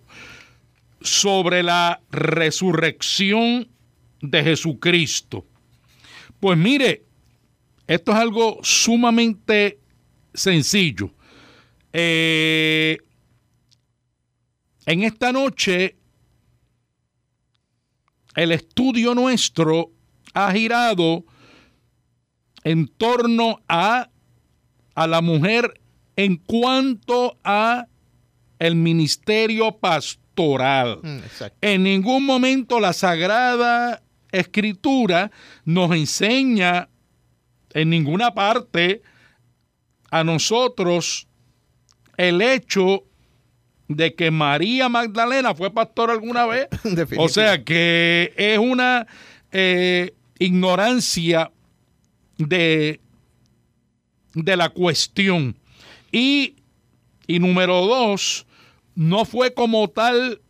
sobre 1.01 1.63
la 1.63 1.99
resurrección 2.09 3.67
de 4.21 4.41
Jesucristo. 4.41 5.45
Pues 6.39 6.57
mire, 6.57 7.03
esto 7.87 8.13
es 8.13 8.17
algo 8.17 8.59
sumamente 8.63 9.79
sencillo. 10.33 11.11
Eh, 11.91 12.97
en 14.85 15.03
esta 15.03 15.33
noche, 15.33 15.97
el 18.33 18.53
estudio 18.53 19.13
nuestro 19.13 19.91
ha 20.33 20.53
girado 20.53 21.25
en 22.63 22.87
torno 22.87 23.61
a 23.67 24.07
a 24.95 25.07
la 25.07 25.21
mujer 25.21 25.79
en 26.15 26.37
cuanto 26.37 27.37
a 27.43 27.87
el 28.59 28.75
ministerio 28.75 29.77
pastoral. 29.77 30.99
Mm, 31.01 31.19
en 31.61 31.83
ningún 31.83 32.25
momento 32.25 32.79
la 32.79 32.93
Sagrada 32.93 34.01
Escritura 34.31 35.31
nos 35.65 35.91
enseña 35.95 36.89
en 37.73 37.89
ninguna 37.89 38.33
parte 38.33 39.01
a 40.09 40.23
nosotros 40.23 41.27
el 42.17 42.41
hecho 42.41 43.03
de 43.87 44.15
que 44.15 44.31
María 44.31 44.89
Magdalena 44.89 45.53
fue 45.53 45.71
pastora 45.71 46.13
alguna 46.13 46.45
vez. 46.47 46.67
o 47.17 47.29
sea 47.29 47.63
que 47.63 48.33
es 48.37 48.57
una 48.57 49.07
eh, 49.51 50.13
ignorancia 50.39 51.51
de 52.37 52.99
de 54.33 54.57
la 54.57 54.69
cuestión. 54.69 55.55
Y, 56.11 56.55
y 57.27 57.39
número 57.39 57.85
dos, 57.85 58.45
no 58.95 59.25
fue 59.25 59.53
como 59.53 59.89
tal 59.89 60.41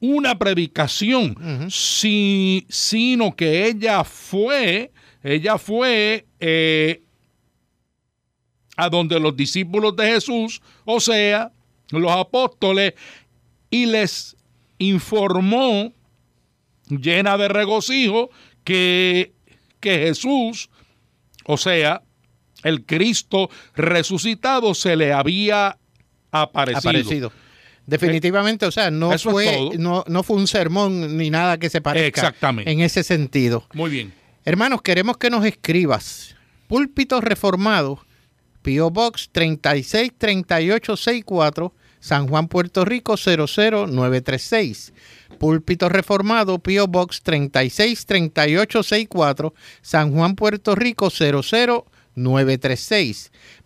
una 0.00 0.38
predicación, 0.38 1.68
sino 1.70 3.34
que 3.34 3.68
ella 3.68 4.04
fue, 4.04 4.92
ella 5.22 5.56
fue 5.56 6.26
eh, 6.40 7.02
a 8.76 8.90
donde 8.90 9.18
los 9.18 9.34
discípulos 9.34 9.96
de 9.96 10.06
Jesús, 10.08 10.60
o 10.84 11.00
sea, 11.00 11.52
los 11.90 12.10
apóstoles, 12.10 12.94
y 13.70 13.86
les 13.86 14.36
informó, 14.78 15.92
llena 16.88 17.38
de 17.38 17.48
regocijo, 17.48 18.30
que, 18.62 19.32
que 19.80 19.98
Jesús, 20.00 20.68
o 21.46 21.56
sea, 21.56 22.02
el 22.64 22.84
Cristo 22.84 23.48
resucitado 23.76 24.74
se 24.74 24.96
le 24.96 25.12
había 25.12 25.78
aparecido. 26.32 27.30
Definitivamente, 27.86 28.66
o 28.66 28.72
sea, 28.72 28.90
no 28.90 29.16
fue, 29.18 29.68
no, 29.78 30.04
no, 30.08 30.22
fue 30.22 30.38
un 30.38 30.46
sermón 30.46 31.18
ni 31.18 31.28
nada 31.30 31.58
que 31.58 31.68
se 31.68 31.82
parezca. 31.82 32.08
Exactamente. 32.08 32.72
En 32.72 32.80
ese 32.80 33.04
sentido. 33.04 33.66
Muy 33.74 33.90
bien. 33.90 34.14
Hermanos, 34.44 34.80
queremos 34.82 35.18
que 35.18 35.30
nos 35.30 35.44
escribas 35.44 36.34
Púlpito 36.66 37.20
Reformado, 37.20 38.00
P.O. 38.62 38.90
Box 38.90 39.28
363864, 39.32 41.74
San 42.00 42.26
Juan, 42.26 42.48
Puerto 42.48 42.86
Rico 42.86 43.16
00936. 43.16 44.94
Púlpito 45.38 45.90
Reformado, 45.90 46.58
P.O. 46.58 46.86
Box 46.86 47.20
363864, 47.22 49.52
San 49.82 50.14
Juan, 50.14 50.36
Puerto 50.36 50.74
Rico 50.74 51.10
00936. 51.10 51.93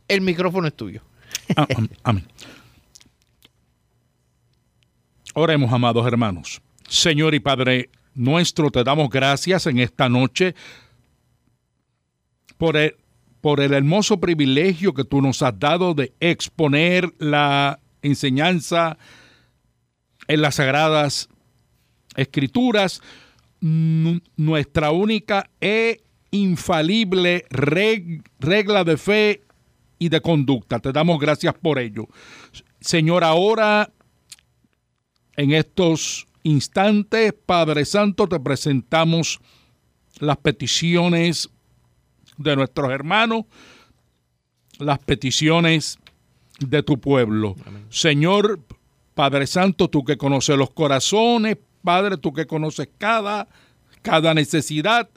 el 0.07 0.21
micrófono 0.21 0.67
es 0.67 0.75
tuyo. 0.75 1.01
Ah, 1.55 1.67
amén. 2.03 2.25
Oremos, 5.33 5.71
amados 5.71 6.05
hermanos. 6.05 6.61
Señor 6.87 7.35
y 7.35 7.39
Padre 7.39 7.89
nuestro, 8.13 8.71
te 8.71 8.83
damos 8.83 9.09
gracias 9.09 9.65
en 9.67 9.79
esta 9.79 10.07
noche 10.07 10.55
por 12.57 12.77
el, 12.77 12.95
por 13.45 13.61
el 13.61 13.73
hermoso 13.73 14.19
privilegio 14.19 14.95
que 14.95 15.03
tú 15.03 15.21
nos 15.21 15.43
has 15.43 15.59
dado 15.59 15.93
de 15.93 16.15
exponer 16.19 17.13
la 17.19 17.79
enseñanza 18.01 18.97
en 20.27 20.41
las 20.41 20.55
sagradas 20.55 21.29
escrituras, 22.15 23.03
nuestra 23.59 24.89
única 24.89 25.51
e 25.61 26.01
infalible 26.31 27.45
regla 27.51 28.83
de 28.83 28.97
fe 28.97 29.43
y 29.99 30.09
de 30.09 30.21
conducta. 30.21 30.79
Te 30.79 30.91
damos 30.91 31.19
gracias 31.19 31.53
por 31.53 31.77
ello. 31.77 32.07
Señor, 32.81 33.23
ahora, 33.23 33.91
en 35.35 35.51
estos 35.51 36.25
instantes, 36.41 37.31
Padre 37.45 37.85
Santo, 37.85 38.27
te 38.27 38.39
presentamos 38.39 39.39
las 40.17 40.37
peticiones 40.37 41.51
de 42.37 42.55
nuestros 42.55 42.91
hermanos, 42.91 43.45
las 44.79 44.99
peticiones 44.99 45.97
de 46.59 46.83
tu 46.83 46.99
pueblo. 46.99 47.55
Señor, 47.89 48.59
Padre 49.13 49.47
Santo, 49.47 49.89
tú 49.89 50.03
que 50.03 50.17
conoces 50.17 50.57
los 50.57 50.71
corazones, 50.71 51.57
Padre, 51.83 52.17
tú 52.17 52.33
que 52.33 52.47
conoces 52.47 52.89
cada, 52.97 53.47
cada 54.01 54.33
necesidad. 54.33 55.09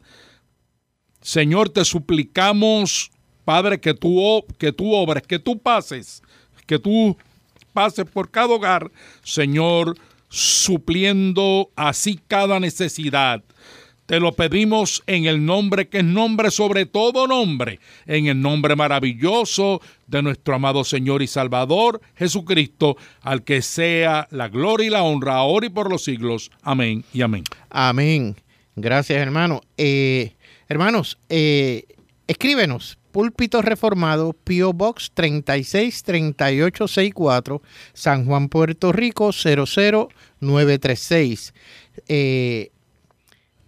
Señor, 1.21 1.71
te 1.71 1.85
suplicamos 1.85 3.11
Padre, 3.49 3.81
que 3.81 3.95
tú, 3.95 4.45
que 4.59 4.73
tú 4.73 4.93
obres, 4.93 5.23
que 5.23 5.39
tú 5.39 5.59
pases, 5.59 6.23
que 6.67 6.79
tú 6.79 7.17
pases 7.73 8.05
por 8.05 8.31
cada 8.31 8.49
hogar, 8.49 8.93
Señor, 9.23 9.97
supliendo 10.29 11.71
así 11.75 12.21
cada 12.29 12.61
necesidad. 12.61 13.43
Te 14.09 14.19
lo 14.21 14.33
pedimos 14.33 15.03
en 15.07 15.27
el 15.27 15.45
nombre 15.45 15.91
que 15.91 15.99
es 15.99 16.05
nombre 16.05 16.51
sobre 16.51 16.87
todo 16.87 17.27
nombre, 17.27 17.79
en 18.07 18.29
el 18.29 18.41
nombre 18.41 18.75
maravilloso 18.75 19.83
de 20.07 20.23
nuestro 20.23 20.55
amado 20.55 20.83
Señor 20.83 21.21
y 21.21 21.27
Salvador 21.27 22.01
Jesucristo, 22.17 22.97
al 23.21 23.45
que 23.45 23.61
sea 23.61 24.27
la 24.31 24.49
gloria 24.49 24.87
y 24.87 24.91
la 24.91 25.03
honra 25.03 25.35
ahora 25.35 25.67
y 25.67 25.69
por 25.69 25.91
los 25.91 26.05
siglos. 26.05 26.51
Amén 26.63 27.05
y 27.13 27.21
amén. 27.21 27.45
Amén. 27.69 28.35
Gracias, 28.77 29.21
hermano. 29.21 29.61
Eh, 29.77 30.33
hermanos, 30.71 31.19
eh, 31.29 31.85
escríbenos 32.27 32.97
Púlpito 33.13 33.61
Reformado, 33.61 34.33
Pio 34.33 34.73
Box 34.73 35.11
363864, 35.13 37.61
San 37.93 38.25
Juan, 38.25 38.49
Puerto 38.49 38.91
Rico 38.91 39.33
00936. 39.33 41.53
Eh, 42.09 42.71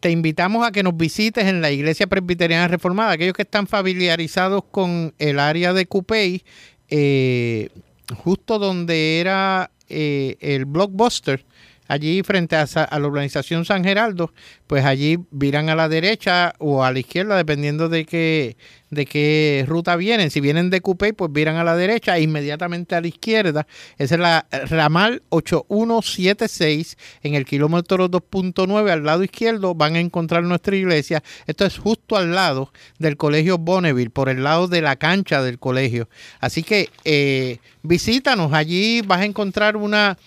te 0.01 0.11
invitamos 0.11 0.67
a 0.67 0.73
que 0.73 0.83
nos 0.83 0.97
visites 0.97 1.47
en 1.47 1.61
la 1.61 1.71
Iglesia 1.71 2.07
Presbiteriana 2.07 2.69
Reformada. 2.69 3.13
Aquellos 3.13 3.35
que 3.35 3.43
están 3.43 3.67
familiarizados 3.67 4.65
con 4.71 5.15
el 5.19 5.39
área 5.39 5.73
de 5.73 5.87
Cupey, 5.87 6.43
eh, 6.89 7.69
justo 8.17 8.59
donde 8.59 9.21
era 9.21 9.71
eh, 9.89 10.37
el 10.41 10.65
Blockbuster, 10.65 11.45
allí 11.87 12.23
frente 12.23 12.57
a, 12.57 12.67
la 12.67 13.07
urbanización 13.07 13.65
San 13.65 13.85
Geraldo, 13.85 14.33
pues 14.67 14.85
allí 14.85 15.19
viran 15.31 15.69
a 15.69 15.75
la 15.75 15.89
derecha 15.89 16.55
o 16.59 16.83
a 16.83 16.93
la 16.93 17.01
izquierda, 17.01 17.37
dependiendo 17.37 17.89
de 17.89 18.07
qué, 18.07 18.57
de 18.91 19.07
qué 19.07 19.65
ruta 19.67 19.97
vienen. 19.97 20.31
Si 20.31 20.41
vienen 20.41 20.71
de 20.71 20.81
Cupey, 20.81 21.13
pues 21.13 21.33
viran 21.33 21.57
a 21.57 21.65
la 21.65 21.77
derecha 21.77 22.17
e 22.17 22.23
inmediatamente 22.23 22.95
a 22.95 23.01
la 23.01 23.09
izquierda. 23.09 23.67
Esa 23.99 24.15
es 24.17 24.21
la 24.21 24.47
ramal 24.69 25.23
8176 25.31 26.99
en 27.23 27.35
el 27.35 27.45
kilómetro 27.45 28.11
2.9 28.11 28.91
al 28.91 29.05
lado 29.05 29.23
izquierdo 29.23 29.75
van 29.75 29.97
a 29.97 30.01
encontrar 30.01 30.43
nuestra 30.43 30.77
iglesia. 30.77 31.23
Esto 31.47 31.65
es 31.65 31.79
justo 31.79 32.17
al 32.17 32.35
lado 32.35 32.73
del 32.99 33.17
colegio 33.17 33.59
Bonneville, 33.59 34.11
por 34.11 34.29
el 34.29 34.43
lado 34.43 34.69
de 34.69 34.83
la 34.83 34.97
cancha 34.97 35.43
del 35.43 35.59
colegio. 35.59 36.09
Así 36.41 36.63
que 36.63 36.91
eh, 37.05 37.59
visítanos, 37.83 38.53
allí 38.53 39.03
vas 39.03 39.21
a 39.21 39.25
encontrar 39.25 39.77
una 39.77 40.19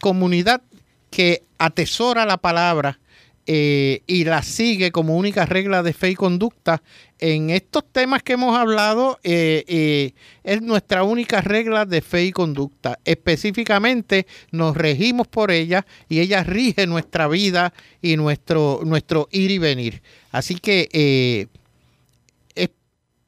comunidad 0.00 0.62
que 1.10 1.42
atesora 1.58 2.26
la 2.26 2.38
palabra 2.38 2.98
eh, 3.44 4.02
y 4.06 4.24
la 4.24 4.42
sigue 4.42 4.92
como 4.92 5.16
única 5.16 5.46
regla 5.46 5.82
de 5.82 5.92
fe 5.92 6.10
y 6.10 6.14
conducta. 6.14 6.82
En 7.18 7.50
estos 7.50 7.84
temas 7.90 8.22
que 8.22 8.34
hemos 8.34 8.56
hablado, 8.56 9.18
eh, 9.24 9.64
eh, 9.66 10.14
es 10.44 10.62
nuestra 10.62 11.02
única 11.02 11.40
regla 11.40 11.84
de 11.84 12.02
fe 12.02 12.24
y 12.24 12.32
conducta. 12.32 12.98
Específicamente 13.04 14.26
nos 14.52 14.76
regimos 14.76 15.26
por 15.26 15.50
ella 15.50 15.84
y 16.08 16.20
ella 16.20 16.44
rige 16.44 16.86
nuestra 16.86 17.26
vida 17.26 17.72
y 18.00 18.16
nuestro, 18.16 18.80
nuestro 18.84 19.28
ir 19.32 19.50
y 19.50 19.58
venir. 19.58 20.02
Así 20.30 20.56
que 20.56 21.48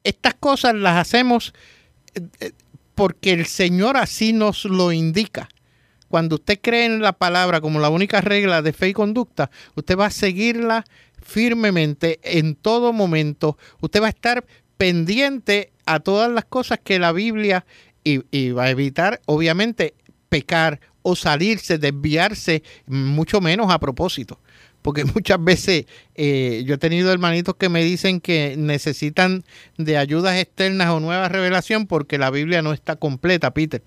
estas 0.05 0.35
cosas 0.35 0.75
las 0.75 0.99
hacemos 0.99 1.55
porque 2.95 3.33
el 3.33 3.47
Señor 3.47 3.97
así 3.97 4.33
nos 4.33 4.65
lo 4.65 4.93
indica. 4.93 5.49
Cuando 6.15 6.37
usted 6.37 6.61
cree 6.63 6.85
en 6.85 7.03
la 7.03 7.13
palabra 7.13 7.61
como 7.61 7.81
la 7.81 7.89
única 7.89 8.21
regla 8.21 8.63
de 8.63 8.73
fe 8.73 8.91
y 8.91 8.93
conducta, 8.93 9.51
usted 9.75 9.99
va 9.99 10.07
a 10.07 10.11
seguirla 10.11 10.85
firmemente 11.21 12.21
en 12.23 12.55
todo 12.55 12.93
momento. 12.93 13.59
Usted 13.81 14.01
va 14.01 14.07
a 14.07 14.11
estar 14.11 14.47
pendiente 14.77 15.73
a 15.87 15.99
todas 15.99 16.31
las 16.31 16.45
cosas 16.45 16.79
que 16.85 17.01
la 17.01 17.11
Biblia 17.11 17.67
y, 18.05 18.51
va 18.53 18.67
a 18.67 18.71
evitar, 18.71 19.23
obviamente, 19.27 19.95
pecar 20.29 20.79
o 21.03 21.17
salirse, 21.17 21.79
desviarse, 21.79 22.63
mucho 22.87 23.41
menos 23.41 23.73
a 23.73 23.81
propósito 23.81 24.39
porque 24.83 25.05
muchas 25.15 25.43
veces 25.43 25.87
eh, 26.15 26.63
yo 26.65 26.75
he 26.75 26.79
tenido 26.79 27.11
hermanitos 27.11 27.57
que 27.57 27.69
me 27.69 27.83
dicen 27.83 28.21
que 28.21 28.55
necesitan 28.57 29.43
de 29.79 29.97
ayudas 29.97 30.39
externas 30.39 30.91
o 30.91 31.01
nueva 31.01 31.29
revelación 31.29 31.89
porque 31.89 32.19
la 32.19 32.31
Biblia 32.31 32.63
no 32.63 32.73
está 32.73 32.95
completa, 32.95 33.53
Peter. 33.53 33.83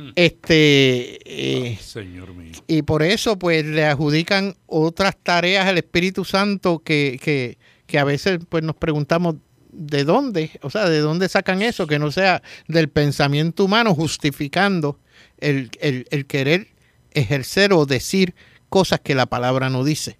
Hmm. 0.00 0.10
Este 0.16 1.18
eh, 1.24 1.78
Señor 1.80 2.32
mío. 2.34 2.52
y 2.66 2.82
por 2.82 3.02
eso 3.02 3.38
pues 3.38 3.66
le 3.66 3.84
adjudican 3.84 4.56
otras 4.66 5.16
tareas 5.22 5.66
al 5.66 5.76
Espíritu 5.76 6.24
Santo 6.24 6.78
que, 6.78 7.20
que, 7.22 7.58
que 7.86 7.98
a 7.98 8.04
veces 8.04 8.38
pues 8.48 8.64
nos 8.64 8.76
preguntamos 8.76 9.36
de 9.72 10.04
dónde, 10.04 10.52
o 10.62 10.70
sea, 10.70 10.88
de 10.88 11.00
dónde 11.00 11.28
sacan 11.28 11.60
eso, 11.60 11.86
que 11.86 11.98
no 11.98 12.10
sea 12.10 12.42
del 12.66 12.88
pensamiento 12.88 13.64
humano 13.64 13.94
justificando 13.94 14.98
el, 15.38 15.70
el 15.80 16.26
querer 16.26 16.68
ejercer 17.12 17.72
o 17.72 17.84
decir 17.84 18.34
cosas 18.68 19.00
que 19.00 19.14
la 19.14 19.26
palabra 19.26 19.68
no 19.68 19.84
dice. 19.84 20.18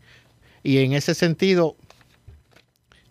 Y 0.63 0.79
en 0.79 0.93
ese 0.93 1.15
sentido, 1.15 1.77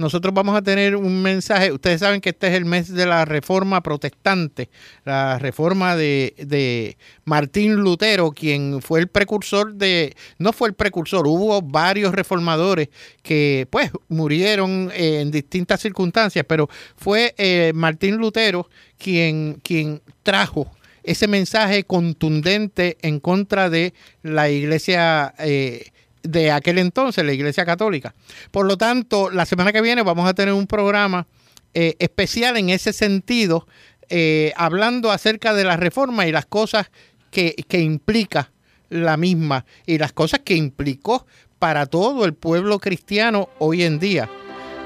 nosotros 0.00 0.32
vamos 0.32 0.56
a 0.56 0.62
tener 0.62 0.96
un 0.96 1.20
mensaje. 1.20 1.70
Ustedes 1.72 2.00
saben 2.00 2.22
que 2.22 2.30
este 2.30 2.48
es 2.48 2.54
el 2.54 2.64
mes 2.64 2.92
de 2.92 3.04
la 3.04 3.26
reforma 3.26 3.82
protestante, 3.82 4.70
la 5.04 5.38
reforma 5.38 5.94
de, 5.94 6.96
Martín 7.26 7.74
Lutero, 7.74 8.32
quien 8.32 8.80
fue 8.80 9.00
el 9.00 9.08
precursor 9.08 9.74
de, 9.74 10.16
no 10.38 10.54
fue 10.54 10.68
el 10.68 10.74
precursor, 10.74 11.26
hubo 11.26 11.60
varios 11.60 12.14
reformadores 12.14 12.88
que 13.22 13.68
pues 13.68 13.90
murieron 14.08 14.90
en 14.94 15.30
distintas 15.30 15.80
circunstancias, 15.80 16.46
pero 16.48 16.68
fue 16.96 17.34
eh, 17.36 17.72
Martín 17.74 18.16
Lutero 18.16 18.70
quien, 18.96 19.60
quien 19.62 20.00
trajo 20.22 20.72
ese 21.02 21.28
mensaje 21.28 21.84
contundente 21.84 22.96
en 23.02 23.20
contra 23.20 23.68
de 23.68 23.92
la 24.22 24.48
iglesia 24.48 25.34
eh, 25.38 25.90
de 26.22 26.50
aquel 26.50 26.78
entonces, 26.78 27.24
la 27.24 27.32
Iglesia 27.32 27.64
Católica. 27.64 28.14
Por 28.50 28.66
lo 28.66 28.76
tanto, 28.76 29.30
la 29.30 29.46
semana 29.46 29.72
que 29.72 29.80
viene 29.80 30.02
vamos 30.02 30.28
a 30.28 30.34
tener 30.34 30.54
un 30.54 30.66
programa 30.66 31.26
eh, 31.74 31.94
especial 31.98 32.56
en 32.56 32.70
ese 32.70 32.92
sentido, 32.92 33.66
eh, 34.08 34.52
hablando 34.56 35.10
acerca 35.10 35.54
de 35.54 35.64
la 35.64 35.76
reforma 35.76 36.26
y 36.26 36.32
las 36.32 36.46
cosas 36.46 36.90
que, 37.30 37.54
que 37.68 37.80
implica 37.80 38.50
la 38.88 39.16
misma 39.16 39.64
y 39.86 39.98
las 39.98 40.12
cosas 40.12 40.40
que 40.40 40.56
implicó 40.56 41.26
para 41.58 41.86
todo 41.86 42.24
el 42.24 42.34
pueblo 42.34 42.78
cristiano 42.78 43.48
hoy 43.58 43.84
en 43.84 43.98
día. 43.98 44.28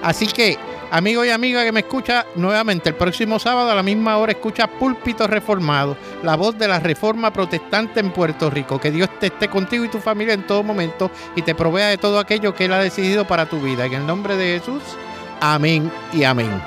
Así 0.02 0.26
que 0.26 0.58
Amigo 0.94 1.24
y 1.24 1.30
amiga 1.30 1.64
que 1.64 1.72
me 1.72 1.80
escucha 1.80 2.24
nuevamente 2.36 2.90
el 2.90 2.94
próximo 2.94 3.40
sábado 3.40 3.68
a 3.68 3.74
la 3.74 3.82
misma 3.82 4.16
hora 4.16 4.30
escucha 4.30 4.68
Púlpito 4.68 5.26
Reformado, 5.26 5.96
la 6.22 6.36
voz 6.36 6.56
de 6.56 6.68
la 6.68 6.78
reforma 6.78 7.32
protestante 7.32 7.98
en 7.98 8.12
Puerto 8.12 8.48
Rico. 8.48 8.78
Que 8.78 8.92
Dios 8.92 9.08
te 9.18 9.26
esté 9.26 9.48
contigo 9.48 9.84
y 9.84 9.88
tu 9.88 9.98
familia 9.98 10.34
en 10.34 10.46
todo 10.46 10.62
momento 10.62 11.10
y 11.34 11.42
te 11.42 11.56
provea 11.56 11.88
de 11.88 11.98
todo 11.98 12.20
aquello 12.20 12.54
que 12.54 12.66
Él 12.66 12.72
ha 12.72 12.78
decidido 12.78 13.26
para 13.26 13.46
tu 13.46 13.60
vida. 13.60 13.86
En 13.86 13.94
el 13.94 14.06
nombre 14.06 14.36
de 14.36 14.60
Jesús, 14.60 14.84
amén 15.40 15.90
y 16.12 16.22
amén. 16.22 16.62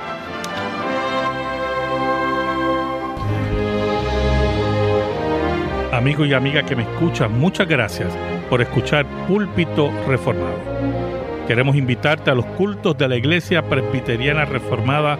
Amigo 5.94 6.26
y 6.26 6.34
amiga 6.34 6.64
que 6.64 6.76
me 6.76 6.84
escucha, 6.84 7.30
muchas 7.30 7.66
gracias 7.66 8.14
por 8.50 8.62
escuchar 8.62 9.06
Púlpito 9.26 9.90
Reformado. 10.06 11.17
Queremos 11.48 11.76
invitarte 11.78 12.30
a 12.30 12.36
los 12.36 12.46
cultos 12.46 12.98
de 12.98 13.08
la 13.08 13.16
Iglesia 13.16 13.62
Presbiteriana 13.62 14.44
Reformada 14.44 15.18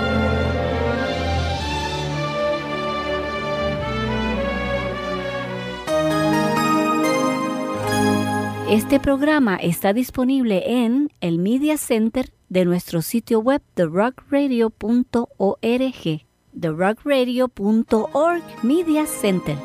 Este 8.70 9.00
programa 9.02 9.58
está 9.58 9.92
disponible 9.92 10.64
en 10.66 11.12
el 11.20 11.40
Media 11.40 11.78
Center 11.78 12.32
de 12.48 12.64
nuestro 12.64 13.02
sitio 13.02 13.40
web 13.40 13.62
therockradio.org. 13.74 16.26
therockradio.org 16.60 18.44
Media 18.64 19.06
Center. 19.06 19.58